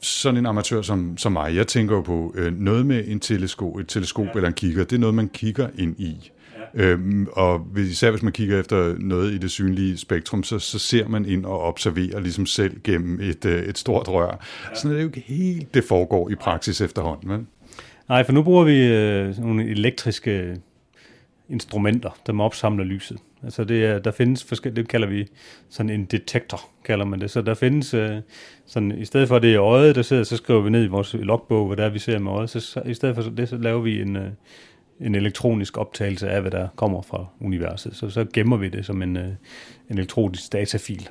sådan 0.00 0.38
en 0.38 0.46
amatør 0.46 0.82
som, 0.82 1.18
som 1.18 1.32
mig, 1.32 1.56
jeg 1.56 1.66
tænker 1.66 1.96
jo 1.96 2.00
på 2.00 2.34
øh, 2.36 2.58
noget 2.58 2.86
med 2.86 3.04
en 3.06 3.20
teleskop, 3.20 3.76
et 3.76 3.88
teleskop 3.88 4.26
ja. 4.26 4.30
eller 4.34 4.48
en 4.48 4.54
kigger, 4.54 4.84
det 4.84 4.96
er 4.96 5.00
noget, 5.00 5.14
man 5.14 5.28
kigger 5.28 5.68
ind 5.78 6.00
i. 6.00 6.30
Ja. 6.74 6.84
Øhm, 6.84 7.26
og 7.32 7.66
især 7.76 8.10
hvis 8.10 8.22
man 8.22 8.32
kigger 8.32 8.60
efter 8.60 8.94
noget 8.98 9.32
i 9.32 9.38
det 9.38 9.50
synlige 9.50 9.98
spektrum, 9.98 10.42
så, 10.42 10.58
så 10.58 10.78
ser 10.78 11.08
man 11.08 11.24
ind 11.24 11.44
og 11.44 11.60
observerer 11.60 12.20
ligesom 12.20 12.46
selv 12.46 12.80
gennem 12.84 13.20
et, 13.20 13.44
øh, 13.44 13.62
et 13.62 13.78
stort 13.78 14.08
rør. 14.08 14.26
Ja. 14.26 14.74
Sådan 14.74 14.90
er 14.90 14.94
det 14.94 15.02
jo 15.02 15.08
ikke 15.08 15.24
helt, 15.26 15.74
det 15.74 15.84
foregår 15.84 16.30
i 16.30 16.34
praksis 16.34 16.80
efterhånden. 16.80 17.28
Men. 17.28 17.48
Nej, 18.08 18.24
for 18.24 18.32
nu 18.32 18.42
bruger 18.42 18.64
vi 18.64 18.86
øh, 18.86 19.38
nogle 19.38 19.68
elektriske 19.68 20.56
instrumenter, 21.48 22.10
der 22.26 22.40
opsamler 22.40 22.84
lyset. 22.84 23.18
Altså 23.44 23.64
det 23.64 23.84
er, 23.84 23.98
der 23.98 24.10
findes 24.10 24.44
forskellige, 24.44 24.82
det 24.82 24.90
kalder 24.90 25.06
vi 25.06 25.26
sådan 25.68 25.90
en 25.90 26.04
detektor, 26.04 26.60
kalder 26.84 27.04
man 27.04 27.20
det. 27.20 27.30
Så 27.30 27.42
der 27.42 27.54
findes 27.54 27.94
øh, 27.94 28.20
sådan, 28.66 28.98
i 28.98 29.04
stedet 29.04 29.28
for 29.28 29.36
at 29.36 29.42
det 29.42 29.54
er 29.54 29.62
øjet, 29.62 29.96
der 29.96 30.02
sidder, 30.02 30.24
så 30.24 30.36
skriver 30.36 30.60
vi 30.60 30.70
ned 30.70 30.84
i 30.84 30.86
vores 30.86 31.14
logbog, 31.14 31.66
hvad 31.66 31.76
der 31.76 31.84
er, 31.84 31.90
vi 31.90 31.98
ser 31.98 32.18
med 32.18 32.32
øjet. 32.32 32.50
Så, 32.50 32.60
så 32.60 32.82
i 32.86 32.94
stedet 32.94 33.14
for 33.14 33.22
det, 33.22 33.48
så 33.48 33.56
laver 33.56 33.80
vi 33.80 34.00
en, 34.00 34.16
øh, 34.16 34.30
en 35.00 35.14
elektronisk 35.14 35.78
optagelse 35.78 36.30
af, 36.30 36.40
hvad 36.40 36.50
der 36.50 36.68
kommer 36.76 37.02
fra 37.02 37.26
universet. 37.40 37.96
Så, 37.96 38.10
så 38.10 38.26
gemmer 38.32 38.56
vi 38.56 38.68
det 38.68 38.86
som 38.86 39.02
en, 39.02 39.16
øh, 39.16 39.28
en 39.90 39.98
elektronisk 39.98 40.52
datafil. 40.52 41.08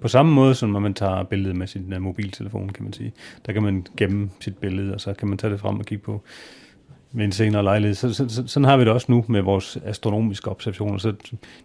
På 0.00 0.08
samme 0.08 0.32
måde, 0.32 0.54
som 0.54 0.70
når 0.70 0.80
man 0.80 0.94
tager 0.94 1.22
billedet 1.22 1.56
med 1.56 1.66
sin 1.66 1.92
uh, 1.92 2.02
mobiltelefon, 2.02 2.68
kan 2.68 2.84
man 2.84 2.92
sige. 2.92 3.12
Der 3.46 3.52
kan 3.52 3.62
man 3.62 3.86
gemme 3.96 4.30
sit 4.40 4.58
billede, 4.58 4.94
og 4.94 5.00
så 5.00 5.14
kan 5.14 5.28
man 5.28 5.38
tage 5.38 5.52
det 5.52 5.60
frem 5.60 5.78
og 5.78 5.86
kigge 5.86 6.04
på 6.04 6.22
ved 7.12 7.24
en 7.24 7.32
senere 7.32 7.62
lejlighed. 7.62 7.94
Så, 7.94 8.14
så, 8.14 8.28
så, 8.28 8.42
sådan 8.46 8.64
har 8.64 8.76
vi 8.76 8.84
det 8.84 8.92
også 8.92 9.06
nu 9.12 9.24
med 9.28 9.40
vores 9.42 9.78
astronomiske 9.84 10.50
observationer. 10.50 10.98
Så 10.98 11.12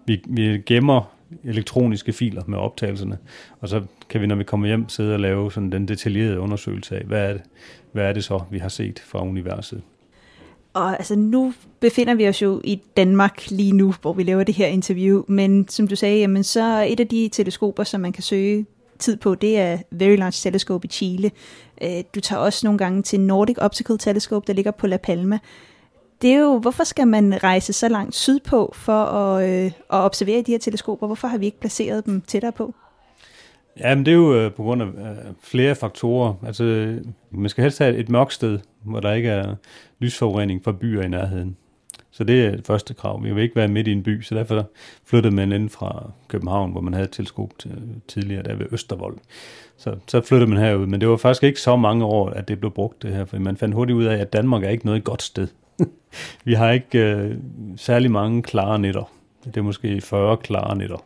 vi, 0.05 0.21
vi 0.27 0.61
gemmer 0.65 1.11
elektroniske 1.43 2.13
filer 2.13 2.41
med 2.47 2.57
optagelserne, 2.57 3.17
og 3.59 3.69
så 3.69 3.81
kan 4.09 4.21
vi, 4.21 4.27
når 4.27 4.35
vi 4.35 4.43
kommer 4.43 4.67
hjem, 4.67 4.89
sidde 4.89 5.13
og 5.13 5.19
lave 5.19 5.51
sådan 5.51 5.71
den 5.71 5.87
detaljerede 5.87 6.39
undersøgelse 6.39 6.95
af, 6.95 7.03
hvad 7.05 7.29
er 7.29 7.33
det, 7.33 7.41
hvad 7.91 8.03
er 8.03 8.13
det 8.13 8.23
så, 8.23 8.39
vi 8.51 8.59
har 8.59 8.69
set 8.69 8.99
fra 8.99 9.23
universet. 9.23 9.81
Og 10.73 10.97
altså, 10.97 11.15
nu 11.15 11.53
befinder 11.79 12.15
vi 12.15 12.27
os 12.27 12.41
jo 12.41 12.61
i 12.63 12.81
Danmark 12.97 13.51
lige 13.51 13.71
nu, 13.71 13.93
hvor 14.01 14.13
vi 14.13 14.23
laver 14.23 14.43
det 14.43 14.55
her 14.55 14.67
interview, 14.67 15.23
men 15.27 15.67
som 15.67 15.87
du 15.87 15.95
sagde, 15.95 16.19
jamen, 16.19 16.43
så 16.43 16.61
er 16.61 16.83
et 16.83 16.99
af 16.99 17.07
de 17.07 17.29
teleskoper, 17.31 17.83
som 17.83 18.01
man 18.01 18.11
kan 18.11 18.23
søge 18.23 18.65
tid 18.99 19.17
på, 19.17 19.35
det 19.35 19.59
er 19.59 19.77
Very 19.91 20.17
Large 20.17 20.31
Telescope 20.31 20.85
i 20.85 20.89
Chile. 20.89 21.31
Øh, 21.81 22.03
du 22.15 22.19
tager 22.19 22.39
også 22.39 22.67
nogle 22.67 22.77
gange 22.77 23.01
til 23.01 23.19
Nordic 23.19 23.55
Optical 23.57 23.97
Telescope, 23.97 24.47
der 24.47 24.53
ligger 24.53 24.71
på 24.71 24.87
La 24.87 24.97
Palma. 24.97 25.39
Det 26.21 26.33
er 26.33 26.39
jo, 26.39 26.57
hvorfor 26.57 26.83
skal 26.83 27.07
man 27.07 27.43
rejse 27.43 27.73
så 27.73 27.87
langt 27.87 28.15
sydpå 28.15 28.71
for 28.75 29.03
at, 29.03 29.49
øh, 29.49 29.65
at 29.65 29.71
observere 29.89 30.41
de 30.41 30.51
her 30.51 30.59
teleskoper? 30.59 31.07
Hvorfor 31.07 31.27
har 31.27 31.37
vi 31.37 31.45
ikke 31.45 31.59
placeret 31.59 32.05
dem 32.05 32.21
tættere 32.21 32.51
på? 32.51 32.73
Ja, 33.79 33.95
men 33.95 34.05
det 34.05 34.11
er 34.11 34.15
jo 34.15 34.35
øh, 34.35 34.53
på 34.53 34.63
grund 34.63 34.81
af 34.81 34.85
øh, 34.85 35.33
flere 35.41 35.75
faktorer. 35.75 36.33
Altså, 36.45 36.95
man 37.31 37.49
skal 37.49 37.61
helst 37.61 37.79
have 37.79 37.95
et 37.95 38.09
mørkt 38.09 38.33
sted, 38.33 38.59
hvor 38.83 38.99
der 38.99 39.13
ikke 39.13 39.29
er 39.29 39.55
lysforurening 39.99 40.63
fra 40.63 40.71
byer 40.71 41.01
i 41.01 41.07
nærheden. 41.07 41.57
Så 42.11 42.23
det 42.23 42.45
er 42.45 42.51
det 42.51 42.67
første 42.67 42.93
krav. 42.93 43.23
Vi 43.23 43.33
vil 43.33 43.43
ikke 43.43 43.55
være 43.55 43.67
midt 43.67 43.87
i 43.87 43.91
en 43.91 44.03
by, 44.03 44.21
så 44.21 44.35
derfor 44.35 44.69
flyttede 45.05 45.35
man 45.35 45.51
ind 45.51 45.69
fra 45.69 46.11
København, 46.27 46.71
hvor 46.71 46.81
man 46.81 46.93
havde 46.93 47.05
et 47.05 47.11
teleskop 47.11 47.53
tidligere, 48.07 48.43
der 48.43 48.55
ved 48.55 48.65
Østervold. 48.71 49.17
Så, 49.77 49.95
så 50.07 50.21
flyttede 50.21 50.49
man 50.49 50.59
herud, 50.59 50.85
men 50.85 51.01
det 51.01 51.09
var 51.09 51.17
faktisk 51.17 51.43
ikke 51.43 51.61
så 51.61 51.75
mange 51.75 52.05
år, 52.05 52.29
at 52.29 52.47
det 52.47 52.59
blev 52.59 52.71
brugt 52.71 53.01
det 53.01 53.13
her, 53.13 53.25
for 53.25 53.39
man 53.39 53.57
fandt 53.57 53.75
hurtigt 53.75 53.95
ud 53.95 54.03
af, 54.05 54.17
at 54.17 54.33
Danmark 54.33 54.63
er 54.63 54.69
ikke 54.69 54.85
noget 54.85 55.03
godt 55.03 55.21
sted. 55.21 55.47
vi 56.45 56.53
har 56.53 56.71
ikke 56.71 56.99
øh, 56.99 57.35
særlig 57.75 58.11
mange 58.11 58.43
klare 58.43 58.79
nætter. 58.79 59.11
Det 59.45 59.57
er 59.57 59.61
måske 59.61 60.01
40 60.01 60.37
klare 60.37 60.77
nætter 60.77 61.03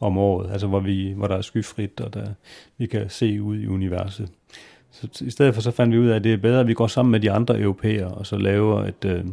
om 0.00 0.18
året, 0.18 0.50
altså 0.52 0.66
hvor, 0.66 0.80
vi, 0.80 1.12
hvor 1.16 1.26
der 1.26 1.36
er 1.36 1.42
skyfrit, 1.42 2.00
og 2.00 2.14
der, 2.14 2.26
vi 2.78 2.86
kan 2.86 3.10
se 3.10 3.42
ud 3.42 3.58
i 3.58 3.66
universet. 3.66 4.28
Så 4.90 5.24
i 5.24 5.30
stedet 5.30 5.54
for 5.54 5.62
så 5.62 5.70
fandt 5.70 5.94
vi 5.94 5.98
ud 5.98 6.06
af, 6.06 6.16
at 6.16 6.24
det 6.24 6.32
er 6.32 6.36
bedre, 6.36 6.60
at 6.60 6.66
vi 6.66 6.74
går 6.74 6.86
sammen 6.86 7.10
med 7.10 7.20
de 7.20 7.30
andre 7.30 7.60
europæere, 7.60 8.08
og 8.08 8.26
så 8.26 8.36
laver 8.36 8.84
et, 8.84 9.04
øh, 9.04 9.24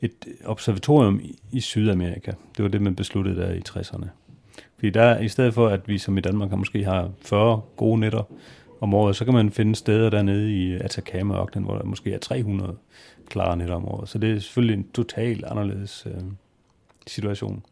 et 0.00 0.12
observatorium 0.44 1.20
i 1.52 1.60
Sydamerika. 1.60 2.32
Det 2.56 2.62
var 2.62 2.68
det, 2.68 2.82
man 2.82 2.96
besluttede 2.96 3.36
der 3.40 3.52
i 3.52 3.62
60'erne. 3.68 4.06
Fordi 4.80 4.90
der, 4.90 5.18
i 5.18 5.28
stedet 5.28 5.54
for, 5.54 5.68
at 5.68 5.88
vi 5.88 5.98
som 5.98 6.18
i 6.18 6.20
Danmark 6.20 6.50
måske 6.50 6.84
har 6.84 7.10
40 7.22 7.60
gode 7.76 8.00
netter 8.00 8.22
om 8.80 8.94
året, 8.94 9.16
så 9.16 9.24
kan 9.24 9.34
man 9.34 9.50
finde 9.50 9.74
steder 9.74 10.10
dernede 10.10 10.52
i 10.52 10.74
Atacama-ørkenen, 10.74 11.64
hvor 11.64 11.74
der 11.74 11.84
måske 11.84 12.12
er 12.12 12.18
300 12.18 12.76
klare 13.28 13.56
netter 13.56 13.74
om 13.74 13.88
året. 13.88 14.08
Så 14.08 14.18
det 14.18 14.30
er 14.30 14.38
selvfølgelig 14.38 14.76
en 14.76 14.86
totalt 14.94 15.44
anderledes 15.44 16.06
øh, 16.06 16.22
situation. 17.06 17.62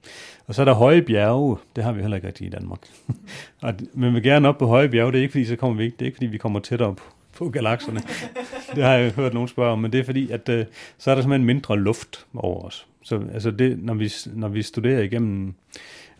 Og 0.46 0.54
så 0.54 0.60
er 0.60 0.64
der 0.64 0.74
høje 0.74 1.02
bjerge, 1.02 1.56
det 1.76 1.84
har 1.84 1.92
vi 1.92 2.00
heller 2.00 2.16
ikke 2.16 2.26
rigtig 2.26 2.46
i 2.46 2.50
Danmark. 2.50 2.80
og, 3.62 3.74
men 3.92 4.14
vi 4.14 4.20
gerne 4.20 4.48
op 4.48 4.58
på 4.58 4.66
høje 4.66 4.88
bjerge, 4.88 5.12
det 5.12 5.18
er 5.18 5.22
ikke 5.22 5.32
fordi, 5.32 5.44
så 5.44 5.56
kommer 5.56 5.76
vi 5.76 5.84
ikke, 5.84 5.94
det 5.94 6.02
er 6.02 6.06
ikke 6.06 6.16
fordi, 6.16 6.26
vi 6.26 6.38
kommer 6.38 6.60
tættere 6.60 6.94
på, 6.94 7.04
på 7.36 7.48
galakserne. 7.48 8.00
det 8.74 8.84
har 8.84 8.92
jeg 8.92 9.12
hørt 9.12 9.34
nogen 9.34 9.48
spørge 9.48 9.72
om, 9.72 9.78
men 9.78 9.92
det 9.92 10.00
er 10.00 10.04
fordi, 10.04 10.30
at 10.30 10.48
øh, 10.48 10.66
så 10.98 11.10
er 11.10 11.14
der 11.14 11.22
simpelthen 11.22 11.46
mindre 11.46 11.78
luft 11.78 12.26
over 12.34 12.64
os. 12.64 12.86
Så 13.02 13.22
altså 13.34 13.50
det, 13.50 13.78
når, 13.82 13.94
vi, 13.94 14.12
når 14.26 14.48
vi 14.48 14.62
studerer 14.62 15.02
igennem, 15.02 15.54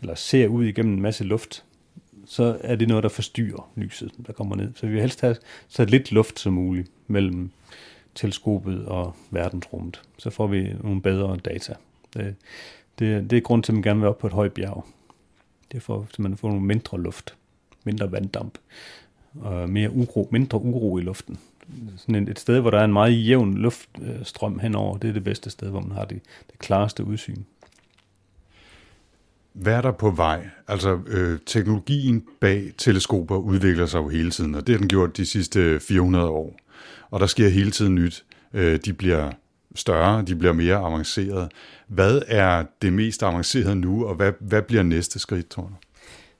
eller 0.01 0.15
ser 0.15 0.47
ud 0.47 0.65
igennem 0.65 0.93
en 0.93 1.01
masse 1.01 1.23
luft, 1.23 1.63
så 2.25 2.57
er 2.61 2.75
det 2.75 2.87
noget, 2.87 3.03
der 3.03 3.09
forstyrrer 3.09 3.71
lyset, 3.75 4.11
der 4.27 4.33
kommer 4.33 4.55
ned. 4.55 4.71
Så 4.75 4.85
vi 4.85 4.91
vil 4.91 5.01
helst 5.01 5.21
have 5.21 5.35
så 5.67 5.85
lidt 5.85 6.11
luft 6.11 6.39
som 6.39 6.53
muligt 6.53 6.91
mellem 7.07 7.51
teleskopet 8.15 8.85
og 8.85 9.15
verdensrummet. 9.31 10.01
Så 10.17 10.29
får 10.29 10.47
vi 10.47 10.73
nogle 10.83 11.01
bedre 11.01 11.37
data. 11.37 11.73
Det, 12.13 12.35
det, 12.99 13.29
det 13.29 13.37
er 13.37 13.41
grund 13.41 13.63
til, 13.63 13.71
at 13.71 13.73
man 13.73 13.83
gerne 13.83 13.99
vil 13.99 14.09
op 14.09 14.17
på 14.17 14.27
et 14.27 14.33
højt 14.33 14.53
bjerg. 14.53 14.85
Det 15.71 15.77
er 15.77 15.81
for, 15.81 16.07
at 16.13 16.19
man 16.19 16.37
får 16.37 16.47
nogle 16.47 16.65
mindre 16.65 17.01
luft, 17.01 17.35
mindre 17.83 18.11
vanddamp, 18.11 18.57
og 19.39 19.69
mere 19.69 19.91
uro, 19.91 20.29
mindre 20.31 20.61
uro 20.61 20.97
i 20.97 21.01
luften. 21.01 21.39
Sådan 21.97 22.27
et, 22.27 22.39
sted, 22.39 22.59
hvor 22.59 22.69
der 22.69 22.79
er 22.79 22.85
en 22.85 22.93
meget 22.93 23.27
jævn 23.27 23.53
luftstrøm 23.53 24.59
henover, 24.59 24.97
det 24.97 25.09
er 25.09 25.13
det 25.13 25.23
bedste 25.23 25.49
sted, 25.49 25.69
hvor 25.69 25.81
man 25.81 25.91
har 25.91 26.05
det, 26.05 26.21
det 26.51 26.59
klareste 26.59 27.03
udsyn. 27.03 27.43
Hvad 29.53 29.73
er 29.73 29.81
der 29.81 29.91
på 29.91 30.09
vej? 30.11 30.49
Altså, 30.67 30.99
øh, 31.07 31.39
teknologien 31.45 32.23
bag 32.39 32.71
teleskoper 32.77 33.35
udvikler 33.35 33.85
sig 33.85 33.97
jo 33.99 34.09
hele 34.09 34.31
tiden, 34.31 34.55
og 34.55 34.67
det 34.67 34.75
har 34.75 34.79
den 34.79 34.87
gjort 34.87 35.17
de 35.17 35.25
sidste 35.25 35.79
400 35.79 36.27
år. 36.27 36.59
Og 37.11 37.19
der 37.19 37.25
sker 37.25 37.49
hele 37.49 37.71
tiden 37.71 37.95
nyt. 37.95 38.23
Øh, 38.53 38.79
de 38.85 38.93
bliver 38.93 39.31
større, 39.75 40.21
de 40.21 40.35
bliver 40.35 40.53
mere 40.53 40.75
avancerede. 40.75 41.49
Hvad 41.87 42.21
er 42.27 42.63
det 42.81 42.93
mest 42.93 43.23
avancerede 43.23 43.75
nu, 43.75 44.05
og 44.05 44.15
hvad, 44.15 44.31
hvad 44.39 44.61
bliver 44.61 44.83
næste 44.83 45.19
skridt, 45.19 45.49
tror 45.49 45.63
du? 45.63 45.73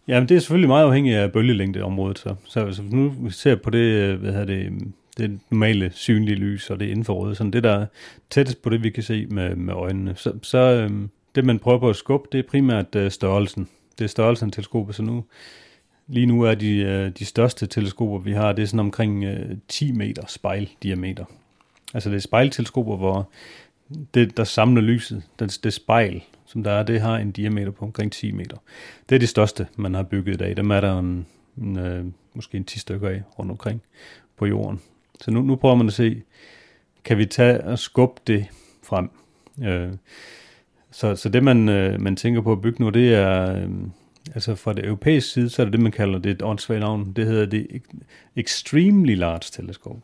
Jamen, 0.08 0.30
det 0.30 0.36
er 0.36 0.40
selvfølgelig 0.40 0.68
meget 0.68 0.86
afhængigt 0.86 1.18
af 1.18 1.32
bølgelængdeområdet. 1.32 2.20
Så, 2.20 2.36
så, 2.46 2.72
så 2.72 2.82
nu 2.82 3.10
vi 3.10 3.32
ser 3.32 3.56
på 3.56 3.70
det, 3.70 3.80
øh, 3.80 4.20
hvad 4.20 4.32
hedder 4.32 4.46
det, 4.46 4.72
det 5.18 5.40
normale 5.50 5.92
synlige 5.94 6.36
lys 6.36 6.70
og 6.70 6.80
det 6.80 6.86
infrarøde, 6.86 7.36
sådan 7.36 7.54
det, 7.54 7.64
der 7.64 7.72
er 7.72 7.86
tættest 8.30 8.62
på 8.62 8.70
det, 8.70 8.84
vi 8.84 8.90
kan 8.90 9.04
se 9.04 9.26
med, 9.26 9.56
med 9.56 9.74
øjnene, 9.74 10.14
så, 10.16 10.34
så 10.42 10.58
øhm, 10.58 11.10
det, 11.36 11.46
man 11.46 11.60
prøver 11.60 11.80
på 11.80 11.90
at 11.90 11.96
skubbe, 11.96 12.28
det 12.32 12.40
er 12.40 12.50
primært 12.50 12.96
øh, 12.96 13.12
størrelsen. 13.12 13.70
Det 13.98 14.06
er 14.06 14.10
størrelsen 14.10 14.48
af 14.48 14.52
teleskopet, 14.52 14.96
så 14.96 15.04
nu, 15.04 15.24
lige 16.08 16.26
nu 16.26 16.42
er 16.42 16.56
de, 16.56 16.78
øh, 16.78 17.12
de 17.20 17.26
største 17.26 17.68
teleskoper, 17.68 18.20
vi 18.20 18.34
har, 18.34 18.52
det 18.52 18.64
er 18.64 18.68
sådan 18.68 18.80
omkring 18.80 19.24
øh, 19.24 19.58
10 19.68 19.92
meter 19.92 20.24
spejldiameter. 20.28 21.26
Altså 21.94 22.10
det 22.10 22.16
er 22.16 22.22
spejlteleskoper, 22.22 22.98
hvor 22.98 23.30
det, 24.14 24.38
der 24.38 24.44
samler 24.44 24.82
lyset, 24.82 25.24
det, 25.40 25.60
det 25.64 25.74
spejl, 25.74 26.24
som 26.46 26.64
der 26.64 26.72
er, 26.72 26.84
det 26.84 27.02
har 27.02 27.18
en 27.18 27.32
diameter 27.32 27.72
på 27.72 27.86
omkring 27.86 28.12
10 28.12 28.32
meter. 28.32 28.58
Det 29.10 29.16
er 29.16 29.20
det 29.20 29.30
største, 29.30 29.68
man 29.76 29.94
har 29.94 30.04
bygget 30.04 30.34
i 30.34 30.38
dag. 30.38 30.58
Dem 30.58 30.72
er 30.72 30.82
der 30.82 31.00
en, 31.00 31.28
en, 31.58 31.80
øh, 31.80 32.06
måske 32.34 32.58
en 32.58 32.64
10 32.64 32.80
stykker 32.80 33.10
af 33.10 33.22
rundt 33.40 33.52
omkring 33.52 33.82
på 34.38 34.46
jorden. 34.46 34.82
Så 35.22 35.32
nu, 35.32 35.42
nu 35.42 35.56
prøver 35.56 35.76
man 35.76 35.88
at 35.88 35.94
se, 35.94 36.22
kan 37.04 37.18
vi 37.18 37.26
tage 37.26 37.64
og 37.64 37.80
skubbe 37.80 38.22
det 38.28 38.46
frem. 38.84 39.10
Øh, 39.64 39.92
så, 40.92 41.16
så 41.16 41.30
det, 41.30 41.44
man, 41.44 41.70
øh, 41.70 42.02
man 42.02 42.16
tænker 42.16 42.42
på 42.42 42.52
at 42.52 42.62
bygge 42.62 42.84
nu, 42.84 42.90
det 42.90 43.16
er, 43.16 43.56
øh, 43.56 43.70
altså 44.34 44.56
fra 44.56 44.74
det 44.74 44.86
europæiske 44.86 45.30
side, 45.30 45.50
så 45.50 45.62
er 45.62 45.64
det 45.64 45.74
det, 45.74 45.82
man 45.82 45.92
kalder 45.92 46.20
det 46.20 46.32
et 46.32 46.42
åndssvagt 46.42 46.80
navn. 46.80 47.14
Det 47.16 47.26
hedder 47.26 47.46
det 47.46 47.68
Extremely 48.36 49.16
Large 49.16 49.50
Telescope. 49.52 50.02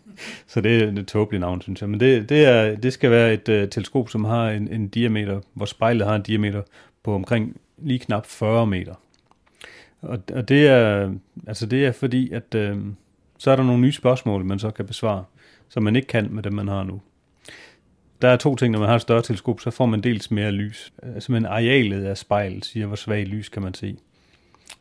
så 0.52 0.60
det 0.60 0.82
er 0.82 0.88
et 0.88 1.06
tåbeligt 1.06 1.40
navn, 1.40 1.60
synes 1.62 1.80
jeg. 1.80 1.90
Men 1.90 2.00
det, 2.00 2.28
det, 2.28 2.44
er, 2.44 2.76
det 2.76 2.92
skal 2.92 3.10
være 3.10 3.34
et 3.34 3.48
øh, 3.48 3.68
teleskop, 3.68 4.10
som 4.10 4.24
har 4.24 4.50
en, 4.50 4.68
en 4.68 4.88
diameter, 4.88 5.40
hvor 5.54 5.66
spejlet 5.66 6.06
har 6.06 6.16
en 6.16 6.22
diameter 6.22 6.62
på 7.02 7.14
omkring 7.14 7.56
lige 7.78 7.98
knap 7.98 8.26
40 8.26 8.66
meter. 8.66 8.94
Og, 10.00 10.18
og 10.34 10.48
det, 10.48 10.68
er, 10.68 11.12
altså 11.46 11.66
det 11.66 11.86
er 11.86 11.92
fordi, 11.92 12.32
at 12.32 12.54
øh, 12.54 12.76
så 13.38 13.50
er 13.50 13.56
der 13.56 13.62
nogle 13.62 13.82
nye 13.82 13.92
spørgsmål, 13.92 14.44
man 14.44 14.58
så 14.58 14.70
kan 14.70 14.86
besvare, 14.86 15.24
som 15.68 15.82
man 15.82 15.96
ikke 15.96 16.08
kan 16.08 16.28
med 16.30 16.42
dem, 16.42 16.52
man 16.52 16.68
har 16.68 16.82
nu. 16.82 17.00
Der 18.22 18.28
er 18.28 18.36
to 18.36 18.54
ting, 18.54 18.72
når 18.72 18.78
man 18.78 18.88
har 18.88 18.96
et 18.96 19.02
større 19.02 19.22
teleskop, 19.22 19.60
så 19.60 19.70
får 19.70 19.86
man 19.86 20.00
dels 20.00 20.30
mere 20.30 20.50
lys. 20.50 20.92
Øh, 21.02 21.08
Simpelthen 21.08 21.32
men 21.32 21.46
arealet 21.46 22.04
af 22.04 22.18
spejlet 22.18 22.64
siger, 22.64 22.86
hvor 22.86 22.96
svag 22.96 23.26
lys 23.26 23.48
kan 23.48 23.62
man 23.62 23.74
se. 23.74 23.96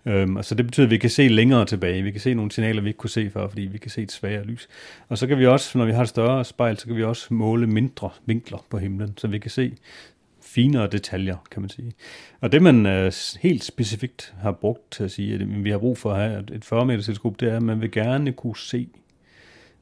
Øhm, 0.06 0.38
altså 0.38 0.56
det 0.56 0.66
betyder, 0.66 0.88
at 0.88 0.92
vi 0.92 0.98
kan 0.98 1.10
se 1.10 1.28
længere 1.28 1.66
tilbage. 1.66 2.04
Vi 2.04 2.12
kan 2.12 2.22
se 2.22 2.34
nogle 2.34 2.52
signaler, 2.52 2.82
vi 2.82 2.90
ikke 2.90 2.98
kunne 2.98 3.10
se 3.10 3.30
før, 3.30 3.48
fordi 3.48 3.62
vi 3.62 3.78
kan 3.78 3.92
se 3.92 4.02
et 4.02 4.12
svagere 4.12 4.44
lys. 4.44 4.68
Og 5.10 5.18
så 5.18 5.28
kan 5.28 5.40
vi 5.40 5.46
også, 5.46 5.78
når 5.78 5.86
vi 5.86 5.92
har 5.92 6.02
et 6.02 6.10
større 6.10 6.46
spejl, 6.46 6.78
så 6.78 6.86
kan 6.86 6.96
vi 6.96 7.04
også 7.04 7.34
måle 7.34 7.68
mindre 7.68 8.10
vinkler 8.26 8.66
på 8.70 8.78
himlen, 8.78 9.14
så 9.18 9.28
vi 9.28 9.40
kan 9.40 9.52
se 9.52 9.74
finere 10.42 10.88
detaljer, 10.88 11.38
kan 11.52 11.62
man 11.62 11.70
sige. 11.70 11.92
Og 12.42 12.52
det, 12.52 12.62
man 12.62 12.86
øh, 12.86 13.12
helt 13.40 13.64
specifikt 13.64 14.34
har 14.42 14.52
brugt 14.52 14.92
til 14.92 15.04
at 15.04 15.12
sige, 15.12 15.34
at 15.34 15.64
vi 15.64 15.70
har 15.70 15.78
brug 15.78 15.98
for 15.98 16.12
at 16.12 16.30
have 16.30 16.44
et 16.52 16.66
40 16.66 16.86
meter 16.86 17.04
teleskop, 17.04 17.40
det 17.40 17.52
er, 17.52 17.56
at 17.56 17.64
man 17.64 17.82
vil 17.82 17.92
gerne 17.92 18.34
kunne 18.34 18.58
se 18.58 18.88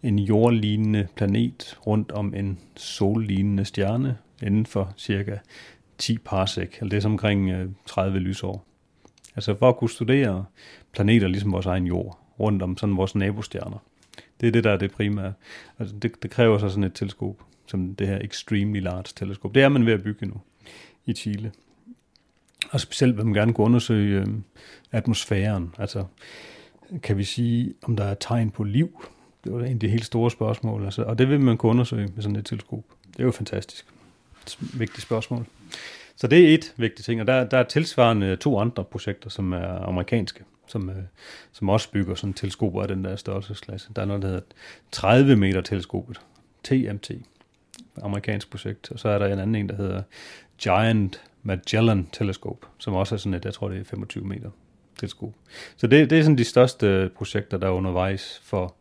en 0.05 0.19
jordlignende 0.19 1.07
planet 1.15 1.77
rundt 1.87 2.11
om 2.11 2.33
en 2.33 2.59
sollignende 2.75 3.65
stjerne 3.65 4.17
inden 4.43 4.65
for 4.65 4.93
cirka 4.97 5.37
10 5.97 6.17
parsec, 6.17 6.69
eller 6.79 6.89
det 6.89 6.97
er 6.97 7.01
som 7.01 7.11
omkring 7.11 7.49
øh, 7.49 7.69
30 7.85 8.19
lysår. 8.19 8.65
Altså 9.35 9.55
for 9.55 9.69
at 9.69 9.77
kunne 9.77 9.89
studere 9.89 10.45
planeter 10.91 11.27
ligesom 11.27 11.51
vores 11.51 11.65
egen 11.65 11.87
jord, 11.87 12.19
rundt 12.39 12.63
om 12.63 12.77
sådan 12.77 12.97
vores 12.97 13.15
nabostjerner. 13.15 13.77
Det 14.41 14.47
er 14.47 14.51
det, 14.51 14.63
der 14.63 14.71
er 14.71 14.77
det 14.77 14.91
primære. 14.91 15.33
Altså 15.79 15.95
det, 15.95 16.23
det 16.23 16.31
kræver 16.31 16.57
så 16.57 16.69
sådan 16.69 16.83
et 16.83 16.93
teleskop, 16.93 17.43
som 17.67 17.95
det 17.95 18.07
her 18.07 18.19
Extremely 18.21 18.79
Large 18.79 19.11
teleskop. 19.15 19.55
Det 19.55 19.63
er 19.63 19.69
man 19.69 19.85
ved 19.85 19.93
at 19.93 20.03
bygge 20.03 20.25
nu 20.25 20.41
i 21.05 21.13
Chile. 21.13 21.51
Og 22.71 22.79
specielt 22.79 23.17
vil 23.17 23.25
man 23.25 23.33
gerne 23.33 23.53
kunne 23.53 23.65
undersøge 23.65 24.21
øh, 24.21 24.27
atmosfæren. 24.91 25.75
Altså, 25.77 26.05
kan 27.03 27.17
vi 27.17 27.23
sige, 27.23 27.73
om 27.83 27.95
der 27.95 28.03
er 28.03 28.13
tegn 28.13 28.51
på 28.51 28.63
liv? 28.63 29.05
Det 29.45 29.53
var 29.53 29.59
en 29.59 29.73
af 29.73 29.79
de 29.79 29.89
helt 29.89 30.05
store 30.05 30.31
spørgsmål. 30.31 30.85
Altså, 30.85 31.03
og 31.03 31.17
det 31.17 31.29
vil 31.29 31.39
man 31.39 31.57
kunne 31.57 31.69
undersøge 31.69 32.09
med 32.15 32.23
sådan 32.23 32.35
et 32.35 32.45
teleskop. 32.45 32.83
Det 33.07 33.19
er 33.19 33.23
jo 33.23 33.31
fantastisk. 33.31 33.85
Et 34.43 34.57
vigtigt 34.79 35.01
spørgsmål. 35.01 35.45
Så 36.15 36.27
det 36.27 36.49
er 36.49 36.53
et 36.53 36.73
vigtigt 36.77 37.05
ting, 37.05 37.21
og 37.21 37.27
der, 37.27 37.43
der 37.43 37.57
er 37.57 37.63
tilsvarende 37.63 38.35
to 38.35 38.59
andre 38.59 38.83
projekter, 38.83 39.29
som 39.29 39.53
er 39.53 39.87
amerikanske, 39.87 40.43
som, 40.67 40.89
øh, 40.89 40.95
som 41.51 41.69
også 41.69 41.91
bygger 41.91 42.15
sådan 42.15 42.33
teleskoper 42.33 42.81
af 42.81 42.87
den 42.87 43.03
der 43.03 43.15
størrelsesklasse. 43.15 43.89
Der 43.95 44.01
er 44.01 44.05
noget, 44.05 44.21
der 44.21 44.27
hedder 44.27 44.43
30 44.91 45.35
meter 45.35 45.61
teleskopet, 45.61 46.21
TMT, 46.63 47.11
amerikansk 48.01 48.49
projekt, 48.49 48.91
og 48.91 48.99
så 48.99 49.09
er 49.09 49.19
der 49.19 49.25
en 49.25 49.39
anden 49.39 49.55
en, 49.55 49.69
der 49.69 49.75
hedder 49.75 50.01
Giant 50.57 51.21
Magellan 51.43 52.07
Telescope, 52.11 52.67
som 52.77 52.93
også 52.93 53.15
er 53.15 53.19
sådan 53.19 53.33
et, 53.33 53.45
jeg 53.45 53.53
tror 53.53 53.69
det 53.69 53.79
er 53.79 53.83
25 53.83 54.23
meter 54.23 54.49
teleskop. 54.99 55.33
Så 55.77 55.87
det, 55.87 56.09
det 56.09 56.19
er 56.19 56.23
sådan 56.23 56.37
de 56.37 56.43
største 56.43 57.09
projekter, 57.15 57.57
der 57.57 57.67
er 57.67 57.71
undervejs 57.71 58.41
for 58.43 58.75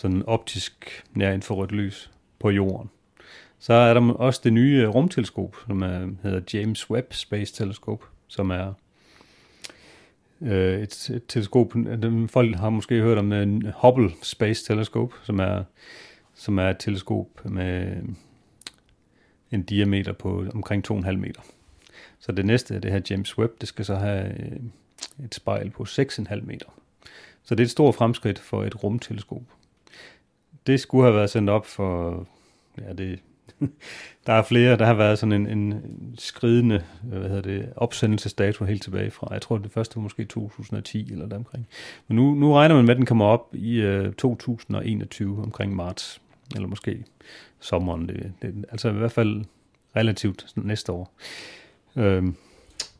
sådan 0.00 0.22
optisk 0.26 1.04
nær 1.12 1.32
infrarødt 1.32 1.72
lys 1.72 2.10
på 2.38 2.50
jorden. 2.50 2.90
Så 3.58 3.72
er 3.72 3.94
der 3.94 4.12
også 4.12 4.40
det 4.44 4.52
nye 4.52 4.86
rumteleskop, 4.86 5.56
som 5.66 5.82
er, 5.82 6.08
hedder 6.22 6.40
James 6.54 6.90
Webb 6.90 7.12
Space 7.12 7.54
Telescope, 7.54 8.06
som 8.28 8.50
er 8.50 8.72
øh, 10.42 10.82
et, 10.82 11.10
et 11.10 11.22
teleskop, 11.28 11.74
folk 12.28 12.56
har 12.56 12.70
måske 12.70 13.00
hørt 13.00 13.18
om 13.18 13.32
en 13.32 13.72
Hubble 13.76 14.10
Space 14.22 14.64
Telescope, 14.64 15.16
som 15.22 15.38
er, 15.38 15.64
som 16.34 16.58
er 16.58 16.70
et 16.70 16.78
teleskop 16.78 17.44
med 17.44 17.96
en 19.50 19.62
diameter 19.62 20.12
på 20.12 20.44
omkring 20.54 20.90
2,5 20.92 21.12
meter. 21.12 21.40
Så 22.18 22.32
det 22.32 22.46
næste, 22.46 22.80
det 22.80 22.92
her 22.92 23.00
James 23.10 23.38
Webb, 23.38 23.60
det 23.60 23.68
skal 23.68 23.84
så 23.84 23.94
have 23.94 24.24
øh, 24.24 24.60
et 25.24 25.34
spejl 25.34 25.70
på 25.70 25.82
6,5 25.82 26.40
meter. 26.40 26.66
Så 27.42 27.54
det 27.54 27.60
er 27.60 27.66
et 27.66 27.70
stort 27.70 27.94
fremskridt 27.94 28.38
for 28.38 28.64
et 28.64 28.84
rumteleskop. 28.84 29.42
Det 30.70 30.80
skulle 30.80 31.04
have 31.04 31.16
været 31.16 31.30
sendt 31.30 31.50
op 31.50 31.66
for, 31.66 32.26
ja, 32.78 32.92
det, 32.92 33.18
der 34.26 34.32
er 34.32 34.42
flere, 34.42 34.76
der 34.76 34.86
har 34.86 34.94
været 34.94 35.18
sådan 35.18 35.32
en, 35.32 35.58
en 35.58 35.74
skridende 36.18 36.84
hvad 37.02 37.20
hedder 37.20 37.40
det, 37.40 37.72
opsendelsesdato 37.76 38.64
helt 38.64 38.82
tilbage 38.82 39.10
fra, 39.10 39.28
jeg 39.32 39.42
tror 39.42 39.58
det 39.58 39.72
første 39.72 39.96
var 39.96 40.02
måske 40.02 40.24
2010 40.24 41.12
eller 41.12 41.26
deromkring. 41.26 41.66
Men 42.08 42.16
nu, 42.16 42.34
nu 42.34 42.52
regner 42.52 42.74
man 42.74 42.84
med, 42.84 42.90
at 42.90 42.96
den 42.96 43.06
kommer 43.06 43.24
op 43.24 43.54
i 43.54 43.80
øh, 43.80 44.08
uh, 44.08 44.14
2021 44.14 45.42
omkring 45.42 45.76
marts, 45.76 46.20
eller 46.54 46.68
måske 46.68 47.04
sommeren. 47.60 48.08
Det, 48.08 48.32
det, 48.42 48.64
altså 48.70 48.88
i 48.88 48.92
hvert 48.92 49.12
fald 49.12 49.44
relativt 49.96 50.46
næste 50.56 50.92
år. 50.92 51.14
Øhm. 51.96 52.34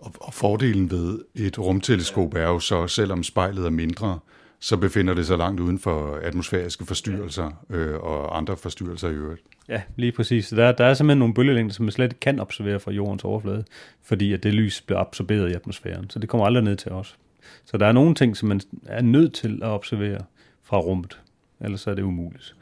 Og, 0.01 0.13
og 0.21 0.35
fordelen 0.35 0.91
ved 0.91 1.25
et 1.35 1.59
rumteleskop 1.59 2.35
er 2.35 2.49
jo 2.49 2.59
så, 2.59 2.87
selvom 2.87 3.23
spejlet 3.23 3.67
er 3.67 3.71
mindre, 3.71 4.19
så 4.61 4.77
befinder 4.77 5.15
det 5.15 5.27
sig 5.27 5.39
langt 5.39 5.61
uden 5.61 5.79
for 5.79 6.21
atmosfæriske 6.23 6.87
forstyrrelser 6.87 7.65
øh, 7.71 7.95
og 7.95 8.37
andre 8.37 8.57
forstyrrelser 8.57 9.09
i 9.09 9.13
øvrigt. 9.13 9.43
Ja, 9.69 9.83
lige 9.97 10.13
præcis. 10.13 10.49
Der, 10.49 10.73
der 10.73 10.85
er 10.85 10.95
simpelthen 10.95 11.19
nogle 11.19 11.35
bølgelængder, 11.35 11.75
som 11.75 11.85
man 11.85 11.93
slet 11.93 12.05
ikke 12.05 12.21
kan 12.21 12.41
observere 12.41 12.81
fra 12.81 12.91
jordens 12.91 13.25
overflade, 13.25 13.65
fordi 14.03 14.33
at 14.33 14.43
det 14.43 14.55
lys 14.55 14.81
bliver 14.81 15.01
absorberet 15.01 15.51
i 15.51 15.55
atmosfæren, 15.55 16.11
så 16.11 16.19
det 16.19 16.29
kommer 16.29 16.47
aldrig 16.47 16.65
ned 16.65 16.77
til 16.77 16.93
os. 16.93 17.17
Så 17.65 17.79
der 17.79 17.87
er 17.87 17.93
nogle 17.93 18.15
ting, 18.15 18.37
som 18.37 18.49
man 18.49 18.61
er 18.87 19.03
nødt 19.03 19.35
til 19.35 19.59
at 19.63 19.69
observere 19.69 20.21
fra 20.63 20.79
rummet, 20.79 21.21
ellers 21.61 21.87
er 21.87 21.95
det 21.95 22.03
umuligt. 22.03 22.57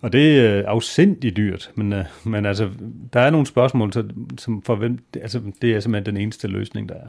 Og 0.00 0.12
det 0.12 0.40
er 0.40 0.58
øh, 0.58 0.64
afsindigt 0.66 1.36
dyrt, 1.36 1.70
men, 1.74 1.92
øh, 1.92 2.04
men 2.24 2.46
altså, 2.46 2.70
der 3.12 3.20
er 3.20 3.30
nogle 3.30 3.46
spørgsmål, 3.46 3.92
så, 3.92 4.04
som 4.38 4.62
for 4.62 4.74
hvem, 4.74 4.98
altså, 5.14 5.40
det 5.62 5.74
er 5.74 5.80
simpelthen 5.80 6.14
den 6.14 6.22
eneste 6.22 6.48
løsning, 6.48 6.88
der 6.88 6.94
er. 6.94 7.08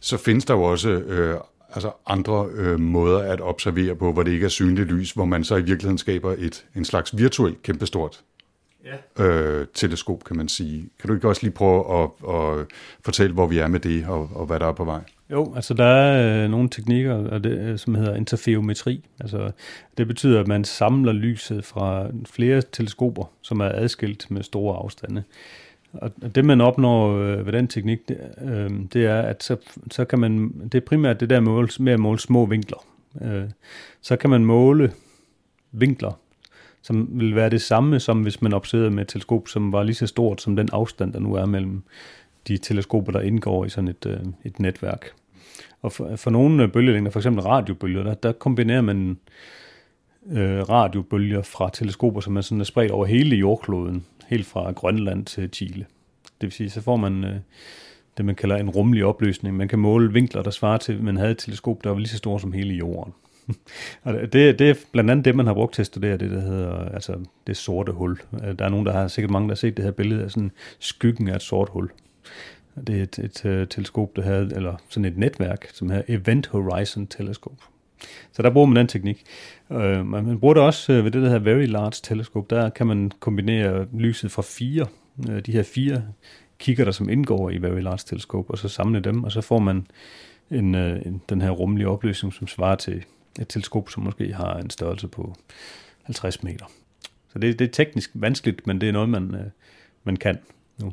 Så 0.00 0.16
findes 0.16 0.44
der 0.44 0.54
jo 0.54 0.62
også 0.62 0.90
øh, 0.90 1.36
altså 1.74 1.90
andre 2.06 2.48
øh, 2.54 2.80
måder 2.80 3.18
at 3.18 3.40
observere 3.40 3.94
på, 3.94 4.12
hvor 4.12 4.22
det 4.22 4.32
ikke 4.32 4.44
er 4.44 4.50
synligt 4.50 4.92
lys, 4.92 5.12
hvor 5.12 5.24
man 5.24 5.44
så 5.44 5.56
i 5.56 5.62
virkeligheden 5.62 5.98
skaber 5.98 6.34
et 6.38 6.64
en 6.76 6.84
slags 6.84 7.18
virtuelt 7.18 7.62
kæmpestort 7.62 8.22
ja. 9.18 9.24
øh, 9.24 9.66
teleskop, 9.74 10.24
kan 10.24 10.36
man 10.36 10.48
sige. 10.48 10.88
Kan 11.00 11.08
du 11.08 11.14
ikke 11.14 11.28
også 11.28 11.42
lige 11.42 11.52
prøve 11.52 12.02
at, 12.02 12.10
at 12.34 12.66
fortælle, 13.04 13.34
hvor 13.34 13.46
vi 13.46 13.58
er 13.58 13.66
med 13.66 13.80
det, 13.80 14.06
og, 14.06 14.30
og 14.34 14.46
hvad 14.46 14.60
der 14.60 14.66
er 14.66 14.72
på 14.72 14.84
vej? 14.84 15.00
Jo, 15.30 15.52
altså 15.54 15.74
der 15.74 15.84
er 15.84 16.44
øh, 16.44 16.50
nogle 16.50 16.68
teknikker, 16.68 17.14
og 17.14 17.44
det, 17.44 17.58
øh, 17.58 17.78
som 17.78 17.94
hedder 17.94 18.14
interferometri. 18.14 19.04
Altså, 19.20 19.50
det 19.98 20.06
betyder, 20.06 20.40
at 20.40 20.46
man 20.46 20.64
samler 20.64 21.12
lyset 21.12 21.64
fra 21.64 22.06
flere 22.30 22.62
teleskoper, 22.72 23.24
som 23.42 23.60
er 23.60 23.68
adskilt 23.74 24.30
med 24.30 24.42
store 24.42 24.76
afstande. 24.76 25.22
Og 25.92 26.34
det 26.34 26.44
man 26.44 26.60
opnår 26.60 27.16
øh, 27.16 27.46
ved 27.46 27.52
den 27.52 27.68
teknik, 27.68 28.08
det, 28.08 28.18
øh, 28.42 28.70
det 28.92 29.06
er, 29.06 29.22
at 29.22 29.42
så, 29.42 29.56
så 29.90 30.04
kan 30.04 30.18
man, 30.18 30.52
det 30.72 30.74
er 30.74 30.86
primært 30.86 31.20
det 31.20 31.30
der 31.30 31.40
mål, 31.40 31.70
med 31.80 31.92
at 31.92 32.00
måle 32.00 32.18
små 32.18 32.46
vinkler. 32.46 32.86
Øh, 33.22 33.44
så 34.00 34.16
kan 34.16 34.30
man 34.30 34.44
måle 34.44 34.92
vinkler, 35.72 36.18
som 36.82 37.08
vil 37.12 37.34
være 37.34 37.50
det 37.50 37.62
samme, 37.62 38.00
som 38.00 38.22
hvis 38.22 38.42
man 38.42 38.52
observerede 38.52 38.94
med 38.94 39.02
et 39.02 39.08
teleskop, 39.08 39.48
som 39.48 39.72
var 39.72 39.82
lige 39.82 39.94
så 39.94 40.06
stort 40.06 40.42
som 40.42 40.56
den 40.56 40.68
afstand, 40.72 41.12
der 41.12 41.20
nu 41.20 41.34
er 41.34 41.46
mellem 41.46 41.82
de 42.48 42.56
teleskoper, 42.56 43.12
der 43.12 43.20
indgår 43.20 43.64
i 43.64 43.68
sådan 43.68 43.88
et, 43.88 44.06
øh, 44.06 44.20
et 44.44 44.60
netværk. 44.60 45.12
Og 45.82 45.92
for, 45.92 46.16
for 46.16 46.30
nogle 46.30 46.62
øh, 46.62 46.72
bølgelængder, 46.72 47.10
for 47.10 47.20
eksempel 47.20 47.42
radiobølger, 47.42 48.02
der, 48.02 48.14
der 48.14 48.32
kombinerer 48.32 48.80
man 48.80 49.18
øh, 50.32 50.60
radiobølger 50.60 51.42
fra 51.42 51.70
teleskoper, 51.72 52.20
som 52.20 52.36
er, 52.36 52.40
sådan 52.40 52.60
er 52.60 52.64
spredt 52.64 52.90
over 52.90 53.06
hele 53.06 53.36
jordkloden, 53.36 54.06
helt 54.28 54.46
fra 54.46 54.72
Grønland 54.72 55.24
til 55.24 55.50
Chile. 55.52 55.86
Det 56.24 56.46
vil 56.46 56.52
sige, 56.52 56.70
så 56.70 56.80
får 56.80 56.96
man 56.96 57.24
øh, 57.24 57.36
det, 58.16 58.24
man 58.24 58.34
kalder 58.34 58.56
en 58.56 58.70
rummelig 58.70 59.04
opløsning. 59.04 59.56
Man 59.56 59.68
kan 59.68 59.78
måle 59.78 60.12
vinkler, 60.12 60.42
der 60.42 60.50
svarer 60.50 60.78
til, 60.78 60.92
at 60.92 61.00
man 61.00 61.16
havde 61.16 61.30
et 61.30 61.38
teleskop, 61.38 61.84
der 61.84 61.90
var 61.90 61.98
lige 61.98 62.08
så 62.08 62.16
stort 62.16 62.40
som 62.40 62.52
hele 62.52 62.74
jorden. 62.74 63.12
og 64.02 64.14
det, 64.14 64.58
det 64.58 64.60
er 64.60 64.74
blandt 64.92 65.10
andet 65.10 65.24
det, 65.24 65.36
man 65.36 65.46
har 65.46 65.54
brugt 65.54 65.74
til 65.74 65.82
at 65.82 65.86
studere 65.86 66.16
det, 66.16 66.30
der 66.30 66.40
hedder 66.40 66.88
altså 66.88 67.14
det 67.46 67.56
sorte 67.56 67.92
hul. 67.92 68.18
Øh, 68.44 68.58
der 68.58 68.64
er 68.64 68.68
nogen, 68.68 68.86
der 68.86 68.92
har 68.92 69.08
sikkert 69.08 69.30
mange, 69.30 69.48
der 69.48 69.54
har 69.54 69.56
set 69.56 69.76
det 69.76 69.84
her 69.84 69.92
billede 69.92 70.24
af 70.24 70.30
sådan 70.30 70.52
skyggen 70.78 71.28
af 71.28 71.36
et 71.36 71.42
sort 71.42 71.68
hul. 71.68 71.90
Det 72.86 72.98
er 72.98 73.02
et, 73.02 73.18
et, 73.18 73.44
et 73.44 73.68
teleskop, 73.70 74.16
der 74.16 74.22
havde, 74.22 74.52
eller 74.56 74.76
sådan 74.88 75.04
et 75.04 75.18
netværk, 75.18 75.68
som 75.72 75.90
hedder 75.90 76.04
Event 76.08 76.46
Horizon 76.46 77.06
Telescope. 77.06 77.62
Så 78.32 78.42
der 78.42 78.50
bruger 78.50 78.66
man 78.66 78.76
den 78.76 78.86
teknik. 78.86 79.22
Uh, 79.68 80.06
man 80.06 80.40
bruger 80.40 80.54
det 80.54 80.62
også 80.62 80.92
øh, 80.92 81.04
ved 81.04 81.10
det, 81.10 81.22
der 81.22 81.28
hedder 81.28 81.54
Very 81.54 81.66
Large 81.66 82.00
Telescope. 82.02 82.54
Der 82.54 82.70
kan 82.70 82.86
man 82.86 83.12
kombinere 83.20 83.86
lyset 83.94 84.30
fra 84.30 84.42
fire, 84.42 84.86
øh, 85.30 85.40
de 85.46 85.52
her 85.52 85.62
fire 85.62 86.02
kigger 86.62 86.84
der 86.84 86.92
som 86.92 87.08
indgår 87.08 87.50
i 87.50 87.62
Very 87.62 87.80
Large 87.80 88.02
Telescope, 88.06 88.50
og 88.50 88.58
så 88.58 88.68
samle 88.68 89.00
dem, 89.00 89.24
og 89.24 89.32
så 89.32 89.40
får 89.40 89.58
man 89.58 89.86
en, 90.50 90.74
øh, 90.74 91.06
en, 91.06 91.22
den 91.28 91.40
her 91.40 91.50
rummelige 91.50 91.88
opløsning, 91.88 92.34
som 92.34 92.46
svarer 92.46 92.76
til 92.76 93.04
et 93.40 93.48
teleskop, 93.48 93.90
som 93.90 94.02
måske 94.02 94.32
har 94.32 94.54
en 94.54 94.70
størrelse 94.70 95.08
på 95.08 95.34
50 96.02 96.42
meter. 96.42 96.64
Så 97.32 97.38
det, 97.38 97.58
det 97.58 97.64
er 97.64 97.72
teknisk 97.72 98.10
vanskeligt, 98.14 98.66
men 98.66 98.80
det 98.80 98.88
er 98.88 98.92
noget, 98.92 99.08
man, 99.08 99.34
øh, 99.34 99.46
man 100.04 100.16
kan 100.16 100.38
nu. 100.78 100.92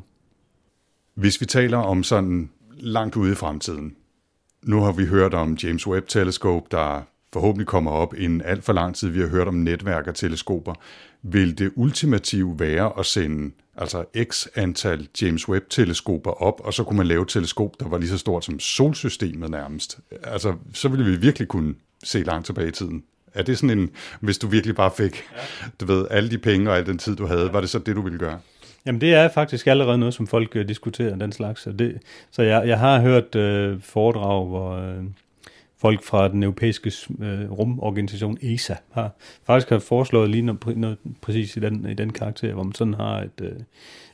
Hvis 1.14 1.40
vi 1.40 1.46
taler 1.46 1.78
om 1.78 2.02
sådan 2.02 2.50
langt 2.70 3.16
ude 3.16 3.32
i 3.32 3.34
fremtiden, 3.34 3.96
nu 4.62 4.80
har 4.80 4.92
vi 4.92 5.04
hørt 5.04 5.34
om 5.34 5.56
James 5.62 5.86
Webb 5.86 6.08
Telescope, 6.08 6.66
der 6.70 7.02
forhåbentlig 7.32 7.66
kommer 7.66 7.90
op 7.90 8.14
inden 8.14 8.42
alt 8.42 8.64
for 8.64 8.72
lang 8.72 8.94
tid. 8.94 9.08
Vi 9.08 9.20
har 9.20 9.28
hørt 9.28 9.48
om 9.48 9.54
netværk 9.54 10.06
og 10.06 10.14
teleskoper. 10.14 10.74
Vil 11.22 11.58
det 11.58 11.72
ultimative 11.76 12.60
være 12.60 12.92
at 12.98 13.06
sende 13.06 13.50
altså 13.76 14.04
x 14.22 14.46
antal 14.54 15.08
James 15.22 15.48
Webb-teleskoper 15.48 16.42
op, 16.42 16.60
og 16.64 16.74
så 16.74 16.84
kunne 16.84 16.96
man 16.96 17.06
lave 17.06 17.22
et 17.22 17.28
teleskop, 17.28 17.80
der 17.80 17.88
var 17.88 17.98
lige 17.98 18.08
så 18.08 18.18
stort 18.18 18.44
som 18.44 18.60
solsystemet 18.60 19.50
nærmest. 19.50 19.98
Altså, 20.22 20.54
så 20.74 20.88
ville 20.88 21.04
vi 21.04 21.16
virkelig 21.16 21.48
kunne 21.48 21.74
se 22.04 22.22
langt 22.22 22.46
tilbage 22.46 22.68
i 22.68 22.72
tiden. 22.72 23.04
Er 23.34 23.42
det 23.42 23.58
sådan 23.58 23.78
en, 23.78 23.90
hvis 24.20 24.38
du 24.38 24.46
virkelig 24.48 24.76
bare 24.76 24.90
fik, 24.96 25.16
ja. 25.36 25.40
du 25.80 25.84
ved, 25.84 26.06
alle 26.10 26.30
de 26.30 26.38
penge 26.38 26.70
og 26.70 26.76
al 26.76 26.86
den 26.86 26.98
tid, 26.98 27.16
du 27.16 27.26
havde, 27.26 27.52
var 27.52 27.60
det 27.60 27.70
så 27.70 27.78
det, 27.78 27.96
du 27.96 28.02
ville 28.02 28.18
gøre? 28.18 28.40
Jamen 28.86 29.00
det 29.00 29.14
er 29.14 29.28
faktisk 29.28 29.66
allerede 29.66 29.98
noget, 29.98 30.14
som 30.14 30.26
folk 30.26 30.56
øh, 30.56 30.68
diskuterer, 30.68 31.16
den 31.16 31.32
slags. 31.32 31.62
Så, 31.62 31.72
det, 31.72 31.98
så 32.30 32.42
jeg, 32.42 32.68
jeg 32.68 32.78
har 32.78 33.00
hørt 33.00 33.34
øh, 33.34 33.80
foredrag, 33.80 34.46
hvor 34.46 34.70
øh, 34.70 35.04
folk 35.78 36.02
fra 36.02 36.28
den 36.28 36.42
europæiske 36.42 36.92
øh, 37.20 37.50
rumorganisation 37.50 38.38
ESA 38.42 38.74
har 38.90 39.10
faktisk 39.46 39.70
har 39.70 39.78
foreslået 39.78 40.30
lige 40.30 40.42
noget, 40.42 40.76
noget 40.76 40.98
præcis 41.20 41.56
i 41.56 41.60
den, 41.60 41.86
i 41.90 41.94
den 41.94 42.12
karakter, 42.12 42.52
hvor 42.52 42.62
man 42.62 42.74
sådan 42.74 42.94
har 42.94 43.20
et, 43.20 43.40
øh, 43.42 43.56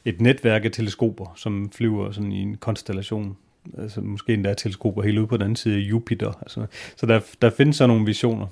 et 0.04 0.20
netværk 0.20 0.64
af 0.64 0.70
teleskoper, 0.70 1.32
som 1.36 1.70
flyver 1.74 2.12
sådan 2.12 2.32
i 2.32 2.42
en 2.42 2.56
konstellation. 2.56 3.36
Altså 3.78 4.00
måske 4.00 4.34
endda 4.34 4.54
teleskoper 4.54 5.02
helt 5.02 5.18
ude 5.18 5.26
på 5.26 5.36
den 5.36 5.42
anden 5.42 5.56
side 5.56 5.76
af 5.76 5.80
Jupiter. 5.80 6.32
Altså, 6.42 6.66
så 6.96 7.06
der, 7.06 7.20
der 7.42 7.50
findes 7.50 7.76
så 7.76 7.86
nogle 7.86 8.06
visioner. 8.06 8.46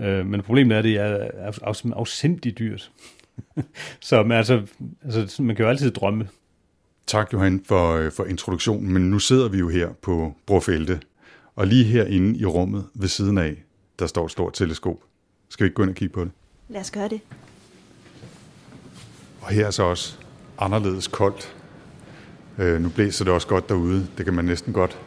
Øh, 0.00 0.26
men 0.26 0.42
problemet 0.42 0.74
er, 0.74 0.78
at 0.78 0.84
det 0.84 0.96
er 0.96 1.92
afsindig 1.96 2.58
dyrt. 2.58 2.90
så 4.00 4.22
men 4.22 4.32
altså, 4.32 4.62
altså, 5.04 5.42
man 5.42 5.56
kan 5.56 5.64
jo 5.64 5.68
altid 5.68 5.90
drømme. 5.90 6.28
Tak, 7.06 7.32
Johan, 7.32 7.62
for, 7.64 7.92
øh, 7.92 8.12
for 8.12 8.24
introduktionen. 8.24 8.92
Men 8.92 9.10
nu 9.10 9.18
sidder 9.18 9.48
vi 9.48 9.58
jo 9.58 9.68
her 9.68 9.88
på 10.02 10.34
Brofelde, 10.46 11.00
og 11.56 11.66
lige 11.66 11.84
herinde 11.84 12.38
i 12.38 12.44
rummet 12.44 12.84
ved 12.94 13.08
siden 13.08 13.38
af, 13.38 13.62
der 13.98 14.06
står 14.06 14.24
et 14.24 14.30
stort 14.30 14.52
teleskop. 14.52 14.96
Skal 15.48 15.64
vi 15.64 15.66
ikke 15.66 15.74
gå 15.74 15.82
ind 15.82 15.90
og 15.90 15.96
kigge 15.96 16.14
på 16.14 16.24
det? 16.24 16.30
Lad 16.68 16.80
os 16.80 16.90
gøre 16.90 17.08
det. 17.08 17.20
Og 19.40 19.48
her 19.48 19.66
er 19.66 19.70
så 19.70 19.82
også 19.82 20.18
anderledes 20.58 21.08
koldt. 21.08 21.56
Øh, 22.58 22.82
nu 22.82 22.88
blæser 22.88 23.24
det 23.24 23.34
også 23.34 23.46
godt 23.46 23.68
derude. 23.68 24.06
Det 24.18 24.24
kan 24.24 24.34
man 24.34 24.44
næsten 24.44 24.72
godt 24.72 24.98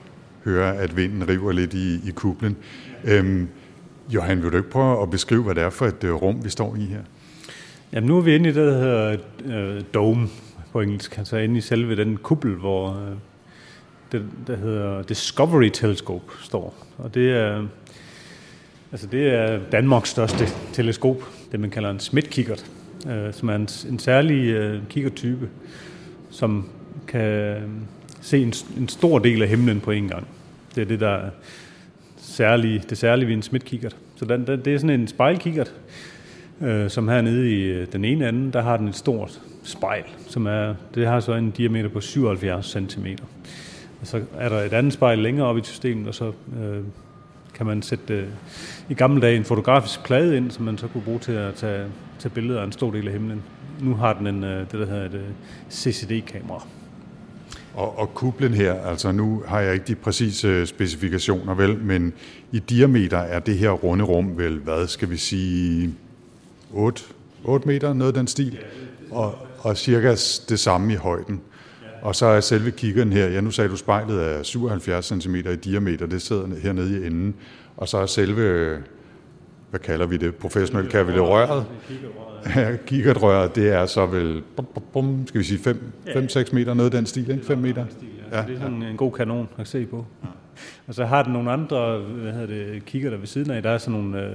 høre, 0.43 0.77
at 0.77 0.97
vinden 0.97 1.27
river 1.27 1.51
lidt 1.51 1.73
i, 1.73 2.09
i 2.09 2.11
kublen. 2.11 2.57
Øhm, 3.03 3.49
Johan, 4.09 4.43
vil 4.43 4.51
du 4.51 4.57
ikke 4.57 4.69
prøve 4.69 5.01
at 5.01 5.09
beskrive, 5.09 5.43
hvad 5.43 5.55
det 5.55 5.63
er 5.63 5.69
for 5.69 5.85
et 5.85 6.03
øh, 6.03 6.13
rum, 6.13 6.43
vi 6.43 6.49
står 6.49 6.75
i 6.75 6.85
her? 6.85 7.01
Jamen 7.93 8.07
nu 8.07 8.17
er 8.17 8.21
vi 8.21 8.35
inde 8.35 8.49
i 8.49 8.53
det, 8.53 8.67
der 8.67 8.77
hedder 8.77 9.17
øh, 9.45 9.81
dome 9.93 10.27
på 10.71 10.81
engelsk, 10.81 11.17
altså 11.17 11.37
inde 11.37 11.57
i 11.57 11.61
selve 11.61 11.95
den 11.95 12.17
kuppel, 12.17 12.55
hvor 12.55 12.89
øh, 12.89 13.15
det, 14.11 14.25
der 14.47 14.55
hedder 14.55 15.01
Discovery 15.01 15.69
Telescope 15.69 16.25
står. 16.43 16.85
Og 16.97 17.13
det 17.13 17.31
er, 17.31 17.65
altså 18.91 19.07
det 19.07 19.33
er 19.33 19.59
Danmarks 19.71 20.09
største 20.09 20.45
teleskop, 20.73 21.17
det 21.51 21.59
man 21.59 21.69
kalder 21.69 21.89
en 21.89 21.99
Schmidt-kikkert, 21.99 22.65
øh, 23.09 23.33
som 23.33 23.49
er 23.49 23.55
en, 23.55 23.67
en 23.89 23.99
særlig 23.99 24.45
øh, 24.45 24.81
kikkertype, 24.89 25.49
som 26.29 26.69
kan 27.07 27.21
øh, 27.21 27.61
se 28.21 28.41
en, 28.41 28.53
en 28.77 28.89
stor 28.89 29.19
del 29.19 29.41
af 29.41 29.47
himlen 29.47 29.79
på 29.79 29.91
en 29.91 30.07
gang. 30.07 30.27
Det 30.75 30.81
er 30.81 30.85
det, 30.85 30.99
der 30.99 31.09
er 31.09 31.29
særlige, 32.17 32.83
det 32.89 32.97
særlige 32.97 33.27
ved 33.27 33.35
en 33.35 33.41
Schmidt-kikkert. 33.41 33.95
Så 34.15 34.25
den, 34.25 34.47
den, 34.47 34.65
det 34.65 34.73
er 34.73 34.77
sådan 34.77 34.99
en 34.99 35.07
spejlkikkert, 35.07 35.73
øh, 36.61 36.89
som 36.89 37.07
hernede 37.07 37.51
i 37.51 37.63
øh, 37.63 37.87
den 37.93 38.05
ene 38.05 38.27
anden, 38.27 38.53
der 38.53 38.61
har 38.61 38.77
den 38.77 38.87
et 38.87 38.95
stort 38.95 39.41
spejl, 39.63 40.03
som 40.27 40.45
er, 40.45 40.75
det 40.95 41.07
har 41.07 41.19
så 41.19 41.33
en 41.33 41.51
diameter 41.51 41.89
på 41.89 42.01
77 42.01 42.65
cm. 42.65 43.05
Og 44.01 44.07
så 44.07 44.21
er 44.37 44.49
der 44.49 44.57
et 44.57 44.73
andet 44.73 44.93
spejl 44.93 45.19
længere 45.19 45.47
op 45.47 45.57
i 45.57 45.61
systemet, 45.63 46.07
og 46.07 46.15
så 46.15 46.25
øh, 46.61 46.83
kan 47.53 47.65
man 47.65 47.81
sætte 47.81 48.13
øh, 48.13 48.27
i 48.89 48.93
gamle 48.93 49.21
dage 49.21 49.37
en 49.37 49.43
fotografisk 49.43 50.03
plade 50.03 50.37
ind, 50.37 50.51
som 50.51 50.65
man 50.65 50.77
så 50.77 50.87
kunne 50.87 51.03
bruge 51.03 51.19
til 51.19 51.31
at 51.31 51.53
tage, 51.53 51.87
tage 52.19 52.31
billeder 52.33 52.61
af 52.61 52.65
en 52.65 52.71
stor 52.71 52.91
del 52.91 53.07
af 53.07 53.13
himlen. 53.13 53.43
Nu 53.81 53.95
har 53.95 54.13
den 54.13 54.27
en, 54.27 54.43
øh, 54.43 54.59
det, 54.59 54.71
der 54.71 54.85
hedder 54.85 55.05
et 55.05 55.13
øh, 55.13 55.23
CCD-kamera. 55.71 56.67
Og, 57.73 57.99
og 57.99 58.13
kublen 58.13 58.53
her, 58.53 58.73
altså 58.73 59.11
nu 59.11 59.43
har 59.47 59.59
jeg 59.59 59.73
ikke 59.73 59.85
de 59.85 59.95
præcise 59.95 60.47
øh, 60.47 60.65
specifikationer 60.65 61.53
vel, 61.53 61.77
men 61.77 62.13
i 62.51 62.59
diameter 62.59 63.17
er 63.17 63.39
det 63.39 63.57
her 63.57 63.69
runde 63.69 64.05
rum 64.05 64.37
vel, 64.37 64.59
hvad 64.59 64.87
skal 64.87 65.09
vi 65.09 65.17
sige, 65.17 65.93
8, 66.75 67.03
8 67.43 67.67
meter, 67.67 67.93
noget 67.93 68.11
af 68.11 68.13
den 68.13 68.27
stil, 68.27 68.57
og, 69.11 69.35
og 69.59 69.77
cirka 69.77 70.09
det 70.49 70.59
samme 70.59 70.93
i 70.93 70.95
højden. 70.95 71.41
Og 72.01 72.15
så 72.15 72.25
er 72.25 72.39
selve 72.39 72.71
kiggeren 72.71 73.13
her, 73.13 73.27
ja 73.27 73.41
nu 73.41 73.51
sagde 73.51 73.69
du 73.69 73.75
spejlet 73.75 74.23
er 74.23 74.43
77 74.43 75.05
cm 75.05 75.35
i 75.35 75.41
diameter, 75.41 76.05
det 76.05 76.21
sidder 76.21 76.47
hernede 76.63 77.03
i 77.03 77.07
enden, 77.07 77.35
og 77.77 77.87
så 77.87 77.97
er 77.97 78.05
selve, 78.05 78.77
hvad 79.69 79.79
kalder 79.79 80.05
vi 80.05 80.17
det, 80.17 80.35
professionelt 80.35 80.89
kalder 80.89 81.05
vi 81.05 81.13
det 81.13 81.21
røret, 81.21 81.65
Ja, 82.55 82.75
kikkertrøret, 82.75 83.55
det 83.55 83.69
er 83.69 83.85
så 83.85 84.05
vel, 84.05 84.43
bum, 84.55 84.67
bum, 84.93 85.27
skal 85.27 85.39
vi 85.39 85.45
sige 85.45 85.75
5-6 86.07 86.55
meter, 86.55 86.73
noget 86.73 86.93
af 86.93 86.97
den 86.97 87.05
stil, 87.05 87.31
ikke? 87.31 87.45
5 87.45 87.57
meter? 87.57 87.85
Ja, 88.31 88.43
det 88.47 88.55
er 88.55 88.59
sådan 88.59 88.83
en 88.83 88.97
god 88.97 89.11
kanon 89.11 89.49
at 89.57 89.67
se 89.67 89.85
på. 89.85 90.05
Og 90.87 90.93
så 90.93 91.05
har 91.05 91.23
den 91.23 91.33
nogle 91.33 91.51
andre, 91.51 91.99
hvad 91.99 92.33
hedder 92.33 92.47
det, 92.47 92.85
kigger 92.85 93.09
der 93.09 93.17
ved 93.17 93.27
siden 93.27 93.51
af, 93.51 93.63
der 93.63 93.69
er 93.69 93.77
sådan 93.77 93.99
nogle, 93.99 94.21
øh, 94.21 94.31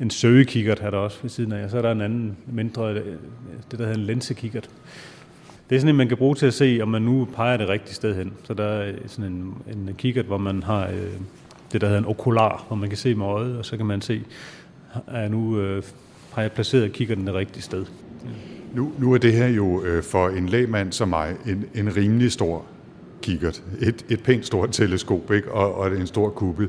en 0.00 0.10
søgekikkert 0.10 0.80
her 0.80 0.90
der 0.90 0.98
også 0.98 1.18
ved 1.22 1.30
siden 1.30 1.52
af, 1.52 1.64
og 1.64 1.70
så 1.70 1.78
er 1.78 1.82
der 1.82 1.92
en 1.92 2.00
anden 2.00 2.36
mindre, 2.46 2.92
øh, 2.92 3.04
det 3.70 3.78
der 3.78 3.86
hedder 3.86 3.94
en 3.94 4.06
linsekikkert. 4.06 4.70
Det 5.70 5.76
er 5.76 5.80
sådan 5.80 5.94
en, 5.94 5.96
man 5.96 6.08
kan 6.08 6.16
bruge 6.16 6.34
til 6.34 6.46
at 6.46 6.54
se, 6.54 6.78
om 6.82 6.88
man 6.88 7.02
nu 7.02 7.28
peger 7.34 7.56
det 7.56 7.68
rigtige 7.68 7.94
sted 7.94 8.16
hen. 8.16 8.32
Så 8.44 8.54
der 8.54 8.64
er 8.64 8.92
sådan 9.06 9.32
en, 9.32 9.54
en 9.72 9.94
kikkert, 9.98 10.26
hvor 10.26 10.38
man 10.38 10.62
har 10.62 10.86
øh, 10.86 11.12
det, 11.72 11.80
der 11.80 11.86
hedder 11.86 12.00
en 12.00 12.08
okular, 12.08 12.64
hvor 12.68 12.76
man 12.76 12.88
kan 12.88 12.98
se 12.98 13.14
med 13.14 13.26
øjet, 13.26 13.58
og 13.58 13.64
så 13.64 13.76
kan 13.76 13.86
man 13.86 14.00
se, 14.00 14.22
er 15.06 15.28
nu 15.28 15.60
øh, 15.60 15.82
har 16.32 16.42
jeg 16.42 16.52
placeret 16.52 16.92
kikkerten 16.92 17.26
det 17.26 17.34
rigtige 17.34 17.62
sted. 17.62 17.86
Nu, 18.74 18.92
nu 18.98 19.12
er 19.12 19.18
det 19.18 19.32
her 19.32 19.48
jo 19.48 19.84
øh, 19.84 20.02
for 20.02 20.28
en 20.28 20.48
lægmand 20.48 20.92
som 20.92 21.08
mig 21.08 21.34
en, 21.46 21.64
en 21.74 21.96
rimelig 21.96 22.32
stor 22.32 22.64
kikkert. 23.22 23.62
Et, 23.80 24.04
et 24.08 24.22
pænt 24.22 24.46
stort 24.46 24.70
teleskop, 24.72 25.32
ikke? 25.32 25.52
Og, 25.52 25.74
og 25.74 25.96
en 25.96 26.06
stor 26.06 26.30
kuppel. 26.30 26.68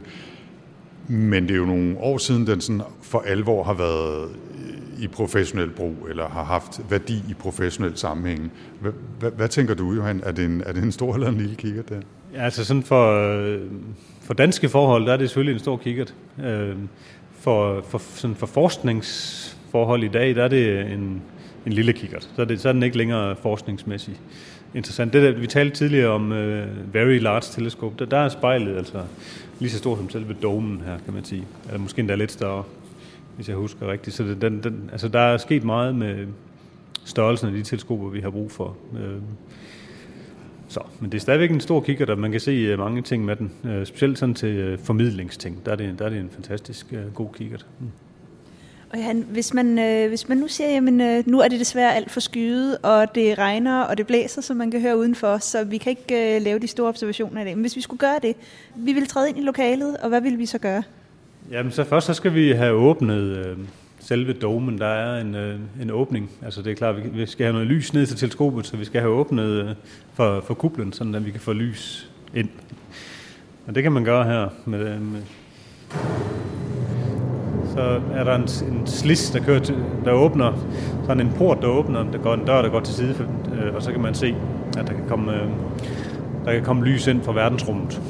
Men 1.08 1.44
det 1.44 1.52
er 1.52 1.58
jo 1.58 1.66
nogle 1.66 1.98
år 1.98 2.18
siden, 2.18 2.48
den 2.48 2.62
sådan 2.62 2.82
for 3.02 3.24
alvor 3.28 3.64
har 3.64 3.74
været 3.74 4.24
øh, 4.24 5.04
i 5.04 5.08
professionel 5.08 5.70
brug, 5.70 5.96
eller 6.10 6.30
har 6.30 6.44
haft 6.44 6.82
værdi 6.90 7.18
i 7.30 7.34
professionel 7.40 7.98
sammenhæng. 7.98 8.52
Hvad, 8.80 9.32
hvad, 9.32 9.48
tænker 9.48 9.74
du, 9.74 9.94
Johan? 9.94 10.22
Er 10.24 10.32
det, 10.32 10.46
en, 10.46 10.64
er 10.66 10.74
det 10.74 10.84
en 10.84 10.92
stor 10.92 11.14
eller 11.14 11.28
en 11.28 11.38
lille 11.38 11.56
kikkert 11.56 11.90
der? 11.90 12.00
Ja, 12.34 12.44
altså 12.44 12.66
sådan 12.66 12.84
for, 12.84 13.34
øh, 13.38 13.60
for 14.22 14.34
danske 14.34 14.70
forhold, 14.70 15.06
der 15.06 15.14
er 15.14 15.18
det 15.18 15.30
selvfølgelig 15.30 15.54
en 15.54 15.60
stor 15.60 15.78
kikkert. 15.78 16.14
Øh, 16.44 16.76
for, 17.40 17.82
for, 17.90 18.02
sådan 18.16 18.36
for 18.36 18.48
forskningsforhold 18.48 20.04
i 20.04 20.08
dag, 20.08 20.36
der 20.36 20.44
er 20.44 20.48
det 20.48 20.92
en, 20.92 21.22
en 21.66 21.74
lille 21.74 21.94
kikkert. 21.94 22.30
Så 22.36 22.42
er, 22.42 22.46
det, 22.46 22.62
så 22.62 22.70
er 22.70 22.74
den 22.74 22.84
ikke 22.84 22.98
længere 22.98 23.36
forskningsmæssig 23.36 24.20
interessant. 24.74 25.14
Det 25.14 25.24
der, 25.24 25.40
vi 25.40 25.48
talte 25.48 25.76
tidligere 25.76 26.10
om 26.10 26.32
uh, 26.32 26.94
Very 26.94 27.20
Large 27.20 27.42
Telescope, 27.52 27.96
der, 28.00 28.06
der 28.06 28.18
er 28.18 28.30
spejlet 28.30 28.78
altså 28.78 29.02
lige 29.62 29.72
så 29.72 29.78
stor 29.78 29.96
som 29.96 30.10
selve 30.10 30.34
domen 30.34 30.82
her, 30.86 30.98
kan 31.06 31.14
man 31.14 31.24
sige. 31.24 31.48
Eller 31.68 31.80
måske 31.80 32.00
endda 32.00 32.16
lidt 32.16 32.32
større, 32.32 32.64
hvis 33.36 33.50
jeg 33.50 33.56
husker 33.56 33.92
rigtigt. 33.92 34.16
Så 34.16 34.24
det, 34.24 34.42
den, 34.42 34.64
den, 34.64 34.90
altså 34.92 35.08
der 35.08 35.20
er 35.20 35.38
sket 35.38 35.64
meget 35.64 35.96
med 35.96 36.28
størrelsen 37.06 37.48
af 37.48 37.54
de 37.54 37.64
teleskoper, 37.64 38.10
vi 38.10 38.20
har 38.20 38.30
brug 38.30 38.52
for. 38.52 38.78
Øh, 39.00 39.22
så, 40.68 40.80
men 41.00 41.12
det 41.12 41.18
er 41.18 41.22
stadigvæk 41.22 41.52
en 41.52 41.60
stor 41.60 41.82
kigger, 41.82 42.06
der 42.06 42.16
man 42.16 42.32
kan 42.32 42.40
se 42.40 42.52
øh, 42.52 42.80
mange 42.80 43.02
ting 43.02 43.26
med 43.26 43.36
den. 43.36 43.52
Øh, 43.64 43.86
specielt 43.86 44.20
sådan 44.20 44.36
til 44.36 44.78
formidlingsting. 44.78 45.66
Der 45.66 45.72
er 45.72 45.76
det, 45.76 46.00
der 46.00 46.06
er 46.06 46.10
det 46.10 46.20
en 46.20 46.30
fantastisk 46.30 46.94
god 47.14 47.30
kikkert. 47.34 47.66
Mm. 47.80 47.88
Og 48.94 49.04
han, 49.04 49.26
hvis 49.30 49.54
man, 49.54 49.80
øh, 49.80 50.10
hvis 50.10 50.30
man 50.30 50.38
nu 50.38 50.48
siger, 50.48 50.70
jamen 50.70 51.02
øh, 51.02 51.24
nu 51.28 51.40
er 51.40 51.48
det 51.48 51.60
desværre 51.60 51.96
alt 51.96 52.12
for 52.12 52.20
skyet, 52.20 52.78
og 52.84 53.16
det 53.16 53.38
regner, 53.38 53.82
og 53.82 53.98
det 53.98 54.08
blæser, 54.08 54.42
som 54.42 54.58
man 54.58 54.72
kan 54.72 54.82
høre 54.82 54.98
udenfor, 54.98 55.38
så 55.38 55.64
vi 55.64 55.78
kan 55.78 55.90
ikke 55.90 56.36
øh, 56.36 56.42
lave 56.42 56.60
de 56.60 56.68
store 56.68 56.90
observationer 56.90 57.42
i 57.42 57.46
dag. 57.46 57.56
Men 57.56 57.62
hvis 57.62 57.76
vi 57.76 57.82
skulle 57.82 58.00
gøre 58.00 58.20
det, 58.22 58.36
vi 58.76 58.94
vil 58.94 59.08
træde 59.08 59.30
ind 59.30 59.38
i 59.38 59.42
lokalet, 59.42 59.98
og 59.98 60.10
hvad 60.10 60.22
vil 60.22 60.40
vi 60.40 60.46
så 60.46 60.58
gøre? 60.58 60.84
Jamen 61.52 61.72
så 61.72 61.84
først 61.84 62.08
så 62.08 62.14
skal 62.14 62.34
vi 62.34 62.52
have 62.52 62.74
åbnet 62.74 63.22
øh, 63.22 63.58
selve 64.00 64.34
domen. 64.34 64.78
Der 64.78 64.88
er 64.88 65.22
en, 65.22 65.36
øh, 65.36 65.60
en 65.82 65.92
åbning. 65.92 66.30
Altså 66.46 66.62
det 66.62 66.72
er 66.72 66.76
klart, 66.76 66.98
vi, 66.98 67.02
vi 67.10 67.26
skal 67.26 67.46
have 67.46 67.54
noget 67.54 67.68
lys 67.68 67.94
ned 67.94 68.06
til 68.06 68.18
teleskopet, 68.18 68.66
så 68.66 68.78
vi 68.78 68.86
skal 68.86 69.02
have 69.02 69.14
åbnet 69.14 69.50
øh, 69.50 69.70
for, 70.14 70.42
for 70.42 70.54
kuplen, 70.54 70.94
sådan 70.94 71.16
at 71.16 71.26
vi 71.26 71.32
kan 71.32 71.42
få 71.42 71.54
lys 71.54 72.10
ind. 72.34 72.50
Og 73.68 73.76
det 73.76 73.84
kan 73.84 73.92
man 73.92 74.04
gøre 74.04 74.24
her 74.24 74.50
med, 74.66 74.80
øh, 74.80 75.02
med 75.02 75.22
så 77.74 78.00
er 78.14 78.24
der 78.24 78.36
en, 78.36 78.42
en 78.42 78.88
slis, 78.88 79.30
der, 79.30 79.40
kører 79.40 79.60
til, 79.60 79.76
der 80.06 80.12
åbner, 80.12 80.54
sådan 81.06 81.26
en 81.28 81.34
port, 81.38 81.62
der 81.62 81.68
åbner, 81.68 82.04
der 82.12 82.18
går 82.18 82.34
en 82.34 82.46
dør, 82.46 82.62
der 82.62 82.70
går 82.70 82.80
til 82.80 82.94
side, 82.94 83.16
øh, 83.56 83.76
og 83.76 83.82
så 83.82 83.92
kan 83.92 84.02
man 84.02 84.14
se, 84.14 84.36
at 84.78 84.88
der 84.88 84.94
kan 84.94 85.04
komme, 85.08 85.34
øh, 85.34 85.48
der 86.46 86.54
kan 86.54 86.64
komme 86.64 86.86
lys 86.86 87.08
ind 87.08 87.24
fra 87.24 87.34
verdensrummet. 87.34 88.02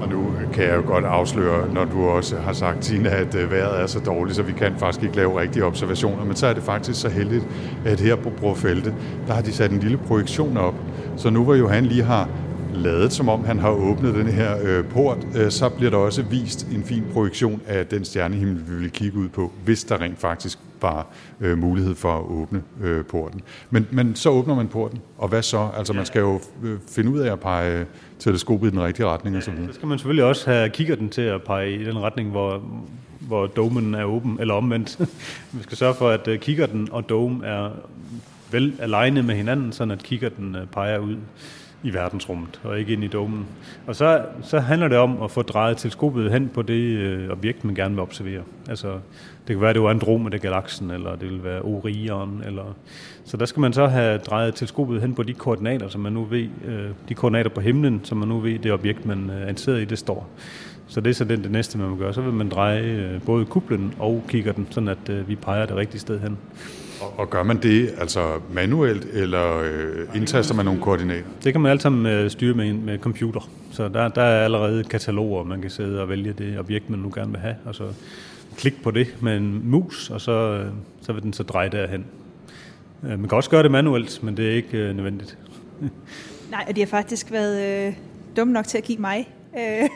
Og 0.00 0.08
nu 0.08 0.24
kan 0.52 0.64
jeg 0.64 0.76
jo 0.76 0.82
godt 0.86 1.04
afsløre, 1.04 1.74
når 1.74 1.84
du 1.84 2.08
også 2.08 2.36
har 2.36 2.52
sagt, 2.52 2.80
Tina, 2.80 3.08
at 3.08 3.34
øh, 3.34 3.50
vejret 3.50 3.82
er 3.82 3.86
så 3.86 3.98
dårligt, 3.98 4.36
så 4.36 4.42
vi 4.42 4.52
kan 4.52 4.72
faktisk 4.76 5.02
ikke 5.02 5.16
lave 5.16 5.40
rigtige 5.40 5.64
observationer. 5.64 6.24
Men 6.24 6.36
så 6.36 6.46
er 6.46 6.52
det 6.52 6.62
faktisk 6.62 7.00
så 7.00 7.08
heldigt, 7.08 7.46
at 7.84 8.00
her 8.00 8.16
på 8.16 8.30
Brofelte, 8.30 8.94
der 9.26 9.34
har 9.34 9.42
de 9.42 9.52
sat 9.52 9.70
en 9.70 9.78
lille 9.78 9.96
projektion 9.96 10.56
op. 10.56 10.74
Så 11.16 11.30
nu 11.30 11.44
hvor 11.44 11.54
Johan 11.54 11.84
lige 11.84 12.02
har 12.02 12.28
ladet, 12.74 13.12
som 13.12 13.28
om 13.28 13.44
han 13.44 13.58
har 13.58 13.70
åbnet 13.70 14.14
den 14.14 14.26
her 14.26 14.56
øh, 14.62 14.84
port, 14.84 15.26
øh, 15.36 15.50
så 15.50 15.68
bliver 15.68 15.90
der 15.90 15.98
også 15.98 16.22
vist 16.22 16.66
en 16.74 16.84
fin 16.84 17.04
projektion 17.12 17.62
af 17.66 17.86
den 17.86 18.04
stjernehimmel, 18.04 18.68
vi 18.68 18.74
vil 18.74 18.90
kigge 18.90 19.18
ud 19.18 19.28
på, 19.28 19.52
hvis 19.64 19.84
der 19.84 20.00
rent 20.00 20.18
faktisk 20.18 20.58
var 20.82 21.06
øh, 21.40 21.58
mulighed 21.58 21.94
for 21.94 22.18
at 22.18 22.24
åbne 22.24 22.62
øh, 22.82 23.04
porten. 23.04 23.40
Men, 23.70 23.86
men 23.90 24.14
så 24.14 24.30
åbner 24.30 24.54
man 24.54 24.68
porten, 24.68 25.00
og 25.18 25.28
hvad 25.28 25.42
så? 25.42 25.68
Altså 25.76 25.92
man 25.92 26.06
skal 26.06 26.20
jo 26.20 26.40
øh, 26.62 26.78
finde 26.88 27.10
ud 27.10 27.18
af 27.18 27.32
at 27.32 27.40
pege 27.40 27.86
teleskopet 28.18 28.68
i 28.68 28.70
den 28.70 28.80
rigtige 28.80 29.06
retning 29.06 29.36
og 29.36 29.42
så 29.42 29.50
videre. 29.50 29.68
Så 29.68 29.74
skal 29.74 29.88
man 29.88 29.98
selvfølgelig 29.98 30.24
også 30.24 30.50
have 30.50 30.68
kiggerten 30.68 31.08
til 31.08 31.22
at 31.22 31.42
pege 31.42 31.74
i 31.74 31.84
den 31.84 31.98
retning, 31.98 32.30
hvor, 32.30 32.62
hvor 33.20 33.46
domen 33.46 33.94
er 33.94 34.04
åben, 34.04 34.36
eller 34.40 34.54
omvendt. 34.54 34.98
Vi 35.52 35.62
skal 35.62 35.78
sørge 35.78 35.94
for, 35.94 36.08
at 36.08 36.28
øh, 36.28 36.38
kikkerten 36.38 36.88
og 36.92 37.08
dome 37.08 37.46
er 37.46 37.70
vel 38.50 38.74
alene 38.78 39.22
med 39.22 39.34
hinanden, 39.34 39.72
sådan 39.72 39.90
at 39.90 40.02
kikkerten 40.02 40.56
øh, 40.56 40.66
peger 40.66 40.98
ud 40.98 41.16
i 41.82 41.94
verdensrummet, 41.94 42.60
og 42.64 42.78
ikke 42.78 42.92
ind 42.92 43.04
i 43.04 43.08
domen. 43.08 43.46
Og 43.86 43.96
så, 43.96 44.22
så 44.42 44.58
handler 44.58 44.88
det 44.88 44.98
om 44.98 45.22
at 45.22 45.30
få 45.30 45.42
drejet 45.42 45.76
teleskopet 45.76 46.32
hen 46.32 46.48
på 46.48 46.62
det 46.62 46.80
øh, 46.80 47.30
objekt, 47.30 47.64
man 47.64 47.74
gerne 47.74 47.94
vil 47.94 48.02
observere. 48.02 48.42
Altså, 48.68 48.92
det 49.48 49.56
kan 49.56 49.60
være, 49.60 49.72
det 49.72 49.82
var 49.82 49.90
Andromeda-galaksen, 49.90 50.90
eller 50.90 51.16
det 51.16 51.28
vil 51.28 51.44
være 51.44 51.62
Orion, 51.62 52.42
eller... 52.46 52.76
Så 53.24 53.36
der 53.36 53.46
skal 53.46 53.60
man 53.60 53.72
så 53.72 53.86
have 53.86 54.18
drejet 54.18 54.54
teleskopet 54.54 55.00
hen 55.00 55.14
på 55.14 55.22
de 55.22 55.34
koordinater, 55.34 55.88
som 55.88 56.00
man 56.00 56.12
nu 56.12 56.24
ved, 56.24 56.48
øh, 56.66 56.90
de 57.08 57.14
koordinater 57.14 57.50
på 57.50 57.60
himlen, 57.60 58.00
som 58.04 58.18
man 58.18 58.28
nu 58.28 58.38
ved, 58.38 58.58
det 58.58 58.72
objekt, 58.72 59.06
man 59.06 59.30
øh, 59.30 59.36
er 59.36 59.48
interesseret 59.48 59.82
i, 59.82 59.84
det 59.84 59.98
står. 59.98 60.28
Så 60.86 61.00
det 61.00 61.10
er 61.10 61.14
så 61.14 61.24
den, 61.24 61.42
det 61.42 61.50
næste, 61.50 61.78
man 61.78 61.90
vil 61.90 61.98
gøre. 61.98 62.14
Så 62.14 62.20
vil 62.20 62.32
man 62.32 62.48
dreje 62.48 62.82
øh, 62.82 63.22
både 63.22 63.44
kuplen 63.44 63.94
og 63.98 64.24
kikkerten, 64.28 64.66
sådan 64.70 64.88
at 64.88 65.08
øh, 65.10 65.28
vi 65.28 65.36
peger 65.36 65.66
det 65.66 65.76
rigtige 65.76 66.00
sted 66.00 66.20
hen. 66.20 66.38
Og, 67.00 67.18
og 67.18 67.30
gør 67.30 67.42
man 67.42 67.56
det 67.62 67.94
altså 67.98 68.40
manuelt, 68.52 69.04
eller 69.12 69.58
øh, 69.58 70.06
indtaster 70.16 70.54
man 70.54 70.64
nogle 70.64 70.80
koordinater? 70.80 71.24
Det 71.44 71.52
kan 71.52 71.60
man 71.60 71.70
alt 71.70 71.82
sammen 71.82 72.06
øh, 72.06 72.30
styre 72.30 72.54
med, 72.54 72.68
en- 72.70 72.84
med 72.84 72.98
computer. 72.98 73.48
Så 73.72 73.88
der, 73.88 74.08
der 74.08 74.22
er 74.22 74.44
allerede 74.44 74.84
kataloger, 74.84 75.44
man 75.44 75.60
kan 75.60 75.70
sidde 75.70 76.02
og 76.02 76.08
vælge 76.08 76.32
det 76.32 76.58
objekt, 76.58 76.90
man 76.90 76.98
nu 76.98 77.12
gerne 77.14 77.30
vil 77.30 77.40
have, 77.40 77.54
og 77.64 77.74
så 77.74 77.84
klik 78.56 78.82
på 78.82 78.90
det 78.90 79.06
med 79.20 79.36
en 79.36 79.60
mus, 79.70 80.10
og 80.10 80.20
så, 80.20 80.32
øh, 80.32 80.66
så 81.02 81.12
vil 81.12 81.22
den 81.22 81.32
så 81.32 81.42
dreje 81.42 81.68
derhen. 81.68 82.04
Øh, 83.04 83.10
Man 83.10 83.28
kan 83.28 83.36
også 83.36 83.50
gøre 83.50 83.62
det 83.62 83.70
manuelt, 83.70 84.22
men 84.22 84.36
det 84.36 84.48
er 84.50 84.52
ikke 84.54 84.78
øh, 84.78 84.96
nødvendigt. 84.96 85.38
Nej, 86.50 86.64
og 86.68 86.76
de 86.76 86.80
har 86.80 86.86
faktisk 86.86 87.32
været 87.32 87.86
øh, 87.88 87.94
dumme 88.36 88.52
nok 88.52 88.64
til 88.66 88.78
at 88.78 88.84
give 88.84 88.98
mig 88.98 89.28
øh. 89.58 89.88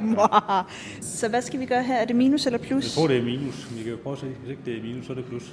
Mwah. 0.02 0.64
Så 1.00 1.28
hvad 1.28 1.42
skal 1.42 1.60
vi 1.60 1.66
gøre 1.66 1.82
her? 1.82 1.94
Er 1.94 2.04
det 2.04 2.16
minus 2.16 2.46
eller 2.46 2.58
plus? 2.58 2.84
Jeg 2.84 2.90
tror, 2.90 3.06
det 3.06 3.16
er 3.16 3.22
minus. 3.22 3.68
Vi 3.76 3.82
kan 3.82 3.92
jo 3.92 3.98
prøve 4.02 4.12
at 4.12 4.20
se. 4.20 4.26
Hvis 4.26 4.50
ikke 4.50 4.62
det 4.64 4.78
er 4.78 4.82
minus, 4.82 5.06
så 5.06 5.12
er 5.12 5.16
det 5.16 5.24
plus. 5.24 5.52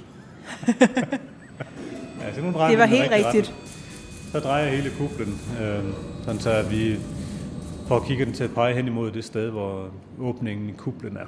ja, 2.20 2.34
så 2.34 2.40
nu 2.40 2.52
drejer 2.52 2.70
Det 2.70 2.78
var 2.78 2.86
helt 2.86 3.10
rigtigt. 3.10 3.54
Så 4.32 4.40
drejer 4.40 4.68
hele 4.68 4.90
kuplen, 4.98 5.40
øh, 5.60 5.84
sådan 6.24 6.40
så 6.40 6.62
vi 6.70 6.96
får 7.88 8.04
kigget 8.06 8.26
den 8.26 8.34
til 8.34 8.44
at 8.44 8.50
pege 8.54 8.74
hen 8.74 8.86
imod 8.86 9.10
det 9.10 9.24
sted, 9.24 9.50
hvor 9.50 9.88
åbningen 10.18 10.68
i 10.68 10.72
kuplen 10.72 11.16
er. 11.16 11.26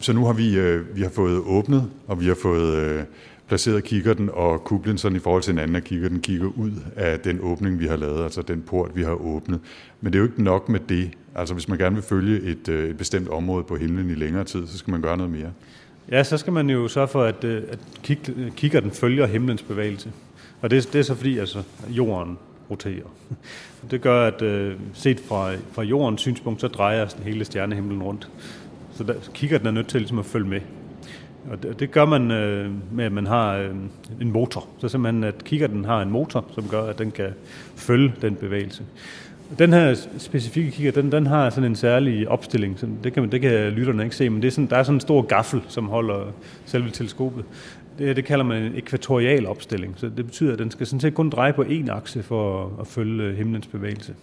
Så 0.00 0.12
nu 0.12 0.24
har 0.24 0.32
vi, 0.32 0.58
øh, 0.58 0.96
vi 0.96 1.02
har 1.02 1.10
fået 1.10 1.38
åbnet, 1.38 1.90
og 2.06 2.20
vi 2.20 2.26
har 2.26 2.36
fået 2.42 2.76
øh, 2.76 3.04
placeret 3.48 3.84
kikkerten 3.84 4.30
og 4.32 4.64
kuplen 4.64 4.98
sådan 4.98 5.16
i 5.16 5.18
forhold 5.18 5.42
til 5.42 5.52
hinanden, 5.52 5.76
at 5.76 5.84
kikkerten 5.84 6.20
kigger 6.20 6.46
ud 6.46 6.72
af 6.96 7.20
den 7.20 7.38
åbning, 7.42 7.80
vi 7.80 7.86
har 7.86 7.96
lavet, 7.96 8.22
altså 8.22 8.42
den 8.42 8.62
port, 8.62 8.90
vi 8.94 9.02
har 9.02 9.12
åbnet. 9.12 9.60
Men 10.00 10.12
det 10.12 10.18
er 10.18 10.22
jo 10.22 10.28
ikke 10.28 10.42
nok 10.42 10.68
med 10.68 10.80
det. 10.88 11.10
Altså 11.34 11.54
hvis 11.54 11.68
man 11.68 11.78
gerne 11.78 11.94
vil 11.94 12.04
følge 12.04 12.40
et, 12.40 12.68
øh, 12.68 12.90
et 12.90 12.96
bestemt 12.96 13.28
område 13.28 13.64
på 13.64 13.76
himlen 13.76 14.10
i 14.10 14.14
længere 14.14 14.44
tid, 14.44 14.66
så 14.66 14.78
skal 14.78 14.90
man 14.90 15.02
gøre 15.02 15.16
noget 15.16 15.32
mere. 15.32 15.50
Ja, 16.10 16.24
så 16.24 16.36
skal 16.36 16.52
man 16.52 16.70
jo 16.70 16.88
sørge 16.88 17.08
for, 17.08 17.22
at, 17.22 17.44
øh, 17.44 17.62
at 17.70 17.78
kik, 18.02 18.30
kikkerten 18.56 18.90
følger 18.90 19.26
himlens 19.26 19.62
bevægelse. 19.62 20.12
Og 20.60 20.70
det, 20.70 20.92
det 20.92 20.98
er 20.98 21.02
så 21.02 21.14
fordi, 21.14 21.38
altså, 21.38 21.62
jorden 21.88 22.38
roterer. 22.70 23.06
Det 23.90 24.00
gør, 24.00 24.26
at 24.26 24.42
øh, 24.42 24.74
set 24.94 25.20
fra, 25.20 25.52
fra 25.72 25.82
jordens 25.82 26.20
synspunkt, 26.20 26.60
så 26.60 26.68
drejer 26.68 27.06
hele 27.22 27.44
stjernehimlen 27.44 28.02
rundt. 28.02 28.28
Så 28.94 29.04
der, 29.04 29.14
kikkerten 29.34 29.66
er 29.66 29.70
nødt 29.70 29.88
til 29.88 30.00
ligesom 30.00 30.18
at 30.18 30.26
følge 30.26 30.48
med. 30.48 30.60
Og 31.50 31.62
det, 31.62 31.80
det 31.80 31.90
gør 31.90 32.04
man 32.04 32.30
øh, 32.30 32.70
med, 32.92 33.04
at 33.04 33.12
man 33.12 33.26
har 33.26 33.54
øh, 33.56 33.70
en 34.20 34.32
motor. 34.32 34.66
Så 34.78 34.88
simpelthen, 34.88 35.24
at 35.24 35.44
kikkerten 35.44 35.84
har 35.84 36.02
en 36.02 36.10
motor, 36.10 36.44
som 36.54 36.64
gør, 36.70 36.82
at 36.82 36.98
den 36.98 37.10
kan 37.10 37.28
følge 37.76 38.14
den 38.22 38.34
bevægelse. 38.34 38.82
Den 39.58 39.72
her 39.72 39.94
specifikke 40.18 40.70
kigger, 40.70 40.92
den, 40.92 41.12
den 41.12 41.26
har 41.26 41.50
sådan 41.50 41.64
en 41.70 41.76
særlig 41.76 42.28
opstilling. 42.28 42.78
Så 42.78 42.86
det, 43.04 43.12
kan, 43.12 43.22
man- 43.22 43.32
det 43.32 43.40
kan 43.40 43.70
lytterne 43.72 44.04
ikke 44.04 44.16
se, 44.16 44.30
men 44.30 44.42
det 44.42 44.48
er 44.48 44.52
sådan, 44.52 44.70
der 44.70 44.76
er 44.76 44.82
sådan 44.82 44.96
en 44.96 45.00
stor 45.00 45.22
gaffel, 45.22 45.62
som 45.68 45.88
holder 45.88 46.20
selve 46.66 46.90
teleskopet. 46.90 47.44
Det, 47.98 48.16
det 48.16 48.24
kalder 48.24 48.44
man 48.44 48.62
en 48.62 48.72
ekvatorial 48.76 49.46
opstilling. 49.46 49.94
Så 49.96 50.10
det 50.16 50.26
betyder, 50.26 50.52
at 50.52 50.58
den 50.58 50.70
skal 50.70 50.86
sådan 50.86 51.00
set 51.00 51.14
kun 51.14 51.30
dreje 51.30 51.52
på 51.52 51.62
én 51.62 51.90
akse 51.90 52.22
for 52.22 52.64
at, 52.64 52.70
at 52.80 52.86
følge 52.86 53.34
himlens 53.36 53.66
bevægelse. 53.66 54.14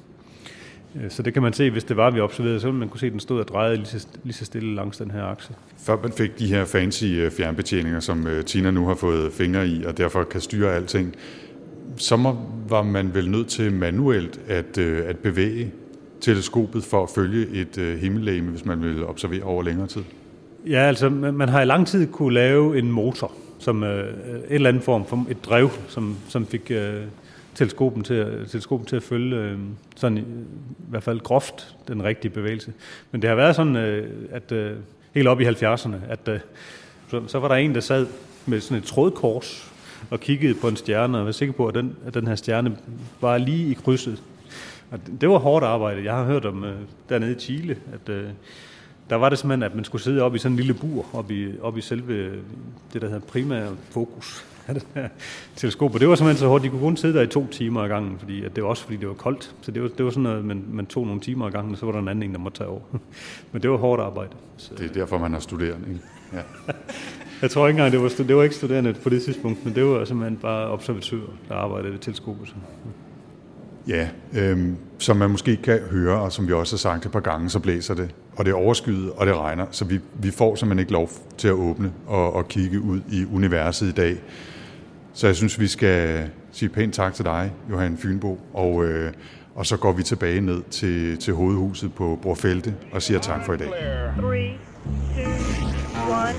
Øh, 1.04 1.10
Så 1.12 1.24
det 1.24 1.34
kan 1.34 1.42
man 1.42 1.54
se, 1.54 1.70
hvis 1.70 1.84
det 1.84 1.98
var, 1.98 2.12
vi 2.12 2.20
observerede, 2.20 2.60
så 2.60 2.68
ville 2.68 2.80
man 2.80 2.90
kunne 2.90 3.00
se, 3.00 3.06
at 3.06 3.12
den 3.12 3.20
stod 3.20 3.40
og 3.40 3.48
drejede 3.48 3.76
lige 3.76 3.86
så, 3.88 4.08
lige 4.24 4.34
så 4.34 4.46
stille 4.46 4.76
langs 4.76 4.98
den 4.98 5.12
her 5.12 5.24
akse. 5.24 5.54
Før 5.78 5.98
man 6.02 6.12
fik 6.12 6.40
de 6.40 6.48
her 6.48 6.66
fancy 6.66 7.04
øh, 7.04 7.32
fjernbetjeninger, 7.32 8.00
som 8.00 8.28
øh, 8.28 8.44
Tina 8.46 8.72
nu 8.72 8.88
har 8.88 8.96
fået 8.96 9.34
fingre 9.34 9.68
i, 9.68 9.84
og 9.86 9.98
derfor 9.98 10.24
kan 10.24 10.42
styre 10.42 10.76
alting, 10.76 11.16
så 11.98 12.36
var 12.70 12.84
man 12.84 13.14
vel 13.14 13.30
nødt 13.30 13.48
til 13.48 13.74
manuelt 13.74 14.40
at, 14.48 14.78
at 14.78 15.18
bevæge 15.18 15.72
teleskopet 16.22 16.84
for 16.84 17.04
at 17.04 17.10
følge 17.16 17.48
et 17.48 17.98
himmellegeme, 18.00 18.50
hvis 18.52 18.66
man 18.66 18.84
vil 18.84 19.06
observere 19.06 19.44
over 19.44 19.64
længere 19.64 19.88
tid. 19.88 20.04
Ja, 20.68 20.80
altså 20.80 21.10
man 21.10 21.50
har 21.50 21.62
i 21.62 21.66
lang 21.66 21.88
tid 21.88 22.08
kunne 22.08 22.34
lave 22.34 22.80
en 22.80 22.92
motor, 22.92 23.32
som 23.60 23.84
øh, 23.84 24.10
et 24.10 24.44
eller 24.50 24.70
andet 24.70 24.84
form 24.84 25.06
for 25.06 25.26
et 25.30 25.46
drev, 25.46 25.70
som, 25.88 26.16
som 26.28 26.46
fik 26.46 26.72
øh, 26.72 26.94
teleskopen, 27.56 28.04
til, 28.04 28.14
at- 28.14 28.48
teleskopen 28.50 28.86
til 28.88 28.96
at 28.96 29.04
følge 29.04 29.36
øh, 29.36 29.58
sådan 29.96 30.18
i, 30.18 30.22
i 30.22 30.24
hvert 30.90 31.04
fald 31.04 31.20
groft 31.20 31.76
den 31.88 32.04
rigtige 32.04 32.32
bevægelse. 32.32 32.74
Men 33.12 33.22
det 33.22 33.28
har 33.30 33.36
været 33.36 33.56
sådan, 33.56 33.76
øh, 33.76 34.12
at 34.32 34.52
øh, 34.52 34.78
helt 35.14 35.28
op 35.28 35.42
i 35.42 35.46
70'erne, 35.46 35.96
at 36.10 36.28
øh, 36.28 36.40
så, 37.08 37.22
så 37.28 37.40
var 37.40 37.48
der 37.48 37.56
en, 37.56 37.76
der 37.76 37.82
sad 37.82 38.08
med 38.46 38.60
sådan 38.60 38.78
et 38.78 38.84
trådkors 38.84 39.72
og 40.10 40.20
kiggede 40.20 40.54
på 40.54 40.68
en 40.68 40.76
stjerne, 40.76 41.18
og 41.20 41.26
var 41.26 41.32
sikker 41.32 41.54
på, 41.54 41.68
at 41.68 41.76
den, 41.76 41.96
at 42.06 42.14
den 42.14 42.28
her 42.28 42.36
stjerne 42.36 42.78
var 43.22 43.38
lige 43.38 43.72
i 43.72 43.74
krydset. 43.74 44.24
Og 44.92 45.00
det- 45.06 45.22
det 45.22 45.30
var 45.30 45.38
hårdt 45.38 45.66
arbejde. 45.66 46.04
Jeg 46.04 46.14
har 46.14 46.24
hørt 46.26 46.46
om 46.46 46.64
øh, 46.64 46.76
dernede 47.10 47.32
i 47.32 47.36
Chile, 47.40 47.78
at 47.94 48.10
øh, 48.14 48.30
der 49.10 49.16
var 49.16 49.30
det 49.30 49.38
simpelthen, 49.40 49.64
at 49.64 49.76
man 49.76 49.84
skulle 49.84 50.02
sidde 50.02 50.22
op 50.22 50.36
i 50.36 50.38
sådan 50.38 50.52
en 50.54 50.58
lille 50.58 50.74
bur, 50.74 51.06
op 51.14 51.32
i, 51.32 51.60
op 51.62 51.78
i 51.78 51.82
selve 51.82 52.14
øh, 52.14 52.38
det, 52.94 53.02
der 53.02 53.08
hedder 53.08 53.22
primære 53.26 53.70
fokus 53.90 54.46
af 55.94 56.00
det 56.00 56.10
var 56.10 56.16
simpelthen 56.16 56.38
så 56.38 56.48
hårdt, 56.48 56.64
de 56.64 56.70
kunne 56.70 56.82
kun 56.82 56.98
sidde 56.98 57.14
der 57.14 57.22
i 57.22 57.28
to 57.28 57.48
timer 57.48 57.82
ad 57.82 57.90
gangen, 57.90 58.20
fordi 58.20 58.46
at 58.46 58.56
det 58.56 58.64
var 58.64 58.70
også 58.70 58.84
fordi 58.84 58.98
det 58.98 59.08
var 59.08 59.14
koldt. 59.14 59.56
Så 59.62 59.72
det 59.72 59.82
var, 59.82 59.88
det 59.88 60.06
var 60.06 60.12
sådan 60.12 60.24
noget, 60.24 60.46
man, 60.46 60.64
man 60.72 60.86
tog 60.86 61.06
nogle 61.06 61.22
timer 61.22 61.46
ad 61.46 61.52
gangen, 61.52 61.72
og 61.72 61.78
så 61.78 61.86
var 61.86 61.94
der 61.94 62.00
en 62.00 62.08
anden 62.08 62.24
en, 62.24 62.34
der 62.34 62.40
måtte 62.40 62.58
tage 62.58 62.70
over. 62.70 62.82
Men 63.52 63.62
det 63.62 63.70
var 63.70 63.78
hårdt 63.78 64.02
arbejde. 64.02 64.32
Så 64.58 64.74
Det 64.78 64.90
er 64.90 64.94
derfor, 64.94 65.18
man 65.18 65.34
har 65.34 65.40
studerende. 65.40 65.88
Ikke? 65.88 66.02
Ja. 66.34 66.42
jeg 67.42 67.52
tror 67.52 67.68
ikke 67.68 67.78
engang, 67.78 67.92
det 67.92 68.02
var, 68.02 68.24
det 68.28 68.36
var 68.36 68.44
ikke 68.44 68.56
studerende 68.56 68.94
på 68.94 69.10
det 69.10 69.22
tidspunkt, 69.22 69.66
men 69.66 69.76
det 69.76 69.86
var 69.86 70.06
simpelthen 70.06 70.38
bare 70.38 70.68
observatører, 70.68 71.32
der 71.50 71.56
arbejdede 71.56 71.92
ved 71.92 72.00
teleskopet. 72.00 72.56
Ja, 73.88 74.08
øhm, 74.34 74.78
som 75.00 75.18
man 75.18 75.30
måske 75.30 75.56
kan 75.56 75.80
høre, 75.80 76.22
og 76.22 76.32
som 76.32 76.48
vi 76.48 76.54
også 76.54 76.76
har 76.76 76.78
sagt 76.78 77.06
et 77.06 77.12
par 77.12 77.20
gange, 77.20 77.50
så 77.50 77.60
blæser 77.60 77.94
det, 77.94 78.16
og 78.36 78.46
det 78.46 78.52
er 78.52 78.56
overskyet, 78.56 79.12
og 79.12 79.26
det 79.28 79.36
regner, 79.36 79.66
så 79.72 79.86
vi, 79.86 80.00
vi 80.14 80.32
får 80.32 80.56
simpelthen 80.56 80.80
ikke 80.80 80.92
lov 80.92 81.10
til 81.38 81.48
at 81.48 81.54
åbne 81.54 81.94
og, 82.08 82.34
og 82.34 82.48
kigge 82.48 82.82
ud 82.82 83.00
i 83.12 83.26
universet 83.34 83.88
i 83.88 83.92
dag. 83.92 84.18
Så 85.16 85.28
jeg 85.28 85.36
synes, 85.36 85.60
vi 85.60 85.68
skal 85.68 86.30
sige 86.52 86.70
pænt 86.70 86.94
tak 86.94 87.14
til 87.14 87.26
dig, 87.26 87.54
Johan 87.70 87.98
Fynbo, 87.98 88.40
og, 88.54 88.86
øh, 88.86 89.14
og 89.56 89.66
så 89.66 89.78
går 89.78 89.92
vi 89.92 90.04
tilbage 90.04 90.42
ned 90.42 90.64
til, 90.72 91.18
til 91.18 91.34
hovedhuset 91.34 91.94
på 91.94 92.20
Brorfelte 92.22 92.76
og 92.92 93.02
siger 93.02 93.20
tak 93.20 93.46
for 93.46 93.54
i 93.54 93.58
dag. 93.58 93.68
Clear. 93.68 94.16
Three, 94.18 94.50
two, 95.16 95.32
one, 96.12 96.36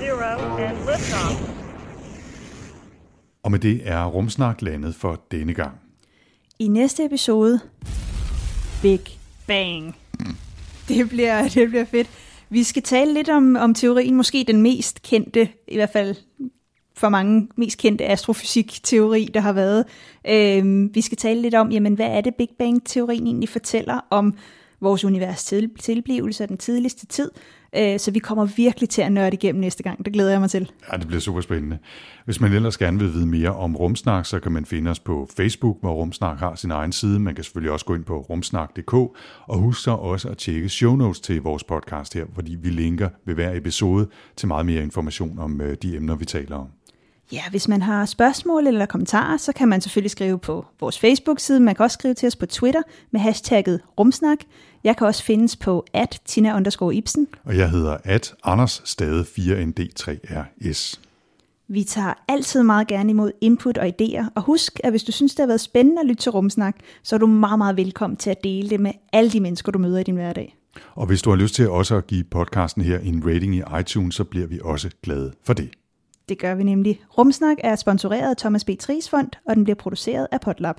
zero, 0.00 0.56
and 0.56 0.76
liftoff. 0.76 1.50
Og 3.42 3.50
med 3.50 3.58
det 3.58 3.80
er 3.84 4.04
Rumsnak 4.04 4.62
landet 4.62 4.94
for 4.94 5.22
denne 5.30 5.54
gang. 5.54 5.72
I 6.58 6.68
næste 6.68 7.04
episode, 7.04 7.60
Big 8.82 9.00
Bang. 9.46 9.96
Det 10.88 11.08
bliver, 11.08 11.48
det 11.48 11.68
bliver 11.68 11.84
fedt. 11.84 12.10
Vi 12.50 12.62
skal 12.62 12.82
tale 12.82 13.14
lidt 13.14 13.28
om, 13.28 13.56
om 13.56 13.74
teorien, 13.74 14.16
måske 14.16 14.44
den 14.46 14.62
mest 14.62 15.02
kendte, 15.02 15.48
i 15.68 15.76
hvert 15.76 15.90
fald 15.92 16.16
for 17.00 17.08
mange 17.08 17.48
mest 17.56 17.78
kendte 17.78 18.06
astrofysik-teori, 18.06 19.30
der 19.34 19.40
har 19.40 19.52
været. 19.52 19.84
Øh, 20.28 20.94
vi 20.94 21.00
skal 21.00 21.18
tale 21.18 21.42
lidt 21.42 21.54
om, 21.54 21.70
jamen, 21.70 21.94
hvad 21.94 22.06
er 22.06 22.20
det 22.20 22.34
Big 22.34 22.48
Bang-teorien 22.58 23.26
egentlig 23.26 23.48
fortæller 23.48 24.00
om 24.10 24.34
vores 24.80 25.04
univers 25.04 25.44
til, 25.44 25.70
tilblivelse 25.80 26.44
og 26.44 26.48
den 26.48 26.58
tidligste 26.58 27.06
tid. 27.06 27.30
Øh, 27.76 27.98
så 27.98 28.10
vi 28.10 28.18
kommer 28.18 28.44
virkelig 28.44 28.88
til 28.88 29.02
at 29.02 29.12
nørde 29.12 29.34
igennem 29.34 29.60
næste 29.60 29.82
gang. 29.82 30.04
Det 30.04 30.12
glæder 30.12 30.30
jeg 30.30 30.40
mig 30.40 30.50
til. 30.50 30.70
Ja, 30.92 30.96
det 30.96 31.06
bliver 31.06 31.20
super 31.20 31.40
spændende. 31.40 31.78
Hvis 32.24 32.40
man 32.40 32.52
ellers 32.52 32.78
gerne 32.78 32.98
vil 32.98 33.12
vide 33.12 33.26
mere 33.26 33.54
om 33.54 33.76
Rumsnak, 33.76 34.26
så 34.26 34.40
kan 34.40 34.52
man 34.52 34.64
finde 34.64 34.90
os 34.90 35.00
på 35.00 35.28
Facebook, 35.36 35.76
hvor 35.80 35.92
Rumsnak 35.92 36.38
har 36.38 36.54
sin 36.54 36.70
egen 36.70 36.92
side. 36.92 37.18
Man 37.18 37.34
kan 37.34 37.44
selvfølgelig 37.44 37.72
også 37.72 37.86
gå 37.86 37.94
ind 37.94 38.04
på 38.04 38.20
rumsnak.dk, 38.20 38.94
og 39.48 39.58
husk 39.58 39.82
så 39.82 39.90
også 39.90 40.28
at 40.28 40.38
tjekke 40.38 40.68
show 40.68 40.96
notes 40.96 41.20
til 41.20 41.42
vores 41.42 41.64
podcast 41.64 42.14
her, 42.14 42.24
fordi 42.34 42.56
vi 42.62 42.68
linker 42.68 43.08
ved 43.26 43.34
hver 43.34 43.56
episode 43.56 44.08
til 44.36 44.48
meget 44.48 44.66
mere 44.66 44.82
information 44.82 45.38
om 45.38 45.60
øh, 45.60 45.76
de 45.82 45.96
emner, 45.96 46.16
vi 46.16 46.24
taler 46.24 46.56
om. 46.56 46.68
Ja, 47.32 47.42
hvis 47.50 47.68
man 47.68 47.82
har 47.82 48.06
spørgsmål 48.06 48.66
eller 48.66 48.86
kommentarer, 48.86 49.36
så 49.36 49.52
kan 49.52 49.68
man 49.68 49.80
selvfølgelig 49.80 50.10
skrive 50.10 50.38
på 50.38 50.66
vores 50.80 50.98
Facebook-side. 50.98 51.60
Man 51.60 51.74
kan 51.74 51.84
også 51.84 51.94
skrive 51.94 52.14
til 52.14 52.26
os 52.26 52.36
på 52.36 52.46
Twitter 52.46 52.82
med 53.10 53.20
hashtagget 53.20 53.80
rumsnak. 53.98 54.38
Jeg 54.84 54.96
kan 54.96 55.06
også 55.06 55.24
findes 55.24 55.56
på 55.56 55.84
at 55.92 56.20
Tina 56.24 56.60
Ibsen. 56.92 57.26
Og 57.44 57.56
jeg 57.56 57.70
hedder 57.70 57.96
at 58.04 58.34
Anders 58.44 58.82
Stade 58.84 59.22
4ND3RS. 59.22 61.00
Vi 61.68 61.84
tager 61.84 62.14
altid 62.28 62.62
meget 62.62 62.86
gerne 62.86 63.10
imod 63.10 63.32
input 63.40 63.78
og 63.78 63.86
idéer, 63.86 64.24
og 64.34 64.42
husk, 64.42 64.80
at 64.84 64.90
hvis 64.90 65.02
du 65.02 65.12
synes, 65.12 65.34
det 65.34 65.42
har 65.42 65.46
været 65.46 65.60
spændende 65.60 66.00
at 66.00 66.06
lytte 66.06 66.22
til 66.22 66.32
Rumsnak, 66.32 66.76
så 67.02 67.16
er 67.16 67.18
du 67.18 67.26
meget, 67.26 67.58
meget 67.58 67.76
velkommen 67.76 68.16
til 68.16 68.30
at 68.30 68.44
dele 68.44 68.70
det 68.70 68.80
med 68.80 68.92
alle 69.12 69.30
de 69.30 69.40
mennesker, 69.40 69.72
du 69.72 69.78
møder 69.78 69.98
i 69.98 70.02
din 70.02 70.14
hverdag. 70.14 70.56
Og 70.94 71.06
hvis 71.06 71.22
du 71.22 71.30
har 71.30 71.36
lyst 71.36 71.54
til 71.54 71.70
også 71.70 71.96
at 71.96 72.06
give 72.06 72.24
podcasten 72.24 72.82
her 72.82 72.98
en 72.98 73.22
rating 73.26 73.56
i 73.56 73.62
iTunes, 73.80 74.14
så 74.14 74.24
bliver 74.24 74.46
vi 74.46 74.60
også 74.64 74.90
glade 75.02 75.32
for 75.44 75.52
det. 75.52 75.70
Det 76.30 76.38
gør 76.38 76.54
vi 76.54 76.62
nemlig. 76.62 77.00
Rumsnak 77.18 77.56
er 77.58 77.76
sponsoreret 77.76 78.30
af 78.30 78.36
Thomas 78.36 78.64
B. 78.64 78.70
Tries 78.80 79.10
Fond, 79.10 79.28
og 79.48 79.56
den 79.56 79.64
bliver 79.64 79.74
produceret 79.74 80.26
af 80.32 80.40
Potlab. 80.40 80.74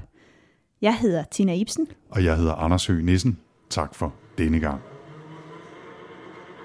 Jeg 0.81 0.95
hedder 0.95 1.23
Tina 1.31 1.53
Ibsen. 1.53 1.87
Og 2.09 2.23
jeg 2.23 2.37
hedder 2.37 2.53
Anders 2.53 2.87
Høgh 2.87 3.03
Nissen. 3.03 3.39
Tak 3.69 3.95
for 3.95 4.13
denne 4.37 4.59
gang. 4.59 4.81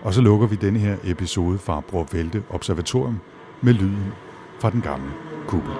Og 0.02 0.14
så 0.14 0.20
lukker 0.20 0.46
vi 0.46 0.56
denne 0.56 0.78
her 0.78 0.96
episode 1.04 1.58
fra 1.58 1.80
Bror 1.80 2.08
Vælte 2.12 2.42
Observatorium 2.50 3.18
med 3.62 3.72
lyden 3.72 4.12
fra 4.60 4.70
den 4.70 4.80
gamle 4.80 5.10
kuppel. 5.48 5.72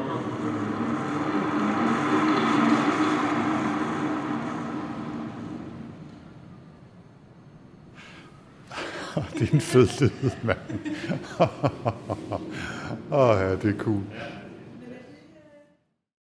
Det 9.39 9.49
er 9.49 9.55
en 9.55 9.61
fed 9.61 10.01
lyd, 10.01 10.31
mand. 10.43 10.59
Åh 13.21 13.37
ja, 13.41 13.51
det 13.63 13.71
er 13.71 13.79
cool. 13.79 14.03